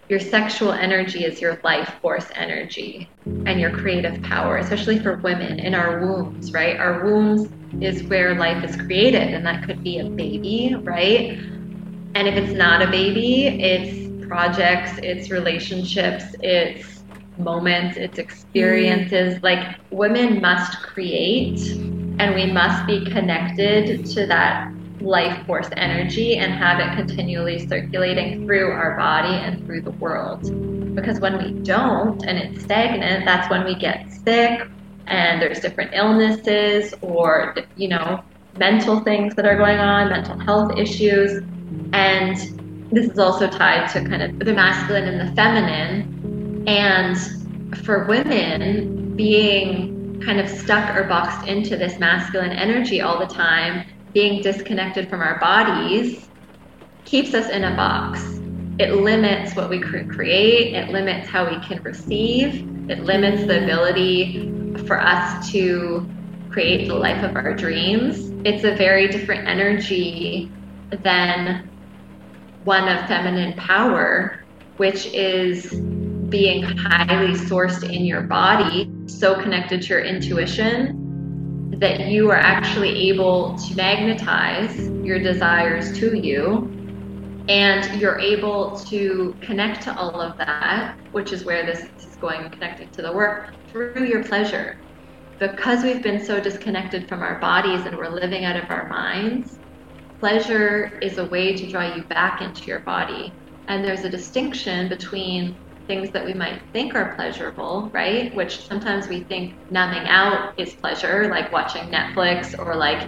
your 0.08 0.20
sexual 0.20 0.72
energy 0.72 1.26
is 1.26 1.42
your 1.42 1.60
life 1.64 1.96
force 2.02 2.28
energy 2.36 3.10
and 3.26 3.60
your 3.60 3.72
creative 3.72 4.22
power, 4.22 4.58
especially 4.58 5.00
for 5.00 5.18
women 5.18 5.60
in 5.60 5.76
our 5.76 6.00
wombs, 6.00 6.54
right? 6.54 6.78
Our 6.78 7.04
wombs 7.04 7.50
is 7.82 8.04
where 8.04 8.36
life 8.36 8.64
is 8.64 8.78
created, 8.78 9.34
and 9.34 9.46
that 9.46 9.66
could 9.66 9.84
be 9.84 10.00
a 10.00 10.06
baby, 10.06 10.76
right? 10.80 11.32
And 12.16 12.28
if 12.28 12.36
it's 12.36 12.54
not 12.54 12.82
a 12.82 12.90
baby, 12.90 13.48
it's 13.48 14.26
projects, 14.28 14.92
it's 15.04 15.30
relationships, 15.30 16.24
it's 16.42 16.97
moments, 17.40 17.98
it's 17.98 18.18
experiences. 18.18 19.36
Mm. 19.36 19.44
Like 19.44 19.78
women 19.92 20.42
must 20.42 20.82
create 20.82 21.60
and 22.20 22.34
we 22.34 22.52
must 22.52 22.86
be 22.88 23.06
connected 23.06 24.06
to 24.08 24.26
that 24.28 24.72
life 25.02 25.46
force 25.46 25.70
energy 25.78 26.38
and 26.38 26.54
have 26.54 26.80
it 26.80 26.96
continually 26.96 27.68
circulating 27.68 28.46
through 28.46 28.72
our 28.72 28.98
body 28.98 29.34
and 29.34 29.66
through 29.66 29.82
the 29.82 29.92
world. 29.92 30.42
Because 30.96 31.20
when 31.20 31.38
we 31.38 31.52
don't 31.64 32.26
and 32.26 32.38
it's 32.38 32.64
stagnant, 32.64 33.26
that's 33.26 33.50
when 33.50 33.64
we 33.64 33.76
get 33.76 34.12
sick 34.12 34.68
and 35.06 35.42
there's 35.42 35.60
different 35.60 35.92
illnesses 35.94 36.94
or, 37.02 37.56
you 37.76 37.88
know, 37.88 38.24
mental 38.58 39.00
things 39.02 39.36
that 39.36 39.46
are 39.46 39.56
going 39.56 39.78
on, 39.78 40.10
mental 40.10 40.38
health 40.40 40.78
issues. 40.78 41.44
And 41.94 42.36
this 42.92 43.10
is 43.10 43.20
also 43.20 43.48
tied 43.48 43.90
to 43.92 44.02
kind 44.02 44.24
of 44.24 44.40
the 44.40 44.54
masculine 44.54 45.06
and 45.06 45.30
the 45.30 45.36
feminine. 45.36 46.17
And 46.68 47.18
for 47.86 48.06
women, 48.06 49.16
being 49.16 50.22
kind 50.24 50.40
of 50.40 50.50
stuck 50.50 50.96
or 50.96 51.06
boxed 51.06 51.48
into 51.48 51.78
this 51.78 51.98
masculine 51.98 52.52
energy 52.52 53.00
all 53.02 53.18
the 53.18 53.34
time, 53.34 53.88
being 54.14 54.42
disconnected 54.42 55.10
from 55.10 55.22
our 55.22 55.40
bodies, 55.40 56.28
keeps 57.06 57.34
us 57.34 57.50
in 57.50 57.64
a 57.64 57.76
box. 57.76 58.22
It 58.80 58.94
limits 58.94 59.56
what 59.56 59.70
we 59.70 59.80
create, 59.80 60.74
it 60.74 60.90
limits 60.90 61.28
how 61.30 61.50
we 61.50 61.60
can 61.66 61.82
receive, 61.84 62.68
it 62.90 63.04
limits 63.04 63.48
the 63.48 63.64
ability 63.64 64.76
for 64.86 65.00
us 65.00 65.50
to 65.52 66.08
create 66.52 66.88
the 66.88 66.96
life 66.96 67.24
of 67.24 67.36
our 67.36 67.56
dreams. 67.56 68.32
It's 68.46 68.66
a 68.66 68.76
very 68.76 69.08
different 69.08 69.48
energy 69.48 70.52
than 70.90 71.70
one 72.66 72.88
of 72.88 73.08
feminine 73.08 73.54
power, 73.54 74.44
which 74.76 75.06
is 75.08 75.74
being 76.30 76.64
mm. 76.64 76.78
highly 76.78 77.34
sourced 77.34 77.84
in 77.84 78.06
your 78.06 78.22
body, 78.22 78.92
so 79.08 79.40
connected 79.42 79.82
to 79.84 79.88
your 79.88 80.02
intuition 80.02 81.04
that 81.80 82.08
you 82.08 82.30
are 82.32 82.38
actually 82.38 83.10
able 83.10 83.58
to 83.58 83.76
magnetize 83.76 84.90
your 85.04 85.20
desires 85.20 85.98
to 85.98 86.18
you 86.18 86.74
and 87.50 88.02
you're 88.02 88.20
able 88.20 88.78
to 88.78 89.36
connect 89.42 89.82
to 89.84 89.98
all 89.98 90.20
of 90.20 90.38
that, 90.38 90.98
which 91.12 91.32
is 91.32 91.46
where 91.46 91.66
this 91.66 91.88
is 92.04 92.16
going 92.18 92.50
connected 92.50 92.92
to 92.92 93.02
the 93.02 93.12
work 93.12 93.54
through 93.70 94.06
your 94.06 94.24
pleasure. 94.24 94.78
Because 95.40 95.84
we've 95.84 96.02
been 96.02 96.24
so 96.24 96.40
disconnected 96.40 97.08
from 97.08 97.22
our 97.22 97.40
bodies 97.40 97.86
and 97.86 97.96
we're 97.96 98.10
living 98.10 98.44
out 98.44 98.58
of 98.58 98.70
our 98.70 98.90
minds, 98.90 99.60
pleasure 100.20 100.98
is 101.02 101.20
a 101.20 101.26
way 101.26 101.56
to 101.56 101.70
draw 101.70 101.96
you 101.96 102.04
back 102.04 102.42
into 102.42 102.64
your 102.64 102.80
body. 102.80 103.32
And 103.68 103.86
there's 103.86 104.04
a 104.04 104.10
distinction 104.10 104.90
between 104.90 105.56
things 105.88 106.12
that 106.12 106.26
we 106.26 106.34
might 106.34 106.62
think 106.74 106.96
are 106.96 107.16
pleasurable, 107.16 107.90
right? 107.94 108.34
Which 108.36 108.68
sometimes 108.68 109.08
we 109.08 109.24
think 109.24 109.56
numbing 109.72 110.08
out 110.08 110.54
is 110.60 110.76
pleasure, 110.76 111.30
like 111.30 111.52
watching 111.52 111.84
Netflix 111.84 112.58
or 112.58 112.76
like 112.76 113.08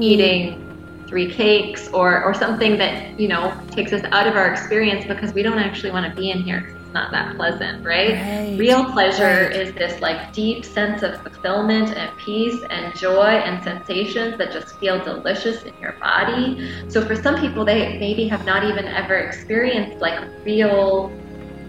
eating 0.00 0.66
three 1.06 1.30
cakes 1.30 1.88
or, 1.88 2.22
or 2.24 2.34
something 2.34 2.78
that, 2.78 3.18
you 3.18 3.28
know, 3.28 3.52
takes 3.70 3.92
us 3.92 4.02
out 4.12 4.26
of 4.26 4.36
our 4.36 4.50
experience 4.50 5.04
because 5.04 5.32
we 5.32 5.42
don't 5.42 5.58
actually 5.58 5.90
want 5.90 6.08
to 6.08 6.20
be 6.20 6.30
in 6.30 6.42
here 6.42 6.76
it's 6.90 6.94
not 6.94 7.12
that 7.12 7.36
pleasant, 7.36 7.84
right? 7.84 8.14
right. 8.14 8.56
Real 8.58 8.84
pleasure 8.84 9.48
right. 9.48 9.54
is 9.54 9.72
this 9.74 10.00
like 10.00 10.32
deep 10.32 10.64
sense 10.64 11.02
of 11.02 11.22
fulfillment 11.22 11.96
and 11.96 12.10
peace 12.18 12.60
and 12.68 12.96
joy 12.96 13.26
and 13.26 13.62
sensations 13.62 14.36
that 14.38 14.50
just 14.50 14.76
feel 14.78 15.02
delicious 15.02 15.62
in 15.62 15.72
your 15.80 15.92
body. 16.00 16.68
So 16.88 17.04
for 17.04 17.14
some 17.14 17.38
people, 17.38 17.64
they 17.64 17.96
maybe 17.98 18.26
have 18.26 18.44
not 18.44 18.64
even 18.64 18.86
ever 18.86 19.18
experienced 19.18 19.98
like 20.00 20.18
real 20.44 21.12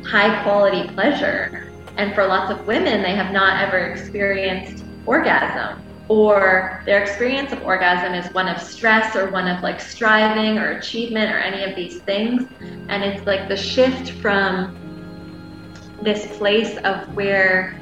high 0.06 0.44
quality 0.44 0.88
pleasure. 0.94 1.72
And 1.98 2.14
for 2.16 2.26
lots 2.26 2.52
of 2.52 2.66
women, 2.66 3.02
they 3.02 3.16
have 3.16 3.32
not 3.32 3.62
ever 3.62 3.78
experienced 3.78 4.86
orgasm 5.06 5.82
or 6.12 6.84
their 6.86 7.02
experience 7.02 7.54
of 7.54 7.64
orgasm 7.64 8.14
is 8.14 8.34
one 8.34 8.50
of 8.50 8.62
stress 8.62 9.16
or 9.16 9.30
one 9.32 9.48
of 9.48 9.64
like 9.64 9.80
striving 9.80 10.58
or 10.58 10.72
achievement 10.72 11.32
or 11.32 11.38
any 11.38 11.64
of 11.64 11.74
these 11.74 12.02
things. 12.02 12.50
And 12.60 13.02
it's 13.02 13.26
like 13.26 13.48
the 13.48 13.56
shift 13.56 14.12
from 14.22 14.76
this 16.02 16.38
place 16.38 16.78
of 16.80 17.16
where 17.16 17.78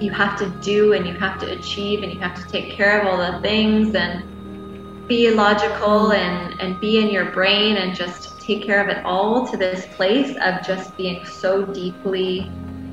you 0.00 0.10
have 0.10 0.38
to 0.38 0.48
do 0.62 0.94
and 0.94 1.06
you 1.06 1.12
have 1.14 1.38
to 1.40 1.52
achieve 1.58 2.02
and 2.02 2.10
you 2.12 2.18
have 2.18 2.34
to 2.42 2.50
take 2.50 2.72
care 2.72 2.98
of 2.98 3.08
all 3.08 3.18
the 3.18 3.40
things 3.42 3.94
and 3.94 5.06
be 5.06 5.30
logical 5.30 6.12
and, 6.12 6.58
and 6.60 6.80
be 6.80 6.98
in 6.98 7.10
your 7.10 7.30
brain 7.30 7.76
and 7.76 7.94
just 7.94 8.35
take 8.46 8.64
care 8.64 8.82
of 8.82 8.88
it 8.88 9.04
all 9.04 9.46
to 9.48 9.56
this 9.56 9.86
place 9.96 10.36
of 10.40 10.64
just 10.64 10.96
being 10.96 11.24
so 11.24 11.66
deeply 11.66 12.48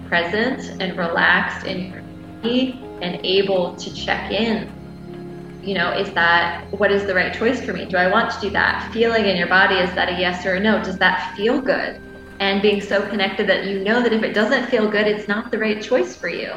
present 0.07 0.81
and 0.81 0.97
relaxed 0.97 1.67
in 1.67 1.91
your 1.91 2.01
body 2.41 2.79
and 3.01 3.23
able 3.23 3.75
to 3.75 3.93
check 3.93 4.31
in. 4.31 4.71
You 5.63 5.75
know, 5.75 5.91
is 5.91 6.11
that 6.13 6.65
what 6.71 6.91
is 6.91 7.05
the 7.05 7.13
right 7.13 7.33
choice 7.33 7.63
for 7.63 7.71
me? 7.71 7.85
Do 7.85 7.97
I 7.97 8.09
want 8.09 8.31
to 8.31 8.41
do 8.41 8.49
that? 8.49 8.91
Feeling 8.91 9.25
in 9.25 9.37
your 9.37 9.47
body, 9.47 9.75
is 9.75 9.93
that 9.93 10.09
a 10.09 10.19
yes 10.19 10.45
or 10.45 10.55
a 10.55 10.59
no? 10.59 10.83
Does 10.83 10.97
that 10.97 11.35
feel 11.37 11.61
good? 11.61 12.01
And 12.39 12.61
being 12.61 12.81
so 12.81 13.07
connected 13.07 13.47
that 13.47 13.65
you 13.65 13.83
know 13.83 14.01
that 14.01 14.11
if 14.11 14.23
it 14.23 14.33
doesn't 14.33 14.69
feel 14.69 14.89
good, 14.89 15.07
it's 15.07 15.27
not 15.27 15.51
the 15.51 15.59
right 15.59 15.81
choice 15.81 16.15
for 16.17 16.27
you. 16.27 16.51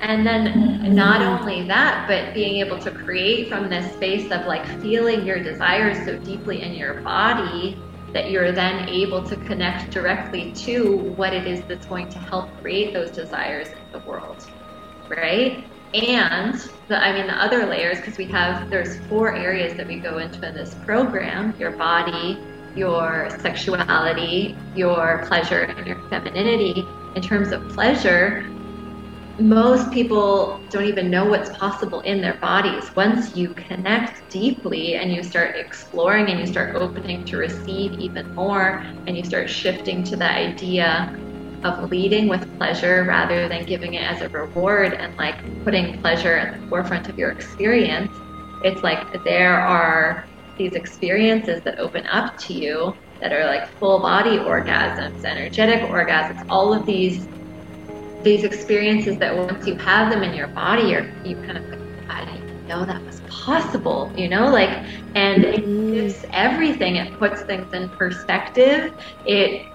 And 0.00 0.26
then 0.26 0.94
not 0.94 1.20
only 1.20 1.66
that, 1.68 2.06
but 2.08 2.32
being 2.32 2.64
able 2.64 2.78
to 2.78 2.90
create 2.90 3.48
from 3.48 3.68
this 3.68 3.92
space 3.94 4.30
of 4.30 4.46
like 4.46 4.66
feeling 4.80 5.26
your 5.26 5.42
desires 5.42 5.98
so 6.06 6.16
deeply 6.18 6.62
in 6.62 6.74
your 6.74 7.02
body 7.02 7.76
that 8.14 8.30
you're 8.30 8.52
then 8.52 8.88
able 8.88 9.22
to 9.24 9.36
connect 9.36 9.90
directly 9.90 10.52
to 10.52 10.96
what 11.16 11.34
it 11.34 11.46
is 11.46 11.62
that's 11.68 11.84
going 11.84 12.08
to 12.08 12.18
help 12.18 12.48
create 12.62 12.94
those 12.94 13.10
desires 13.10 13.68
in 13.68 13.92
the 13.92 13.98
world, 14.08 14.46
right? 15.08 15.64
And 15.92 16.54
the, 16.88 16.96
I 16.96 17.12
mean, 17.12 17.26
the 17.26 17.34
other 17.34 17.66
layers, 17.66 17.98
because 17.98 18.16
we 18.16 18.24
have, 18.26 18.70
there's 18.70 18.98
four 19.06 19.34
areas 19.34 19.76
that 19.76 19.86
we 19.86 19.98
go 19.98 20.18
into 20.18 20.48
in 20.48 20.54
this 20.54 20.74
program 20.86 21.54
your 21.58 21.72
body, 21.72 22.38
your 22.76 23.28
sexuality, 23.40 24.56
your 24.74 25.24
pleasure, 25.26 25.62
and 25.62 25.86
your 25.86 26.00
femininity. 26.08 26.86
In 27.14 27.22
terms 27.22 27.52
of 27.52 27.68
pleasure, 27.68 28.44
most 29.38 29.90
people 29.90 30.64
don't 30.70 30.84
even 30.84 31.10
know 31.10 31.24
what's 31.24 31.50
possible 31.56 32.00
in 32.02 32.20
their 32.20 32.34
bodies. 32.34 32.94
Once 32.94 33.34
you 33.34 33.52
connect 33.54 34.28
deeply 34.30 34.94
and 34.94 35.12
you 35.12 35.22
start 35.22 35.56
exploring 35.56 36.28
and 36.28 36.38
you 36.38 36.46
start 36.46 36.76
opening 36.76 37.24
to 37.24 37.36
receive 37.36 37.92
even 37.94 38.32
more, 38.34 38.84
and 39.06 39.16
you 39.16 39.24
start 39.24 39.50
shifting 39.50 40.04
to 40.04 40.16
the 40.16 40.30
idea 40.30 41.18
of 41.64 41.90
leading 41.90 42.28
with 42.28 42.58
pleasure 42.58 43.04
rather 43.08 43.48
than 43.48 43.64
giving 43.64 43.94
it 43.94 44.02
as 44.02 44.20
a 44.20 44.28
reward 44.28 44.92
and 44.94 45.16
like 45.16 45.36
putting 45.64 45.98
pleasure 46.00 46.36
at 46.36 46.60
the 46.60 46.68
forefront 46.68 47.08
of 47.08 47.18
your 47.18 47.30
experience, 47.30 48.14
it's 48.62 48.82
like 48.82 49.24
there 49.24 49.58
are 49.58 50.28
these 50.58 50.74
experiences 50.74 51.60
that 51.62 51.78
open 51.80 52.06
up 52.06 52.36
to 52.38 52.52
you 52.52 52.96
that 53.20 53.32
are 53.32 53.46
like 53.46 53.66
full 53.78 53.98
body 54.00 54.38
orgasms, 54.38 55.24
energetic 55.24 55.80
orgasms, 55.90 56.44
all 56.48 56.72
of 56.72 56.86
these 56.86 57.26
these 58.24 58.42
experiences 58.42 59.18
that 59.18 59.36
once 59.36 59.66
you 59.66 59.76
have 59.76 60.10
them 60.10 60.22
in 60.22 60.34
your 60.34 60.48
body, 60.48 60.94
or 60.94 61.14
you 61.24 61.36
kind 61.36 61.58
of 61.58 61.68
like, 61.68 61.80
I 62.08 62.24
didn't 62.24 62.66
know 62.66 62.84
that 62.84 63.02
was 63.04 63.20
possible, 63.28 64.12
you 64.16 64.28
know, 64.28 64.50
like, 64.50 64.70
and 65.14 65.44
it 65.44 65.64
mm-hmm. 65.64 65.92
gives 65.92 66.24
everything. 66.32 66.96
It 66.96 67.16
puts 67.18 67.42
things 67.42 67.72
in 67.72 67.88
perspective. 67.90 68.94
It 69.26 69.66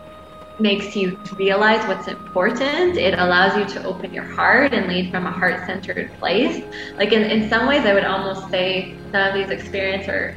makes 0.59 0.95
you 0.95 1.17
realize 1.37 1.87
what's 1.87 2.07
important. 2.07 2.97
It 2.97 3.17
allows 3.17 3.55
you 3.57 3.65
to 3.75 3.87
open 3.87 4.13
your 4.13 4.25
heart 4.25 4.73
and 4.73 4.87
lead 4.87 5.11
from 5.11 5.25
a 5.25 5.31
heart 5.31 5.65
centered 5.65 6.11
place. 6.19 6.63
Like, 6.97 7.13
in, 7.13 7.21
in 7.23 7.49
some 7.49 7.67
ways, 7.67 7.85
I 7.85 7.93
would 7.93 8.03
almost 8.03 8.49
say 8.49 8.97
some 9.11 9.27
of 9.27 9.33
these 9.33 9.49
experiences 9.49 10.35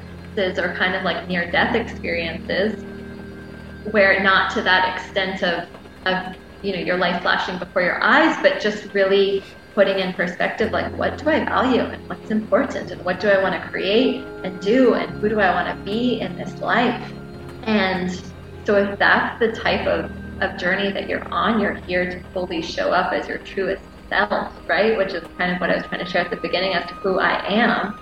are 0.59 0.75
kind 0.77 0.95
of 0.95 1.03
like 1.03 1.27
near 1.29 1.51
death 1.51 1.75
experiences 1.75 2.85
where 3.91 4.23
not 4.23 4.53
to 4.55 4.63
that 4.63 4.97
extent 4.97 5.43
of, 5.43 5.69
of 6.07 6.37
you 6.63 6.73
know 6.73 6.79
your 6.79 6.97
life 6.97 7.21
flashing 7.23 7.59
before 7.59 7.83
your 7.83 8.03
eyes 8.03 8.37
but 8.43 8.61
just 8.61 8.93
really 8.95 9.43
putting 9.75 9.99
in 9.99 10.13
perspective 10.13 10.71
like 10.71 10.95
what 10.97 11.19
do 11.19 11.29
i 11.29 11.45
value 11.45 11.81
and 11.81 12.09
what's 12.09 12.31
important 12.31 12.91
and 12.91 13.05
what 13.05 13.21
do 13.21 13.29
i 13.29 13.43
want 13.43 13.55
to 13.61 13.69
create 13.71 14.25
and 14.45 14.61
do 14.61 14.95
and 14.95 15.11
who 15.21 15.29
do 15.29 15.41
i 15.41 15.53
want 15.53 15.67
to 15.67 15.85
be 15.85 16.21
in 16.21 16.37
this 16.37 16.59
life? 16.61 17.13
And 17.65 18.11
so 18.65 18.77
if 18.77 18.99
that's 18.99 19.39
the 19.39 19.53
type 19.53 19.87
of, 19.87 20.11
of 20.41 20.59
journey 20.59 20.93
that 20.93 21.09
you're 21.09 21.27
on 21.33 21.61
you're 21.61 21.75
here 21.75 22.11
to 22.11 22.23
fully 22.33 22.63
show 22.63 22.91
up 22.91 23.13
as 23.13 23.29
your 23.29 23.39
truest 23.39 23.83
self 24.09 24.53
right? 24.69 24.97
Which 24.97 25.15
is 25.15 25.25
kind 25.39 25.53
of 25.53 25.61
what 25.61 25.71
i 25.71 25.77
was 25.77 25.87
trying 25.87 26.05
to 26.05 26.11
share 26.11 26.25
at 26.25 26.31
the 26.31 26.37
beginning 26.37 26.75
as 26.75 26.87
to 26.89 26.95
who 26.97 27.19
i 27.19 27.45
am 27.51 27.99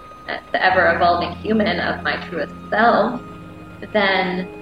the 0.53 0.65
ever 0.65 0.95
evolving 0.95 1.33
human 1.37 1.81
of 1.81 2.03
my 2.03 2.17
truest 2.29 2.55
self 2.71 3.21
then 3.93 4.60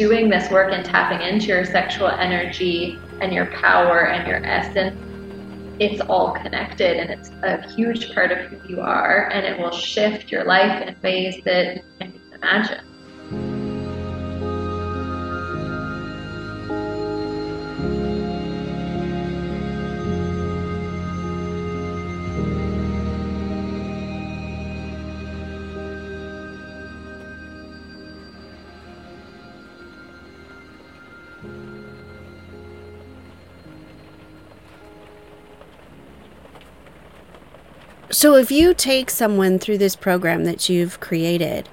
doing 0.00 0.30
this 0.30 0.50
work 0.50 0.72
and 0.72 0.82
tapping 0.82 1.20
into 1.20 1.48
your 1.48 1.62
sexual 1.62 2.08
energy 2.08 2.98
and 3.20 3.34
your 3.34 3.44
power 3.44 4.06
and 4.06 4.26
your 4.26 4.42
essence, 4.46 4.98
it's 5.78 6.00
all 6.00 6.32
connected 6.32 6.96
and 6.96 7.10
it's 7.10 7.28
a 7.42 7.70
huge 7.74 8.14
part 8.14 8.32
of 8.32 8.38
who 8.46 8.66
you 8.66 8.80
are 8.80 9.28
and 9.30 9.44
it 9.44 9.58
will 9.58 9.70
shift 9.70 10.32
your 10.32 10.42
life 10.44 10.80
in 10.88 10.96
ways 11.02 11.42
that 11.44 11.76
you 11.76 11.82
can't 11.98 12.16
imagine. 12.34 12.89
So 38.20 38.34
if 38.34 38.52
you 38.52 38.74
take 38.74 39.08
someone 39.08 39.58
through 39.58 39.78
this 39.78 39.96
program 39.96 40.44
that 40.44 40.68
you've 40.68 41.00
created, 41.00 41.68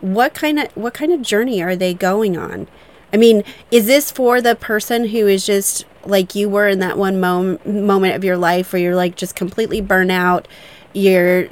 what 0.00 0.32
kind 0.32 0.60
of 0.60 0.68
what 0.76 0.94
kind 0.94 1.10
of 1.10 1.22
journey 1.22 1.60
are 1.60 1.74
they 1.74 1.92
going 1.92 2.36
on? 2.36 2.68
I 3.12 3.16
mean, 3.16 3.42
is 3.72 3.86
this 3.86 4.12
for 4.12 4.40
the 4.40 4.54
person 4.54 5.08
who 5.08 5.26
is 5.26 5.44
just 5.44 5.86
like 6.04 6.36
you 6.36 6.48
were 6.48 6.68
in 6.68 6.78
that 6.78 6.98
one 6.98 7.18
mom- 7.18 7.58
moment 7.66 8.14
of 8.14 8.22
your 8.22 8.36
life 8.36 8.72
where 8.72 8.80
you're 8.80 8.94
like 8.94 9.16
just 9.16 9.34
completely 9.34 9.80
burnt 9.80 10.12
out, 10.12 10.46
you're 10.92 11.48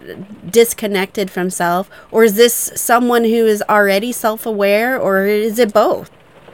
disconnected 0.48 1.28
from 1.28 1.50
self, 1.50 1.90
or 2.12 2.22
is 2.22 2.36
this 2.36 2.70
someone 2.76 3.24
who 3.24 3.46
is 3.46 3.64
already 3.68 4.12
self-aware, 4.12 4.96
or 4.96 5.26
is 5.26 5.58
it 5.58 5.72
both? 5.72 6.08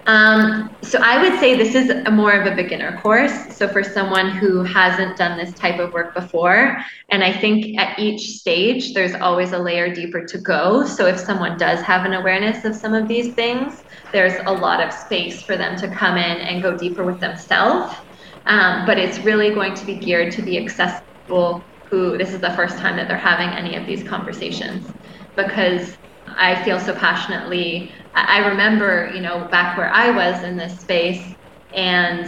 Um, 0.06 0.76
so 0.82 0.98
I 1.00 1.22
would 1.22 1.38
say 1.38 1.56
this 1.56 1.76
is 1.76 1.90
a 1.90 2.10
more 2.10 2.32
of 2.32 2.50
a 2.50 2.56
beginner 2.56 2.98
course. 3.00 3.56
So 3.56 3.68
for 3.68 3.84
someone 3.84 4.30
who 4.30 4.64
hasn't 4.64 5.16
done 5.16 5.38
this 5.38 5.54
type 5.54 5.78
of 5.78 5.92
work 5.92 6.14
before, 6.14 6.76
and 7.10 7.22
I 7.22 7.32
think 7.32 7.78
at 7.78 7.98
each 7.98 8.38
stage 8.38 8.94
there's 8.94 9.14
always 9.14 9.52
a 9.52 9.58
layer 9.58 9.94
deeper 9.94 10.24
to 10.26 10.38
go. 10.38 10.84
So 10.84 11.06
if 11.06 11.20
someone 11.20 11.56
does 11.56 11.80
have 11.82 12.04
an 12.04 12.14
awareness 12.14 12.64
of 12.64 12.74
some 12.74 12.94
of 12.94 13.06
these 13.06 13.34
things, 13.36 13.84
there's 14.12 14.34
a 14.46 14.52
lot 14.52 14.84
of 14.84 14.92
space 14.92 15.44
for 15.44 15.56
them 15.56 15.76
to 15.78 15.88
come 15.94 16.16
in 16.16 16.38
and 16.38 16.62
go 16.62 16.76
deeper 16.76 17.04
with 17.04 17.20
themselves. 17.20 17.94
Um, 18.46 18.84
but 18.86 18.98
it's 18.98 19.20
really 19.20 19.54
going 19.54 19.74
to 19.74 19.86
be 19.86 20.00
geared 20.00 20.32
to 20.32 20.42
the 20.42 20.58
accessible 20.58 21.68
who 21.92 22.18
this 22.18 22.32
is 22.32 22.40
the 22.40 22.50
first 22.54 22.78
time 22.78 22.96
that 22.96 23.06
they're 23.06 23.16
having 23.16 23.50
any 23.50 23.76
of 23.76 23.86
these 23.86 24.02
conversations 24.08 24.92
because 25.36 25.96
I 26.26 26.62
feel 26.64 26.80
so 26.80 26.94
passionately. 26.94 27.92
I 28.14 28.46
remember, 28.46 29.10
you 29.14 29.20
know, 29.20 29.48
back 29.50 29.76
where 29.76 29.90
I 29.90 30.10
was 30.10 30.42
in 30.44 30.56
this 30.56 30.78
space, 30.78 31.34
and 31.74 32.26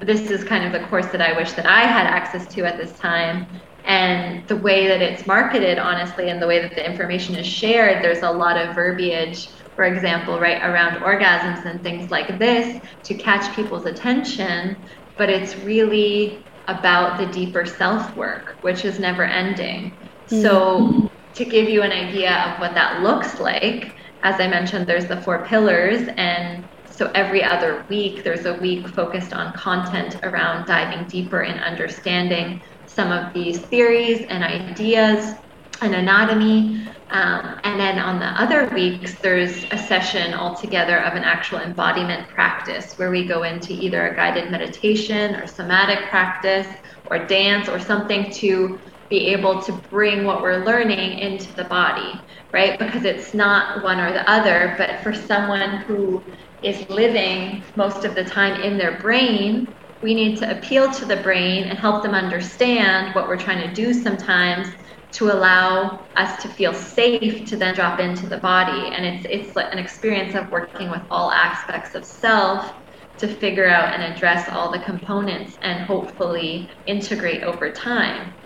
this 0.00 0.30
is 0.30 0.42
kind 0.44 0.64
of 0.64 0.72
the 0.72 0.86
course 0.88 1.06
that 1.06 1.20
I 1.20 1.36
wish 1.36 1.52
that 1.52 1.66
I 1.66 1.82
had 1.82 2.06
access 2.06 2.46
to 2.54 2.64
at 2.64 2.76
this 2.76 2.98
time. 2.98 3.46
And 3.84 4.46
the 4.48 4.56
way 4.56 4.86
that 4.88 5.02
it's 5.02 5.26
marketed, 5.26 5.78
honestly, 5.78 6.30
and 6.30 6.40
the 6.40 6.46
way 6.46 6.60
that 6.60 6.74
the 6.74 6.88
information 6.88 7.34
is 7.34 7.46
shared, 7.46 8.04
there's 8.04 8.22
a 8.22 8.30
lot 8.30 8.56
of 8.56 8.74
verbiage, 8.74 9.48
for 9.74 9.84
example, 9.84 10.38
right 10.38 10.62
around 10.62 11.00
orgasms 11.00 11.64
and 11.64 11.82
things 11.82 12.10
like 12.10 12.38
this 12.38 12.80
to 13.04 13.14
catch 13.14 13.54
people's 13.54 13.86
attention. 13.86 14.76
But 15.16 15.30
it's 15.30 15.56
really 15.58 16.44
about 16.68 17.18
the 17.18 17.26
deeper 17.32 17.66
self 17.66 18.16
work, 18.16 18.56
which 18.62 18.84
is 18.84 18.98
never 18.98 19.24
ending. 19.24 19.90
Mm-hmm. 19.90 20.42
So 20.42 21.10
to 21.34 21.44
give 21.44 21.68
you 21.68 21.82
an 21.82 21.92
idea 21.92 22.34
of 22.34 22.60
what 22.60 22.74
that 22.74 23.02
looks 23.02 23.40
like, 23.40 23.96
as 24.22 24.40
I 24.40 24.48
mentioned, 24.48 24.86
there's 24.86 25.06
the 25.06 25.20
four 25.22 25.44
pillars, 25.44 26.08
and 26.16 26.68
so 26.86 27.10
every 27.14 27.42
other 27.42 27.84
week, 27.88 28.22
there's 28.22 28.46
a 28.46 28.54
week 28.60 28.88
focused 28.88 29.32
on 29.32 29.52
content 29.54 30.16
around 30.22 30.66
diving 30.66 31.06
deeper 31.08 31.42
in 31.42 31.58
understanding 31.58 32.60
some 32.86 33.10
of 33.10 33.32
these 33.32 33.68
theories 33.68 34.24
and 34.28 34.44
ideas 34.44 35.34
and 35.80 35.94
anatomy. 35.94 36.88
Um, 37.10 37.58
and 37.64 37.78
then 37.80 37.98
on 37.98 38.18
the 38.20 38.26
other 38.26 38.70
weeks, 38.74 39.20
there's 39.20 39.64
a 39.70 39.78
session 39.78 40.34
altogether 40.34 40.98
of 41.02 41.14
an 41.14 41.24
actual 41.24 41.58
embodiment 41.58 42.28
practice 42.28 42.94
where 42.96 43.10
we 43.10 43.26
go 43.26 43.42
into 43.42 43.72
either 43.72 44.08
a 44.08 44.16
guided 44.16 44.50
meditation 44.50 45.34
or 45.34 45.46
somatic 45.46 46.08
practice 46.08 46.68
or 47.06 47.26
dance 47.26 47.68
or 47.68 47.78
something 47.78 48.30
to 48.32 48.78
be 49.12 49.26
able 49.26 49.60
to 49.62 49.72
bring 49.90 50.24
what 50.24 50.40
we're 50.40 50.64
learning 50.64 51.18
into 51.18 51.52
the 51.54 51.64
body, 51.64 52.14
right? 52.50 52.78
Because 52.78 53.04
it's 53.04 53.34
not 53.34 53.84
one 53.84 54.00
or 54.00 54.10
the 54.10 54.28
other, 54.28 54.74
but 54.78 55.02
for 55.02 55.12
someone 55.12 55.82
who 55.82 56.24
is 56.62 56.88
living 56.88 57.62
most 57.76 58.06
of 58.06 58.14
the 58.14 58.24
time 58.24 58.62
in 58.62 58.78
their 58.78 58.98
brain, 59.00 59.74
we 60.00 60.14
need 60.14 60.38
to 60.38 60.56
appeal 60.56 60.90
to 60.92 61.04
the 61.04 61.18
brain 61.18 61.64
and 61.64 61.78
help 61.78 62.02
them 62.02 62.14
understand 62.14 63.14
what 63.14 63.28
we're 63.28 63.36
trying 63.36 63.68
to 63.68 63.74
do 63.74 63.92
sometimes 63.92 64.66
to 65.12 65.26
allow 65.30 66.06
us 66.16 66.40
to 66.40 66.48
feel 66.48 66.72
safe 66.72 67.46
to 67.50 67.58
then 67.58 67.74
drop 67.74 68.00
into 68.00 68.26
the 68.26 68.38
body. 68.38 68.94
And 68.94 69.04
it's 69.04 69.26
it's 69.28 69.54
an 69.56 69.78
experience 69.78 70.34
of 70.34 70.50
working 70.50 70.90
with 70.90 71.02
all 71.10 71.30
aspects 71.30 71.94
of 71.94 72.06
self 72.06 72.72
to 73.18 73.28
figure 73.28 73.68
out 73.68 73.92
and 73.92 74.02
address 74.02 74.48
all 74.48 74.72
the 74.72 74.80
components 74.80 75.58
and 75.60 75.84
hopefully 75.84 76.70
integrate 76.86 77.42
over 77.42 77.70
time 77.70 78.36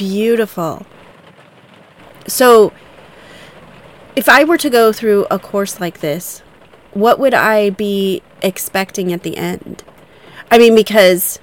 beautiful. 0.00 0.86
So, 2.26 2.72
if 4.16 4.30
I 4.30 4.44
were 4.44 4.56
to 4.56 4.70
go 4.70 4.94
through 4.94 5.26
a 5.30 5.38
course 5.38 5.78
like 5.78 6.00
this, 6.00 6.42
what 6.92 7.18
would 7.18 7.34
I 7.34 7.68
be 7.68 8.22
expecting 8.40 9.12
at 9.12 9.24
the 9.24 9.36
end? 9.36 9.84
I 10.50 10.56
mean, 10.56 10.74
because, 10.74 11.38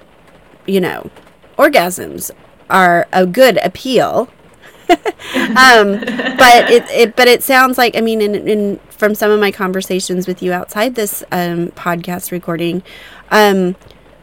you 0.65 0.81
know, 0.81 1.11
orgasms 1.55 2.31
are 2.67 3.07
a 3.13 3.27
good 3.27 3.57
appeal. 3.57 4.27
um, 4.89 5.99
but 5.99 6.71
it, 6.71 6.89
it, 6.89 7.15
but 7.15 7.27
it 7.27 7.43
sounds 7.43 7.77
like 7.77 7.95
I 7.95 8.01
mean, 8.01 8.21
in, 8.21 8.47
in 8.47 8.79
from 8.89 9.13
some 9.13 9.29
of 9.29 9.39
my 9.39 9.51
conversations 9.51 10.25
with 10.25 10.41
you 10.41 10.51
outside 10.51 10.95
this 10.95 11.23
um, 11.31 11.67
podcast 11.71 12.31
recording, 12.31 12.81
um, 13.29 13.75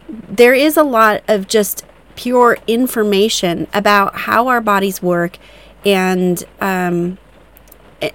there 0.09 0.55
is 0.55 0.76
a 0.76 0.82
lot 0.82 1.22
of 1.28 1.47
just 1.47 1.85
pure 2.17 2.59
information 2.67 3.67
about 3.75 4.15
how 4.21 4.49
our 4.49 4.61
bodies 4.61 5.03
work 5.03 5.39
and 5.85 6.45
um, 6.61 7.19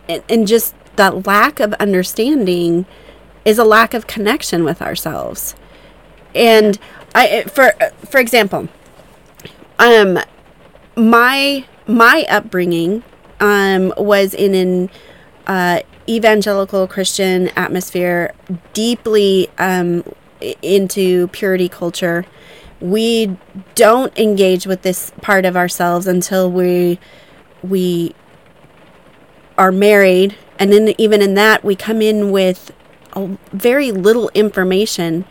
and 0.07 0.47
just 0.47 0.73
the 0.95 1.11
lack 1.11 1.59
of 1.59 1.73
understanding 1.73 2.85
is 3.45 3.57
a 3.57 3.63
lack 3.63 3.93
of 3.93 4.07
connection 4.07 4.63
with 4.63 4.81
ourselves. 4.81 5.55
And 6.35 6.77
i 7.15 7.43
for 7.43 7.73
for 8.05 8.19
example 8.19 8.67
um 9.79 10.19
my 10.95 11.65
my 11.87 12.25
upbringing 12.29 13.03
um 13.39 13.93
was 13.97 14.33
in 14.33 14.53
an 14.53 14.89
uh, 15.47 15.81
evangelical 16.07 16.87
christian 16.87 17.49
atmosphere 17.49 18.33
deeply 18.73 19.49
um 19.57 20.03
into 20.61 21.27
purity 21.29 21.67
culture 21.67 22.25
we 22.81 23.37
don't 23.75 24.17
engage 24.17 24.65
with 24.65 24.81
this 24.83 25.11
part 25.21 25.45
of 25.45 25.55
ourselves 25.57 26.07
until 26.07 26.51
we 26.51 26.99
we 27.61 28.15
are 29.57 29.71
married. 29.71 30.35
And 30.57 30.71
then 30.71 30.93
even 30.97 31.21
in 31.21 31.33
that 31.35 31.63
we 31.63 31.75
come 31.75 32.01
in 32.01 32.31
with 32.31 32.71
very 33.51 33.91
little 33.91 34.29
information 34.33 35.25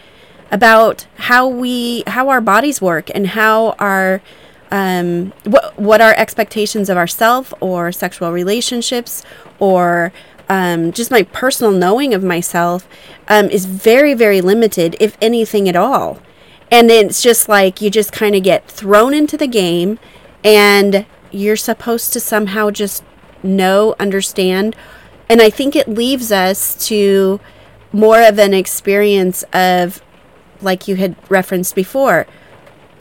about 0.50 1.06
how 1.16 1.46
we 1.46 2.02
how 2.06 2.28
our 2.28 2.40
bodies 2.40 2.80
work 2.80 3.10
and 3.14 3.28
how 3.28 3.70
our 3.78 4.22
um, 4.70 5.32
what 5.44 5.78
what 5.78 6.00
our 6.00 6.14
expectations 6.16 6.88
of 6.88 6.96
ourself 6.96 7.52
or 7.60 7.92
sexual 7.92 8.32
relationships 8.32 9.24
or 9.58 10.12
um, 10.48 10.92
just 10.92 11.10
my 11.10 11.22
personal 11.22 11.72
knowing 11.72 12.14
of 12.14 12.22
myself 12.22 12.88
um, 13.28 13.48
is 13.50 13.66
very 13.66 14.14
very 14.14 14.40
limited 14.40 14.96
if 15.00 15.16
anything 15.20 15.68
at 15.68 15.76
all 15.76 16.18
and 16.70 16.90
it's 16.90 17.22
just 17.22 17.48
like 17.48 17.80
you 17.80 17.90
just 17.90 18.12
kind 18.12 18.34
of 18.34 18.42
get 18.42 18.68
thrown 18.68 19.14
into 19.14 19.36
the 19.36 19.46
game 19.46 19.98
and 20.44 21.06
you're 21.30 21.56
supposed 21.56 22.12
to 22.12 22.20
somehow 22.20 22.70
just 22.70 23.04
know, 23.42 23.94
understand. 23.98 24.76
And 25.28 25.40
I 25.42 25.50
think 25.50 25.76
it 25.76 25.88
leaves 25.88 26.32
us 26.32 26.74
to 26.88 27.40
more 27.92 28.22
of 28.22 28.38
an 28.38 28.54
experience 28.54 29.42
of, 29.52 30.02
like 30.60 30.88
you 30.88 30.96
had 30.96 31.16
referenced 31.30 31.74
before, 31.74 32.26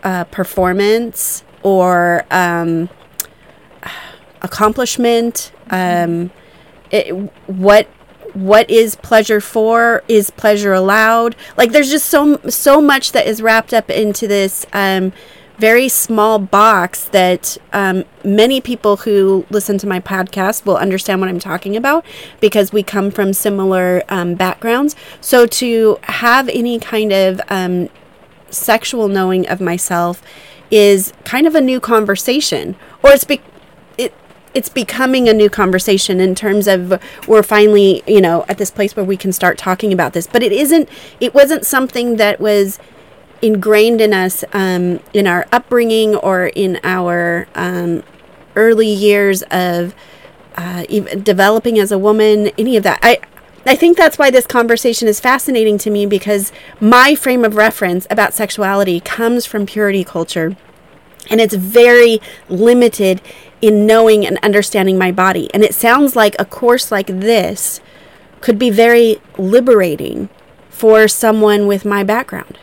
uh, 0.03 0.26
performance 0.26 1.43
or 1.63 2.26
um, 2.32 2.89
accomplishment. 4.41 5.51
Um, 5.70 6.32
it, 6.91 7.11
what 7.47 7.88
what 8.38 8.69
is 8.69 8.95
pleasure 8.95 9.41
for 9.41 10.03
is 10.07 10.29
pleasure 10.29 10.73
allowed 10.73 11.35
like 11.57 11.71
there's 11.71 11.89
just 11.89 12.05
so 12.05 12.38
so 12.47 12.79
much 12.79 13.11
that 13.11 13.25
is 13.25 13.41
wrapped 13.41 13.73
up 13.73 13.89
into 13.89 14.27
this 14.27 14.65
um, 14.73 15.11
very 15.57 15.89
small 15.89 16.38
box 16.38 17.05
that 17.05 17.57
um, 17.73 18.03
many 18.23 18.61
people 18.61 18.97
who 18.97 19.45
listen 19.49 19.77
to 19.79 19.88
my 19.88 19.99
podcast 19.99 20.65
will 20.65 20.77
understand 20.77 21.19
what 21.19 21.29
I'm 21.29 21.39
talking 21.39 21.75
about 21.75 22.05
because 22.39 22.71
we 22.71 22.83
come 22.83 23.09
from 23.09 23.33
similar 23.33 24.03
um, 24.09 24.35
backgrounds. 24.35 24.95
So 25.19 25.47
to 25.47 25.97
have 26.03 26.47
any 26.49 26.79
kind 26.79 27.11
of 27.11 27.41
um, 27.49 27.89
sexual 28.51 29.07
knowing 29.07 29.47
of 29.47 29.59
myself 29.59 30.21
is 30.69 31.11
kind 31.23 31.47
of 31.47 31.55
a 31.55 31.61
new 31.61 31.79
conversation, 31.79 32.75
or 33.01 33.11
it's 33.11 33.23
be- 33.23 33.41
it's 34.58 34.70
becoming 34.70 35.30
a 35.30 35.34
new 35.34 35.49
conversation 35.51 36.20
in 36.20 36.34
terms 36.34 36.68
of 36.68 36.99
we're 37.28 37.43
finally, 37.43 38.01
you 38.08 38.20
know, 38.20 38.43
at 38.49 38.58
this 38.58 38.72
place 38.72 38.95
where 38.95 39.05
we 39.05 39.16
can 39.16 39.32
start 39.32 39.55
talking 39.55 39.93
about 39.93 40.14
this. 40.14 40.26
But 40.26 40.41
it 40.41 40.51
isn't, 40.51 40.89
it 41.20 41.32
wasn't 41.39 41.64
something 41.64 42.18
that 42.18 42.39
was 42.39 42.80
ingrained 43.39 44.01
in 44.01 44.14
us 44.14 44.43
um, 44.53 44.99
in 45.14 45.28
our 45.28 45.45
upbringing 45.51 46.16
or 46.16 46.47
in 46.47 46.80
our 46.84 47.47
um, 47.53 48.01
early 48.55 48.88
years 48.88 49.43
of 49.51 49.93
uh, 50.55 50.84
developing 51.22 51.78
as 51.78 51.91
a 51.91 51.99
woman, 51.99 52.47
any 52.58 52.76
of 52.76 52.82
that. 52.82 52.97
I, 53.03 53.20
I 53.64 53.76
think 53.76 53.95
that's 53.95 54.18
why 54.18 54.32
this 54.32 54.47
conversation 54.47 55.08
is 55.08 55.20
fascinating 55.20 55.78
to 55.80 55.91
me 55.91 56.08
because 56.08 56.51
my 56.80 57.14
frame 57.14 57.45
of 57.45 57.55
reference 57.55 58.08
about 58.10 58.34
sexuality 58.34 58.99
comes 59.01 59.45
from 59.45 59.68
purity 59.68 60.03
culture 60.03 60.58
And 61.30 61.41
it's 61.41 61.55
very 61.55 62.20
limited 62.49 63.22
in 63.62 63.86
knowing 63.86 64.26
and 64.26 64.38
understanding 64.43 64.97
my 64.97 65.12
body. 65.12 65.49
And 65.53 65.64
it 65.64 65.74
sounds 65.74 66.16
like 66.16 66.36
a 66.39 66.45
course 66.45 66.91
like 66.91 67.08
this 67.08 67.82
could 68.41 68.60
be 68.60 68.70
very 68.70 69.22
liberating 69.38 70.30
for 70.70 71.08
someone 71.08 71.68
with 71.68 71.86
my 71.86 72.03
background. 72.03 72.60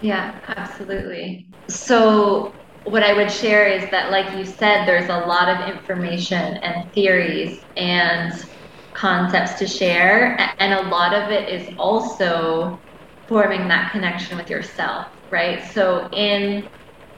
Yeah, 0.00 0.38
absolutely. 0.48 1.46
So, 1.68 2.52
what 2.84 3.04
I 3.04 3.12
would 3.12 3.30
share 3.30 3.68
is 3.68 3.88
that, 3.92 4.10
like 4.10 4.36
you 4.36 4.44
said, 4.44 4.84
there's 4.86 5.08
a 5.08 5.26
lot 5.26 5.48
of 5.48 5.68
information 5.72 6.56
and 6.56 6.90
theories 6.92 7.60
and 7.76 8.32
concepts 8.92 9.54
to 9.60 9.66
share, 9.68 10.36
and 10.58 10.74
a 10.74 10.88
lot 10.88 11.14
of 11.14 11.30
it 11.30 11.48
is 11.48 11.72
also 11.78 12.80
forming 13.28 13.68
that 13.68 13.92
connection 13.92 14.36
with 14.36 14.50
yourself, 14.50 15.06
right? 15.30 15.62
So, 15.72 16.08
in 16.12 16.68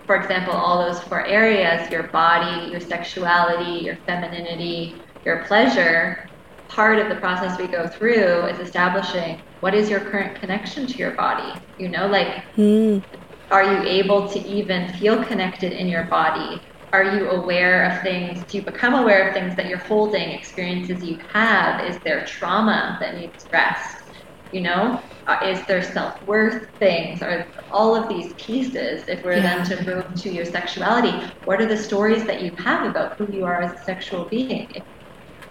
for 0.06 0.16
example, 0.16 0.52
all 0.54 0.84
those 0.84 1.00
four 1.00 1.26
areas 1.26 1.90
your 1.90 2.04
body, 2.08 2.70
your 2.70 2.80
sexuality, 2.80 3.84
your 3.84 3.96
femininity, 4.06 5.04
your 5.24 5.44
pleasure 5.44 6.30
part 6.68 6.98
of 6.98 7.08
the 7.08 7.16
process 7.16 7.58
we 7.58 7.66
go 7.66 7.86
through 7.86 8.46
is 8.46 8.58
establishing 8.58 9.42
what 9.60 9.74
is 9.74 9.88
your 9.88 10.00
current 10.00 10.38
connection 10.40 10.86
to 10.86 10.94
your 10.94 11.12
body. 11.12 11.52
You 11.76 11.88
know, 11.88 12.06
like, 12.06 12.44
mm. 12.56 13.04
are 13.50 13.62
you 13.62 13.88
able 13.88 14.28
to 14.28 14.38
even 14.40 14.92
feel 14.94 15.24
connected 15.24 15.72
in 15.72 15.88
your 15.88 16.04
body? 16.04 16.60
Are 16.92 17.16
you 17.16 17.30
aware 17.30 17.90
of 17.90 18.02
things? 18.02 18.44
Do 18.44 18.58
you 18.58 18.64
become 18.64 18.94
aware 18.94 19.28
of 19.28 19.34
things 19.34 19.56
that 19.56 19.66
you're 19.66 19.78
holding, 19.78 20.30
experiences 20.30 21.02
you 21.02 21.18
have? 21.32 21.84
Is 21.84 21.98
there 22.04 22.24
trauma 22.24 22.98
that 23.00 23.16
needs 23.16 23.46
rest? 23.52 23.96
You 24.54 24.60
know, 24.60 25.02
uh, 25.26 25.40
is 25.42 25.66
there 25.66 25.82
self 25.82 26.22
worth 26.22 26.68
things? 26.78 27.22
Or 27.22 27.44
all 27.72 27.96
of 27.96 28.08
these 28.08 28.32
pieces, 28.34 29.08
if 29.08 29.24
we're 29.24 29.38
yeah. 29.38 29.64
then 29.64 29.66
to 29.66 29.84
move 29.84 30.14
to 30.22 30.30
your 30.30 30.44
sexuality, 30.44 31.12
what 31.44 31.60
are 31.60 31.66
the 31.66 31.76
stories 31.76 32.24
that 32.26 32.40
you 32.40 32.52
have 32.58 32.86
about 32.88 33.16
who 33.16 33.26
you 33.32 33.44
are 33.44 33.60
as 33.62 33.72
a 33.80 33.84
sexual 33.84 34.26
being? 34.26 34.70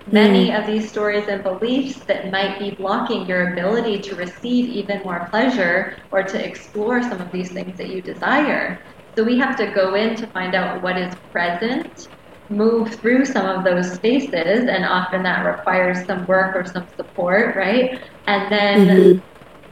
Many 0.07 0.51
mm. 0.51 0.59
of 0.59 0.67
these 0.67 0.89
stories 0.89 1.27
and 1.27 1.43
beliefs 1.43 2.05
that 2.05 2.31
might 2.31 2.59
be 2.59 2.71
blocking 2.71 3.25
your 3.25 3.51
ability 3.51 3.99
to 4.03 4.15
receive 4.15 4.69
even 4.69 5.01
more 5.03 5.27
pleasure 5.29 5.97
or 6.11 6.23
to 6.23 6.45
explore 6.45 7.01
some 7.03 7.19
of 7.19 7.29
these 7.33 7.51
things 7.51 7.77
that 7.77 7.89
you 7.89 8.01
desire. 8.01 8.81
So 9.17 9.23
we 9.25 9.37
have 9.39 9.57
to 9.57 9.67
go 9.67 9.95
in 9.95 10.15
to 10.15 10.27
find 10.27 10.55
out 10.55 10.81
what 10.81 10.97
is 10.97 11.13
present, 11.33 12.07
move 12.49 12.95
through 12.95 13.25
some 13.25 13.45
of 13.45 13.63
those 13.63 13.93
spaces, 13.93 14.67
and 14.67 14.85
often 14.85 15.23
that 15.23 15.43
requires 15.43 16.05
some 16.05 16.25
work 16.27 16.55
or 16.55 16.65
some 16.65 16.87
support, 16.97 17.55
right? 17.55 17.99
And 18.27 18.51
then 18.51 18.87
mm-hmm 18.87 19.19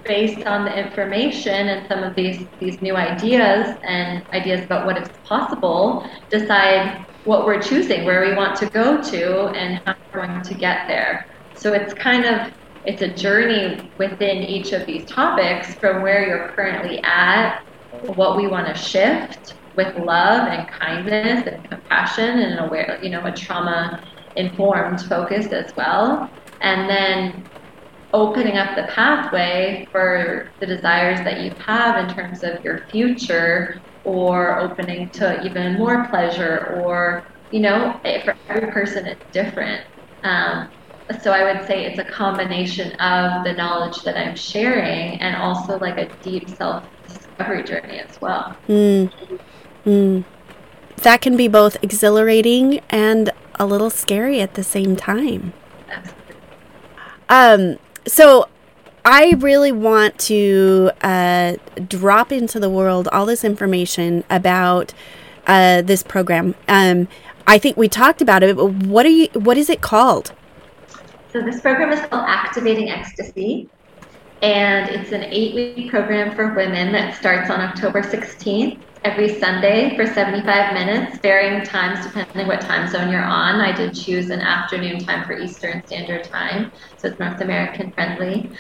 based 0.04 0.46
on 0.48 0.66
the 0.66 0.78
information 0.78 1.70
and 1.70 1.88
some 1.88 2.04
of 2.04 2.16
these 2.16 2.50
these 2.60 2.82
new 2.82 2.96
ideas 2.96 3.78
and 3.84 4.26
ideas 4.34 4.66
about 4.66 4.86
what 4.86 4.98
is 5.02 5.10
possible 5.28 6.06
decide 6.30 7.06
what 7.24 7.46
we're 7.46 7.62
choosing, 7.62 8.04
where 8.04 8.22
we 8.28 8.36
want 8.36 8.56
to 8.58 8.66
go 8.68 9.02
to, 9.02 9.48
and 9.50 9.80
how 9.86 9.96
we're 10.14 10.26
going 10.26 10.42
to 10.42 10.56
get 10.56 10.88
there. 10.88 11.26
So 11.54 11.74
it's 11.74 11.94
kind 11.94 12.26
of 12.26 12.52
it's 12.84 13.04
a 13.04 13.14
journey 13.14 13.94
within 14.00 14.38
each 14.38 14.72
of 14.74 14.88
these 14.88 15.10
topics 15.12 15.76
from 15.76 16.02
where 16.02 16.28
you're 16.28 16.52
currently 16.56 17.00
at, 17.04 17.60
what 17.92 18.38
we 18.38 18.48
want 18.48 18.68
to 18.68 18.74
shift 18.76 19.54
with 19.76 19.96
love 19.98 20.48
and 20.48 20.68
kindness 20.70 21.48
and 21.48 21.70
compassion 21.70 22.40
and 22.40 22.60
aware, 22.60 23.00
you 23.02 23.10
know, 23.10 23.26
a 23.26 23.32
trauma 23.32 24.00
informed 24.36 25.02
focus 25.02 25.48
as 25.48 25.72
well. 25.76 26.30
And 26.62 26.90
then 26.90 27.50
opening 28.14 28.58
up 28.58 28.76
the 28.76 28.84
pathway 28.94 29.88
for 29.92 30.52
the 30.60 30.68
desires 30.68 31.20
that 31.20 31.42
you 31.42 31.54
have 31.66 31.98
in 31.98 32.14
terms 32.14 32.44
of 32.44 32.60
your 32.64 32.88
future 32.92 33.82
or 34.04 34.60
opening 34.60 35.10
to 35.12 35.42
even 35.44 35.78
more 35.78 36.08
pleasure 36.10 36.82
or 36.84 37.24
you 37.52 37.62
know 37.62 38.00
for 38.26 38.36
every 38.50 38.72
person 38.72 39.06
it's 39.06 39.22
different 39.32 39.82
um, 40.24 40.70
so 41.22 41.32
i 41.32 41.44
would 41.44 41.66
say 41.68 41.86
it's 41.86 42.00
a 42.00 42.12
combination 42.12 42.92
of 43.00 43.44
the 43.44 43.54
knowledge 43.54 44.02
that 44.04 44.18
i'm 44.18 44.36
sharing 44.36 45.22
and 45.22 45.36
also 45.36 45.78
like 45.80 45.98
a 45.98 46.10
deep 46.22 46.50
self 46.50 46.84
discovery 47.08 47.64
journey 47.64 48.00
as 48.00 48.18
well 48.22 48.58
mm. 48.68 49.10
Mm. 49.86 50.26
that 50.98 51.22
can 51.22 51.36
be 51.36 51.48
both 51.48 51.78
exhilarating 51.82 52.82
and 52.90 53.32
a 53.56 53.66
little 53.66 53.90
scary 53.90 54.40
at 54.40 54.54
the 54.54 54.64
same 54.64 54.96
time 54.96 55.54
um 57.30 57.78
so 58.06 58.48
I 59.04 59.34
really 59.40 59.72
want 59.72 60.20
to 60.20 60.92
uh, 61.02 61.56
drop 61.88 62.32
into 62.32 62.60
the 62.60 62.70
world 62.70 63.08
all 63.08 63.26
this 63.26 63.44
information 63.44 64.24
about 64.30 64.94
uh, 65.48 65.82
this 65.82 66.04
program. 66.04 66.54
Um, 66.68 67.08
I 67.48 67.58
think 67.58 67.78
we 67.78 67.90
talked 67.90 68.22
about 68.22 68.44
it, 68.44 68.56
but 68.56 68.68
what 68.68 69.06
are 69.06 69.10
you? 69.10 69.28
What 69.34 69.58
is 69.58 69.70
it 69.70 69.82
called? 69.82 70.34
So 71.34 71.42
this 71.42 71.62
program 71.62 71.92
is 71.92 72.00
called 72.02 72.26
Activating 72.28 72.90
Ecstasy, 72.90 73.70
and 74.42 74.90
it's 74.90 75.12
an 75.12 75.24
eight-week 75.24 75.90
program 75.90 76.36
for 76.36 76.56
women 76.56 76.92
that 76.92 77.16
starts 77.16 77.50
on 77.50 77.62
October 77.62 78.02
16th 78.02 78.84
every 79.04 79.40
Sunday 79.40 79.96
for 79.96 80.06
75 80.06 80.74
minutes, 80.74 81.20
varying 81.22 81.64
times 81.64 82.06
depending 82.06 82.48
what 82.48 82.62
time 82.62 82.88
zone 82.88 83.12
you're 83.12 83.24
on. 83.24 83.60
I 83.60 83.72
did 83.72 83.94
choose 83.94 84.30
an 84.30 84.42
afternoon 84.42 85.00
time 85.00 85.26
for 85.26 85.34
Eastern 85.34 85.84
Standard 85.86 86.24
Time, 86.24 86.72
so 86.98 87.08
it's 87.08 87.20
North 87.20 87.42
American 87.42 87.92
friendly. 87.94 88.56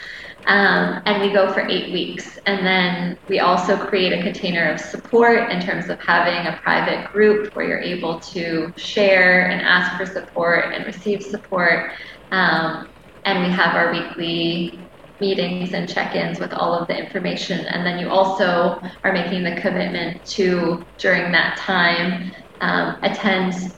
Um, 0.45 1.01
and 1.05 1.21
we 1.21 1.31
go 1.31 1.53
for 1.53 1.67
eight 1.67 1.93
weeks. 1.93 2.37
And 2.47 2.65
then 2.65 3.17
we 3.27 3.39
also 3.39 3.77
create 3.77 4.13
a 4.13 4.23
container 4.23 4.71
of 4.71 4.79
support 4.79 5.51
in 5.51 5.61
terms 5.61 5.89
of 5.89 5.99
having 6.01 6.47
a 6.47 6.59
private 6.63 7.11
group 7.11 7.51
where 7.53 7.67
you're 7.67 7.79
able 7.79 8.19
to 8.33 8.73
share 8.77 9.49
and 9.49 9.61
ask 9.61 9.97
for 9.97 10.11
support 10.11 10.73
and 10.73 10.85
receive 10.85 11.21
support. 11.21 11.91
Um, 12.31 12.87
and 13.25 13.45
we 13.45 13.51
have 13.51 13.75
our 13.75 13.91
weekly 13.91 14.90
meetings 15.21 15.73
and 15.73 15.87
check-ins 15.87 16.39
with 16.39 16.51
all 16.51 16.73
of 16.73 16.87
the 16.87 16.97
information. 16.97 17.65
And 17.67 17.85
then 17.85 17.99
you 17.99 18.09
also 18.09 18.81
are 19.03 19.13
making 19.13 19.43
the 19.43 19.55
commitment 19.61 20.25
to 20.25 20.83
during 20.97 21.31
that 21.31 21.55
time 21.57 22.33
um, 22.59 22.97
attend 23.03 23.73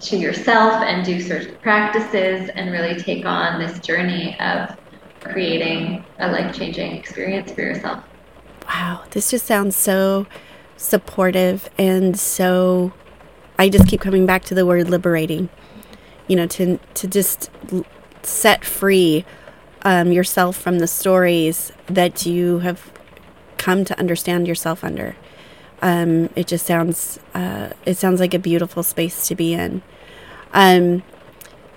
to 0.00 0.16
yourself 0.16 0.82
and 0.82 1.04
do 1.04 1.20
certain 1.20 1.56
practices 1.56 2.48
and 2.54 2.70
really 2.70 2.98
take 2.98 3.26
on 3.26 3.60
this 3.60 3.80
journey 3.80 4.38
of 4.40 4.74
creating 5.20 6.02
a 6.20 6.30
life-changing 6.30 6.96
experience 6.96 7.52
for 7.52 7.60
yourself. 7.60 8.02
Wow 8.66 9.04
this 9.10 9.30
just 9.30 9.44
sounds 9.46 9.76
so 9.76 10.26
supportive 10.76 11.68
and 11.76 12.18
so 12.18 12.92
i 13.58 13.68
just 13.68 13.86
keep 13.86 14.00
coming 14.00 14.24
back 14.24 14.44
to 14.44 14.54
the 14.54 14.64
word 14.64 14.88
liberating. 14.88 15.50
You 16.28 16.36
know 16.36 16.46
to 16.46 16.78
to 16.94 17.06
just 17.06 17.50
set 18.22 18.64
free 18.64 19.24
um, 19.82 20.12
yourself 20.12 20.56
from 20.56 20.78
the 20.78 20.86
stories 20.86 21.72
that 21.86 22.26
you 22.26 22.60
have 22.60 22.90
come 23.56 23.84
to 23.84 23.98
understand 23.98 24.48
yourself 24.48 24.84
under. 24.84 25.16
Um, 25.82 26.28
it 26.36 26.46
just 26.46 26.66
sounds 26.66 27.18
uh, 27.34 27.70
it 27.86 27.96
sounds 27.96 28.20
like 28.20 28.34
a 28.34 28.38
beautiful 28.38 28.82
space 28.82 29.26
to 29.28 29.34
be 29.34 29.54
in. 29.54 29.82
Um, 30.52 31.02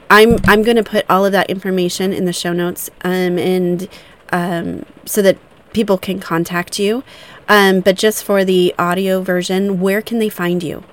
I'm 0.09 0.37
I'm 0.45 0.63
going 0.63 0.77
to 0.77 0.83
put 0.83 1.05
all 1.09 1.25
of 1.25 1.31
that 1.31 1.49
information 1.49 2.11
in 2.11 2.25
the 2.25 2.33
show 2.33 2.53
notes, 2.53 2.89
um, 3.03 3.37
and 3.37 3.87
um, 4.31 4.85
so 5.05 5.21
that 5.21 5.37
people 5.73 5.97
can 5.97 6.19
contact 6.19 6.79
you. 6.79 7.03
Um, 7.47 7.79
but 7.81 7.97
just 7.97 8.23
for 8.23 8.45
the 8.45 8.73
audio 8.77 9.21
version, 9.21 9.79
where 9.79 10.01
can 10.01 10.19
they 10.19 10.29
find 10.29 10.61
you? 10.63 10.83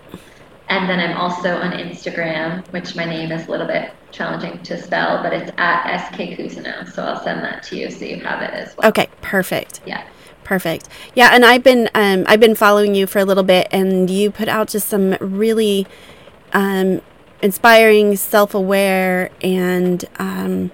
And 0.70 0.88
then 0.88 1.00
I'm 1.00 1.16
also 1.16 1.56
on 1.56 1.72
Instagram, 1.72 2.64
which 2.72 2.94
my 2.94 3.04
name 3.04 3.32
is 3.32 3.48
a 3.48 3.50
little 3.50 3.66
bit 3.66 3.92
challenging 4.12 4.62
to 4.62 4.80
spell, 4.80 5.20
but 5.20 5.32
it's 5.32 5.50
at 5.58 6.06
SK 6.06 6.38
Cousineau. 6.38 6.88
So 6.92 7.02
I'll 7.04 7.22
send 7.24 7.42
that 7.42 7.64
to 7.64 7.76
you 7.76 7.90
so 7.90 8.04
you 8.04 8.20
have 8.20 8.40
it 8.40 8.54
as 8.54 8.76
well. 8.76 8.88
Okay, 8.88 9.08
perfect. 9.20 9.80
Yeah. 9.84 10.06
Perfect. 10.44 10.88
Yeah, 11.14 11.30
and 11.32 11.44
I've 11.44 11.62
been 11.62 11.88
um, 11.94 12.24
I've 12.26 12.40
been 12.40 12.56
following 12.56 12.94
you 12.94 13.06
for 13.06 13.20
a 13.20 13.24
little 13.24 13.44
bit, 13.44 13.68
and 13.70 14.10
you 14.10 14.32
put 14.32 14.48
out 14.48 14.66
just 14.68 14.88
some 14.88 15.16
really 15.20 15.86
um, 16.52 17.02
inspiring, 17.40 18.16
self-aware, 18.16 19.30
and 19.42 20.04
um, 20.18 20.72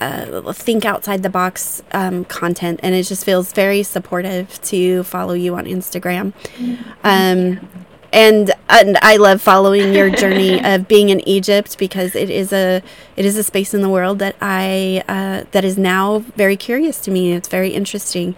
uh, 0.00 0.52
think 0.52 0.86
outside 0.86 1.22
the 1.22 1.28
box 1.28 1.82
um, 1.92 2.24
content, 2.24 2.80
and 2.82 2.94
it 2.94 3.02
just 3.02 3.24
feels 3.24 3.52
very 3.52 3.82
supportive 3.82 4.60
to 4.62 5.02
follow 5.02 5.34
you 5.34 5.56
on 5.56 5.66
Instagram. 5.66 6.32
Mm-hmm. 6.56 6.90
Um, 7.04 7.68
and 8.12 8.52
and 8.68 8.98
I 9.02 9.16
love 9.16 9.40
following 9.40 9.92
your 9.94 10.10
journey 10.10 10.62
of 10.64 10.88
being 10.88 11.08
in 11.08 11.26
Egypt 11.28 11.78
because 11.78 12.14
it 12.14 12.30
is 12.30 12.52
a 12.52 12.82
it 13.16 13.24
is 13.24 13.36
a 13.36 13.42
space 13.42 13.74
in 13.74 13.82
the 13.82 13.88
world 13.88 14.18
that 14.18 14.36
I 14.40 15.02
uh, 15.08 15.44
that 15.52 15.64
is 15.64 15.78
now 15.78 16.20
very 16.36 16.56
curious 16.56 17.00
to 17.02 17.10
me. 17.10 17.32
It's 17.32 17.48
very 17.48 17.70
interesting. 17.70 18.36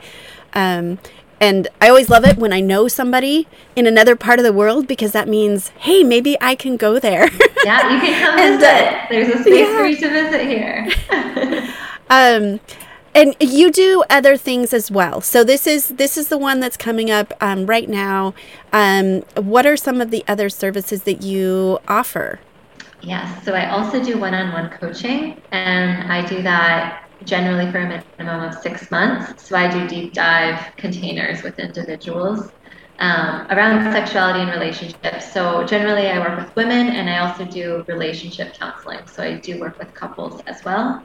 Um, 0.55 0.99
and 1.41 1.67
I 1.81 1.89
always 1.89 2.09
love 2.09 2.25
it 2.25 2.37
when 2.37 2.53
I 2.53 2.61
know 2.61 2.87
somebody 2.87 3.49
in 3.75 3.89
another 3.89 4.15
part 4.15 4.39
of 4.39 4.45
the 4.45 4.53
world 4.53 4.87
because 4.87 5.11
that 5.11 5.29
means, 5.29 5.71
hey, 5.71 6.05
maybe 6.05 6.37
I 6.41 6.55
can 6.55 6.77
go 6.77 7.01
there. 7.01 7.29
yeah, 7.65 7.93
you 7.93 8.01
can 8.01 8.23
come 8.23 8.39
and, 8.39 8.61
visit. 8.61 8.69
Uh, 8.69 9.07
There's 9.11 9.29
a 9.29 9.43
space 9.43 9.69
yeah. 9.69 9.77
for 9.77 9.85
you 9.85 9.97
to 9.97 10.09
visit 10.09 10.47
here. 10.47 10.89
um, 12.11 12.61
and 13.15 13.37
you 13.41 13.71
do 13.71 14.05
other 14.09 14.37
things 14.37 14.73
as 14.73 14.91
well. 14.91 15.21
So 15.21 15.45
this 15.45 15.67
is 15.67 15.89
this 15.89 16.17
is 16.17 16.29
the 16.29 16.39
one 16.39 16.61
that's 16.61 16.77
coming 16.77 17.11
up 17.11 17.33
um, 17.41 17.67
right 17.67 17.89
now. 17.89 18.35
Um, 18.73 19.23
what 19.37 19.67
are 19.67 19.77
some 19.77 20.01
of 20.01 20.11
the 20.11 20.25
other 20.27 20.49
services 20.49 21.03
that 21.03 21.23
you 21.23 21.79
offer? 21.89 22.41
Yes, 23.03 23.45
so 23.45 23.53
I 23.53 23.69
also 23.69 24.03
do 24.03 24.17
one-on-one 24.17 24.71
coaching, 24.71 25.43
and 25.51 26.13
I 26.13 26.25
do 26.25 26.41
that 26.43 27.09
generally 27.25 27.71
for 27.73 27.79
a 27.79 28.05
minimum 28.19 28.49
of 28.49 28.55
six 28.63 28.91
months. 28.91 29.45
So 29.45 29.57
I 29.57 29.69
do 29.69 29.89
deep 29.89 30.13
dive 30.13 30.77
containers 30.77 31.43
with 31.43 31.59
individuals 31.59 32.53
um, 33.01 33.47
around 33.51 33.93
sexuality 33.93 34.41
and 34.41 34.51
relationships. 34.51 35.33
So 35.33 35.65
generally, 35.65 36.07
I 36.09 36.19
work 36.21 36.39
with 36.39 36.55
women, 36.55 36.89
and 36.89 37.11
I 37.11 37.19
also 37.19 37.45
do 37.45 37.85
relationship 37.89 38.55
counseling. 38.55 39.01
So 39.07 39.25
I 39.25 39.35
do 39.35 39.59
work 39.59 39.79
with 39.79 39.93
couples 39.95 40.41
as 40.47 40.65
well. 40.65 41.05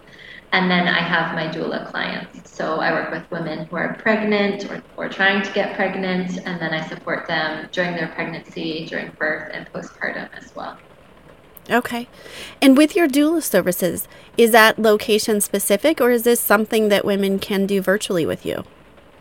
And 0.52 0.72
then 0.72 0.88
I 0.88 1.00
have 1.00 1.36
my 1.36 1.48
doula 1.48 1.90
clients. 1.92 2.52
So 2.52 2.80
I 2.80 2.92
work 2.92 3.12
with 3.12 3.30
women 3.30 3.66
who 3.66 3.76
are 3.76 3.96
pregnant 3.96 4.66
or, 4.72 4.82
or 4.96 5.10
trying 5.10 5.44
to 5.44 5.52
get 5.52 5.76
pregnant, 5.76 6.38
and 6.46 6.60
then 6.60 6.74
I 6.74 6.88
support 6.88 7.28
them 7.28 7.68
during 7.72 7.96
their 7.96 8.08
pregnancy, 8.08 8.86
during 8.86 9.12
birth, 9.20 9.52
and 9.54 9.72
postpartum 9.72 10.30
as 10.34 10.56
well. 10.56 10.78
Okay. 11.70 12.08
And 12.62 12.78
with 12.78 12.96
your 12.96 13.08
doula 13.08 13.44
services, 13.44 14.08
is 14.38 14.52
that 14.52 14.80
location 14.80 15.42
specific 15.42 16.00
or 16.00 16.12
is 16.12 16.24
this 16.24 16.40
something 16.40 16.88
that 16.90 17.04
women 17.04 17.40
can 17.40 17.66
do 17.66 17.82
virtually 17.82 18.26
with 18.26 18.46
you? 18.46 18.64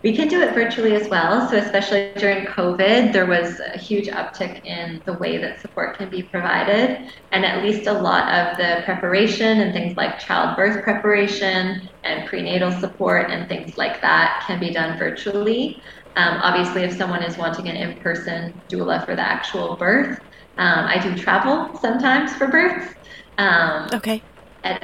We 0.03 0.15
can 0.15 0.29
do 0.29 0.41
it 0.41 0.55
virtually 0.55 0.95
as 0.95 1.09
well. 1.09 1.49
So, 1.49 1.57
especially 1.57 2.13
during 2.17 2.47
COVID, 2.47 3.13
there 3.13 3.27
was 3.27 3.61
a 3.61 3.79
huge 3.79 4.09
uptick 4.09 4.65
in 4.65 5.03
the 5.05 5.15
way 5.15 5.39
that 5.39 5.61
support 5.61 5.97
can 5.97 6.11
be 6.11 6.23
provided. 6.23 7.11
And 7.33 7.45
at 7.45 7.65
least 7.65 7.87
a 7.87 7.93
lot 7.93 8.33
of 8.33 8.57
the 8.57 8.83
preparation 8.85 9.61
and 9.61 9.73
things 9.73 9.97
like 9.97 10.19
childbirth 10.19 10.85
preparation 10.85 11.89
and 12.05 12.29
prenatal 12.29 12.71
support 12.73 13.31
and 13.31 13.49
things 13.49 13.77
like 13.77 14.01
that 14.03 14.45
can 14.47 14.61
be 14.61 14.71
done 14.71 14.99
virtually. 14.99 15.83
Um, 16.15 16.39
obviously, 16.43 16.83
if 16.83 16.97
someone 16.97 17.23
is 17.23 17.37
wanting 17.37 17.69
an 17.69 17.77
in 17.77 17.99
person 18.01 18.63
doula 18.71 19.05
for 19.05 19.17
the 19.17 19.23
actual 19.23 19.77
birth, 19.77 20.19
um, 20.59 20.87
I 20.87 20.99
do 20.99 21.17
travel 21.17 21.77
sometimes 21.81 22.33
for 22.35 22.49
births. 22.49 22.95
Um, 23.39 23.89
okay 23.93 24.23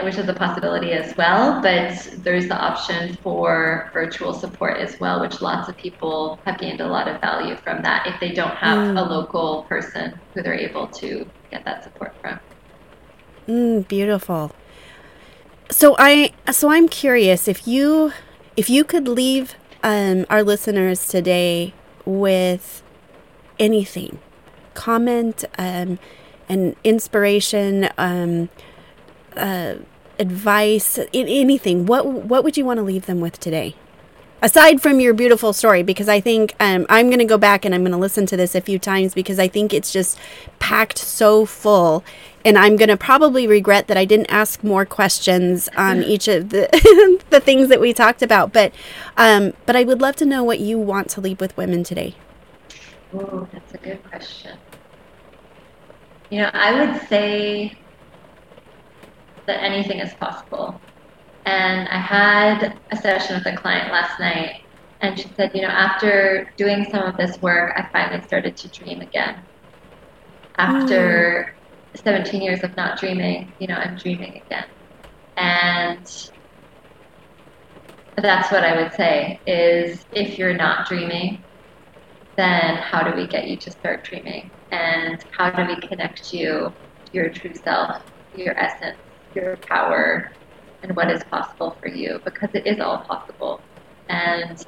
which 0.03 0.17
is 0.17 0.29
a 0.29 0.35
possibility 0.35 0.93
as 0.93 1.17
well. 1.17 1.61
But 1.61 2.09
there's 2.19 2.49
the 2.49 2.57
option 2.57 3.17
for 3.23 3.91
virtual 3.93 4.33
support 4.33 4.79
as 4.79 4.99
well, 5.01 5.21
which 5.21 5.41
lots 5.41 5.69
of 5.69 5.77
people 5.77 6.39
have 6.45 6.59
gained 6.59 6.81
a 6.81 6.87
lot 6.87 7.09
of 7.09 7.21
value 7.21 7.57
from 7.57 7.83
that 7.83 8.07
if 8.07 8.19
they 8.21 8.33
don't 8.33 8.55
have 8.57 8.79
mm. 8.79 8.99
a 8.99 9.03
local 9.03 9.65
person 9.65 10.19
who 10.35 10.43
they're 10.43 10.55
able 10.55 10.87
to 10.89 11.27
get 11.51 11.65
that 11.65 11.85
support 11.85 12.15
from. 12.21 12.39
Mm, 13.49 13.89
beautiful. 13.89 14.53
So 15.71 15.97
I 15.99 16.33
so 16.51 16.71
I'm 16.71 16.89
curious 16.89 17.49
if 17.49 17.67
you 17.67 18.13
if 18.57 18.69
you 18.69 18.85
could 18.85 19.09
leave 19.09 19.55
um, 19.83 20.27
our 20.29 20.43
listeners 20.43 21.09
today 21.09 21.75
with 22.05 22.83
anything, 23.59 24.19
comment, 24.75 25.45
um, 25.59 25.99
and 26.49 26.77
inspiration. 26.85 27.89
Um, 27.99 28.49
uh, 29.37 29.77
advice, 30.19 30.99
anything, 31.13 31.87
what 31.87 32.07
what 32.07 32.45
would 32.45 32.57
you 32.57 32.65
want 32.65 32.79
to 32.79 32.83
leave 32.83 33.07
them 33.07 33.21
with 33.21 33.39
today? 33.41 33.75
Aside 34.45 34.83
from 34.83 34.99
your 34.99 35.15
beautiful 35.15 35.53
story, 35.53 35.85
because 35.85 36.09
I 36.09 36.19
think 36.19 36.57
um, 36.59 36.85
I'm 36.89 37.07
going 37.07 37.21
to 37.21 37.25
go 37.25 37.39
back 37.39 37.65
and 37.65 37.73
I'm 37.73 37.83
going 37.83 37.93
to 37.93 37.99
listen 37.99 38.27
to 38.27 38.37
this 38.37 38.57
a 38.57 38.61
few 38.61 38.77
times 38.77 39.15
because 39.15 39.39
I 39.39 39.47
think 39.47 39.73
it's 39.73 39.93
just 39.93 40.19
packed 40.59 40.99
so 40.99 41.47
full, 41.47 42.03
and 42.45 42.59
I'm 42.59 42.75
going 42.77 42.89
to 42.89 42.97
probably 42.97 43.47
regret 43.47 43.87
that 43.87 43.97
I 43.97 44.05
didn't 44.05 44.27
ask 44.31 44.65
more 44.65 44.85
questions 44.85 45.69
on 45.77 46.03
each 46.13 46.27
of 46.27 46.49
the 46.49 46.69
the 47.31 47.41
things 47.41 47.69
that 47.69 47.81
we 47.81 47.93
talked 47.93 48.23
about. 48.23 48.53
But 48.53 48.73
um, 49.17 49.53
but 49.65 49.77
I 49.77 49.85
would 49.85 50.01
love 50.01 50.17
to 50.17 50.25
know 50.25 50.43
what 50.43 50.59
you 50.59 50.77
want 50.77 51.09
to 51.11 51.21
leave 51.21 51.41
with 51.41 51.57
women 51.57 51.85
today. 51.85 52.17
Oh, 53.15 53.47
that's 53.53 53.75
a 53.75 53.79
good 53.79 54.03
question. 54.05 54.57
You 56.31 56.41
know, 56.41 56.51
I 56.53 56.73
would 56.73 57.09
say 57.09 57.77
that 59.47 59.63
anything 59.63 59.99
is 60.01 60.15
possible. 60.15 60.83
And 61.45 61.89
I 61.89 61.99
had 61.99 62.81
a 62.91 62.97
session 62.97 63.37
with 63.37 63.47
a 63.47 63.57
client 63.57 63.93
last 63.93 64.19
night, 64.21 64.61
and 65.01 65.19
she 65.19 65.29
said, 65.35 65.51
you 65.55 65.63
know, 65.63 65.69
after 65.69 66.53
doing 66.57 66.87
some 66.91 67.03
of 67.03 67.17
this 67.17 67.41
work, 67.43 67.73
I 67.77 67.89
finally 67.93 68.23
started 68.23 68.57
to 68.59 68.71
dream 68.71 69.01
again. 69.01 69.47
After 70.57 71.57
mm. 71.97 72.03
17 72.03 72.41
years 72.41 72.63
of 72.63 72.77
not 72.77 72.99
dreaming, 72.99 73.55
you 73.59 73.67
know, 73.67 73.75
I'm 73.75 73.97
dreaming 73.97 74.43
again. 74.47 74.65
And 75.37 76.07
that's 78.17 78.53
what 78.53 78.65
I 78.65 78.81
would 78.81 78.93
say 78.93 79.41
is 79.47 80.07
if 80.13 80.39
you're 80.39 80.57
not 80.57 80.87
dreaming, 80.87 81.47
then 82.37 82.77
how 82.77 83.03
do 83.03 83.17
we 83.17 83.27
get 83.27 83.49
you 83.49 83.59
to 83.59 83.71
start 83.73 84.05
dreaming? 84.05 84.53
And 84.71 85.23
how 85.37 85.51
do 85.51 85.67
we 85.67 85.77
connect 85.89 86.33
you 86.33 86.75
to 87.07 87.13
your 87.13 87.31
true 87.31 87.55
self, 87.55 88.03
your 88.33 88.57
essence? 88.59 88.99
Your 89.35 89.57
power 89.59 90.33
and 90.83 90.97
what 90.97 91.11
is 91.11 91.23
possible 91.25 91.77
for 91.81 91.89
you 91.89 92.21
because 92.25 92.51
it 92.55 92.67
is 92.67 92.81
all 92.81 92.99
possible. 92.99 93.61
And 94.09 94.65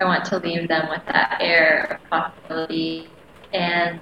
I 0.00 0.04
want 0.04 0.24
to 0.26 0.38
leave 0.38 0.68
them 0.68 0.88
with 0.88 1.02
that 1.06 1.38
air 1.40 1.98
of 2.00 2.10
possibility 2.10 3.08
and 3.52 4.00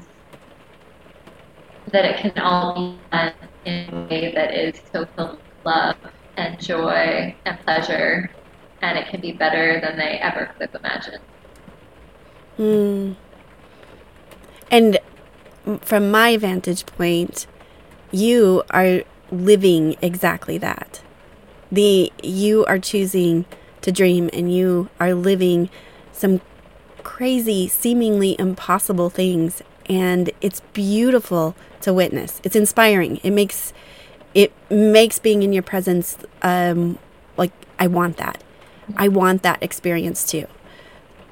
that 1.92 2.04
it 2.04 2.16
can 2.18 2.38
all 2.38 2.74
be 2.74 2.98
done 3.10 3.32
in 3.64 3.94
a 3.94 4.06
way 4.08 4.32
that 4.34 4.54
is 4.54 4.80
so 4.92 5.06
filled 5.16 5.32
with 5.32 5.40
love 5.64 5.96
and 6.36 6.60
joy 6.60 7.34
and 7.44 7.58
pleasure, 7.60 8.30
and 8.82 8.96
it 8.96 9.08
can 9.08 9.20
be 9.20 9.32
better 9.32 9.80
than 9.80 9.98
they 9.98 10.18
ever 10.18 10.46
could 10.46 10.70
have 10.70 10.74
imagined. 10.74 11.22
Mm. 12.58 13.16
And 14.70 14.98
from 15.80 16.10
my 16.10 16.36
vantage 16.36 16.86
point, 16.86 17.46
you 18.10 18.62
are 18.70 19.02
living 19.30 19.96
exactly 20.02 20.58
that. 20.58 21.02
The 21.70 22.12
you 22.22 22.64
are 22.66 22.78
choosing 22.78 23.44
to 23.82 23.92
dream 23.92 24.30
and 24.32 24.52
you 24.52 24.88
are 24.98 25.14
living 25.14 25.70
some 26.12 26.40
crazy, 27.02 27.68
seemingly 27.68 28.36
impossible 28.38 29.10
things 29.10 29.62
and 29.88 30.30
it's 30.40 30.60
beautiful 30.72 31.54
to 31.80 31.92
witness. 31.92 32.40
It's 32.44 32.56
inspiring. 32.56 33.16
It 33.22 33.30
makes 33.30 33.72
it 34.34 34.52
makes 34.70 35.18
being 35.18 35.42
in 35.42 35.52
your 35.52 35.62
presence 35.62 36.16
um 36.42 36.98
like 37.36 37.52
I 37.78 37.86
want 37.86 38.16
that. 38.16 38.42
I 38.96 39.08
want 39.08 39.42
that 39.42 39.62
experience 39.62 40.24
too. 40.24 40.46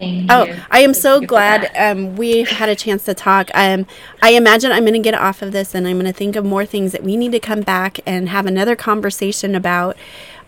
Oh. 0.01 0.55
I 0.71 0.81
am 0.81 0.93
so 0.93 1.21
glad 1.21 1.71
um, 1.75 2.17
we 2.17 2.43
had 2.43 2.69
a 2.69 2.77
chance 2.77 3.05
to 3.05 3.15
talk. 3.15 3.51
Um, 3.55 3.87
I 4.23 4.33
imagine 4.33 4.71
I'm 4.71 4.85
going 4.85 4.93
to 4.95 4.99
get 4.99 5.15
off 5.15 5.41
of 5.41 5.53
this 5.53 5.75
and 5.75 5.87
I'm 5.87 5.97
going 5.97 6.07
to 6.07 6.13
think 6.13 6.37
of 6.37 6.45
more 6.45 6.67
things 6.67 6.93
that 6.93 7.03
we 7.03 7.17
need 7.17 7.33
to 7.33 7.41
come 7.41 7.63
back 7.63 8.01
and 8.05 8.29
have 8.29 8.47
another 8.47 8.77
conversation 8.77 9.55
about 9.55 9.97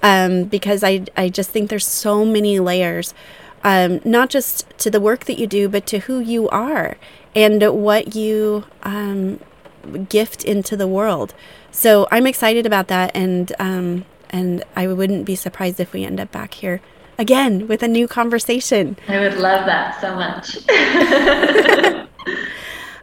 um, 0.03 0.45
because 0.45 0.85
I, 0.85 1.05
I 1.17 1.29
just 1.29 1.51
think 1.51 1.71
there's 1.71 1.87
so 1.87 2.25
many 2.25 2.61
layers, 2.61 3.15
um, 3.65 4.01
not 4.05 4.29
just 4.29 4.69
to 4.81 4.91
the 4.91 5.01
work 5.01 5.25
that 5.25 5.39
you 5.39 5.47
do, 5.47 5.69
but 5.69 5.87
to 5.87 6.01
who 6.01 6.21
you 6.21 6.49
are 6.51 6.97
and 7.35 7.63
what 7.63 8.15
you 8.15 8.65
um, 8.83 9.41
gift 10.09 10.45
into 10.45 10.77
the 10.77 10.87
world. 10.87 11.35
So 11.71 12.07
I'm 12.11 12.27
excited 12.27 12.67
about 12.67 12.89
that, 12.89 13.11
and 13.15 13.53
um, 13.59 14.05
and 14.31 14.65
I 14.75 14.87
wouldn't 14.89 15.25
be 15.25 15.35
surprised 15.35 15.81
if 15.81 15.93
we 15.93 16.05
end 16.05 16.21
up 16.21 16.33
back 16.33 16.55
here 16.55 16.81
again 17.19 17.69
with 17.69 17.83
a 17.83 17.89
new 17.89 18.09
conversation. 18.09 18.97
I 19.09 19.19
would 19.19 19.37
love 19.37 19.67
that 19.67 20.01
so 20.01 20.15
much. 20.15 20.57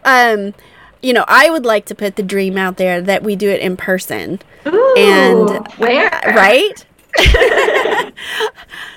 um, 0.05 0.53
you 1.01 1.13
know, 1.13 1.25
I 1.27 1.49
would 1.49 1.65
like 1.65 1.85
to 1.87 1.95
put 1.95 2.15
the 2.15 2.23
dream 2.23 2.57
out 2.57 2.77
there 2.77 3.01
that 3.01 3.23
we 3.23 3.35
do 3.35 3.49
it 3.49 3.61
in 3.61 3.77
person. 3.77 4.39
Ooh, 4.65 4.95
and 4.97 5.67
where? 5.77 6.09
Right? 6.25 6.85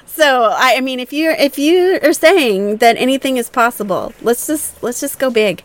so 0.06 0.44
I, 0.44 0.74
I 0.76 0.80
mean 0.80 0.98
if 0.98 1.12
you're 1.12 1.32
if 1.32 1.58
you 1.58 2.00
are 2.02 2.12
saying 2.12 2.78
that 2.78 2.96
anything 2.96 3.36
is 3.36 3.50
possible, 3.50 4.12
let's 4.22 4.46
just 4.46 4.82
let's 4.82 5.00
just 5.00 5.18
go 5.18 5.30
big. 5.30 5.62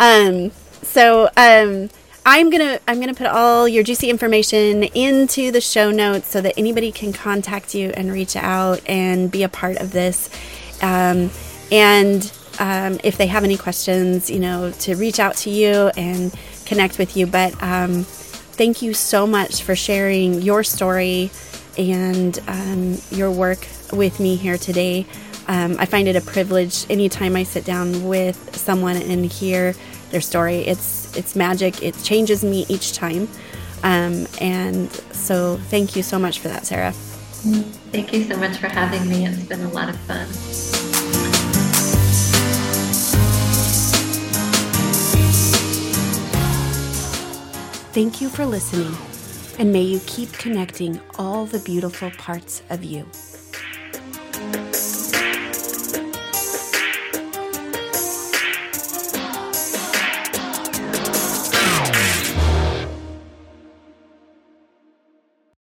Um 0.00 0.52
so 0.82 1.28
um 1.36 1.90
I'm 2.24 2.50
gonna 2.50 2.78
I'm 2.86 3.00
gonna 3.00 3.14
put 3.14 3.26
all 3.26 3.66
your 3.66 3.82
juicy 3.82 4.08
information 4.08 4.84
into 4.84 5.50
the 5.50 5.60
show 5.60 5.90
notes 5.90 6.28
so 6.28 6.40
that 6.40 6.54
anybody 6.56 6.92
can 6.92 7.12
contact 7.12 7.74
you 7.74 7.90
and 7.96 8.12
reach 8.12 8.36
out 8.36 8.80
and 8.86 9.30
be 9.30 9.42
a 9.42 9.48
part 9.48 9.78
of 9.78 9.90
this. 9.90 10.30
Um, 10.82 11.30
and 11.72 12.32
um, 12.60 13.00
if 13.02 13.18
they 13.18 13.26
have 13.26 13.42
any 13.42 13.56
questions, 13.56 14.30
you 14.30 14.38
know, 14.38 14.70
to 14.70 14.94
reach 14.94 15.18
out 15.18 15.36
to 15.38 15.50
you 15.50 15.90
and 15.96 16.32
connect 16.64 16.98
with 16.98 17.16
you. 17.16 17.26
But 17.26 17.60
um, 17.60 18.04
thank 18.04 18.82
you 18.82 18.94
so 18.94 19.26
much 19.26 19.62
for 19.62 19.74
sharing 19.74 20.42
your 20.42 20.62
story 20.62 21.30
and 21.76 22.38
um, 22.46 22.98
your 23.10 23.32
work 23.32 23.66
with 23.92 24.20
me 24.20 24.36
here 24.36 24.58
today. 24.58 25.06
Um, 25.48 25.76
I 25.78 25.86
find 25.86 26.06
it 26.06 26.14
a 26.14 26.20
privilege 26.20 26.86
anytime 26.88 27.34
I 27.34 27.42
sit 27.42 27.64
down 27.64 28.06
with 28.06 28.56
someone 28.56 28.96
and 28.96 29.26
hear 29.26 29.74
their 30.10 30.20
story. 30.20 30.58
It's 30.58 31.01
it's 31.16 31.36
magic. 31.36 31.82
It 31.82 31.96
changes 32.02 32.44
me 32.44 32.66
each 32.68 32.92
time. 32.92 33.28
Um, 33.82 34.26
and 34.40 34.90
so 35.12 35.56
thank 35.68 35.96
you 35.96 36.02
so 36.02 36.18
much 36.18 36.38
for 36.38 36.48
that, 36.48 36.66
Sarah. 36.66 36.92
Thank 36.92 38.12
you 38.12 38.24
so 38.24 38.36
much 38.36 38.58
for 38.58 38.68
having 38.68 39.08
me. 39.08 39.26
It's 39.26 39.42
been 39.44 39.62
a 39.62 39.70
lot 39.70 39.88
of 39.88 39.96
fun. 40.00 40.28
Thank 47.92 48.22
you 48.22 48.30
for 48.30 48.46
listening, 48.46 48.96
and 49.58 49.70
may 49.70 49.82
you 49.82 50.00
keep 50.06 50.32
connecting 50.32 50.98
all 51.18 51.44
the 51.44 51.58
beautiful 51.58 52.10
parts 52.12 52.62
of 52.70 52.82
you. 52.82 53.06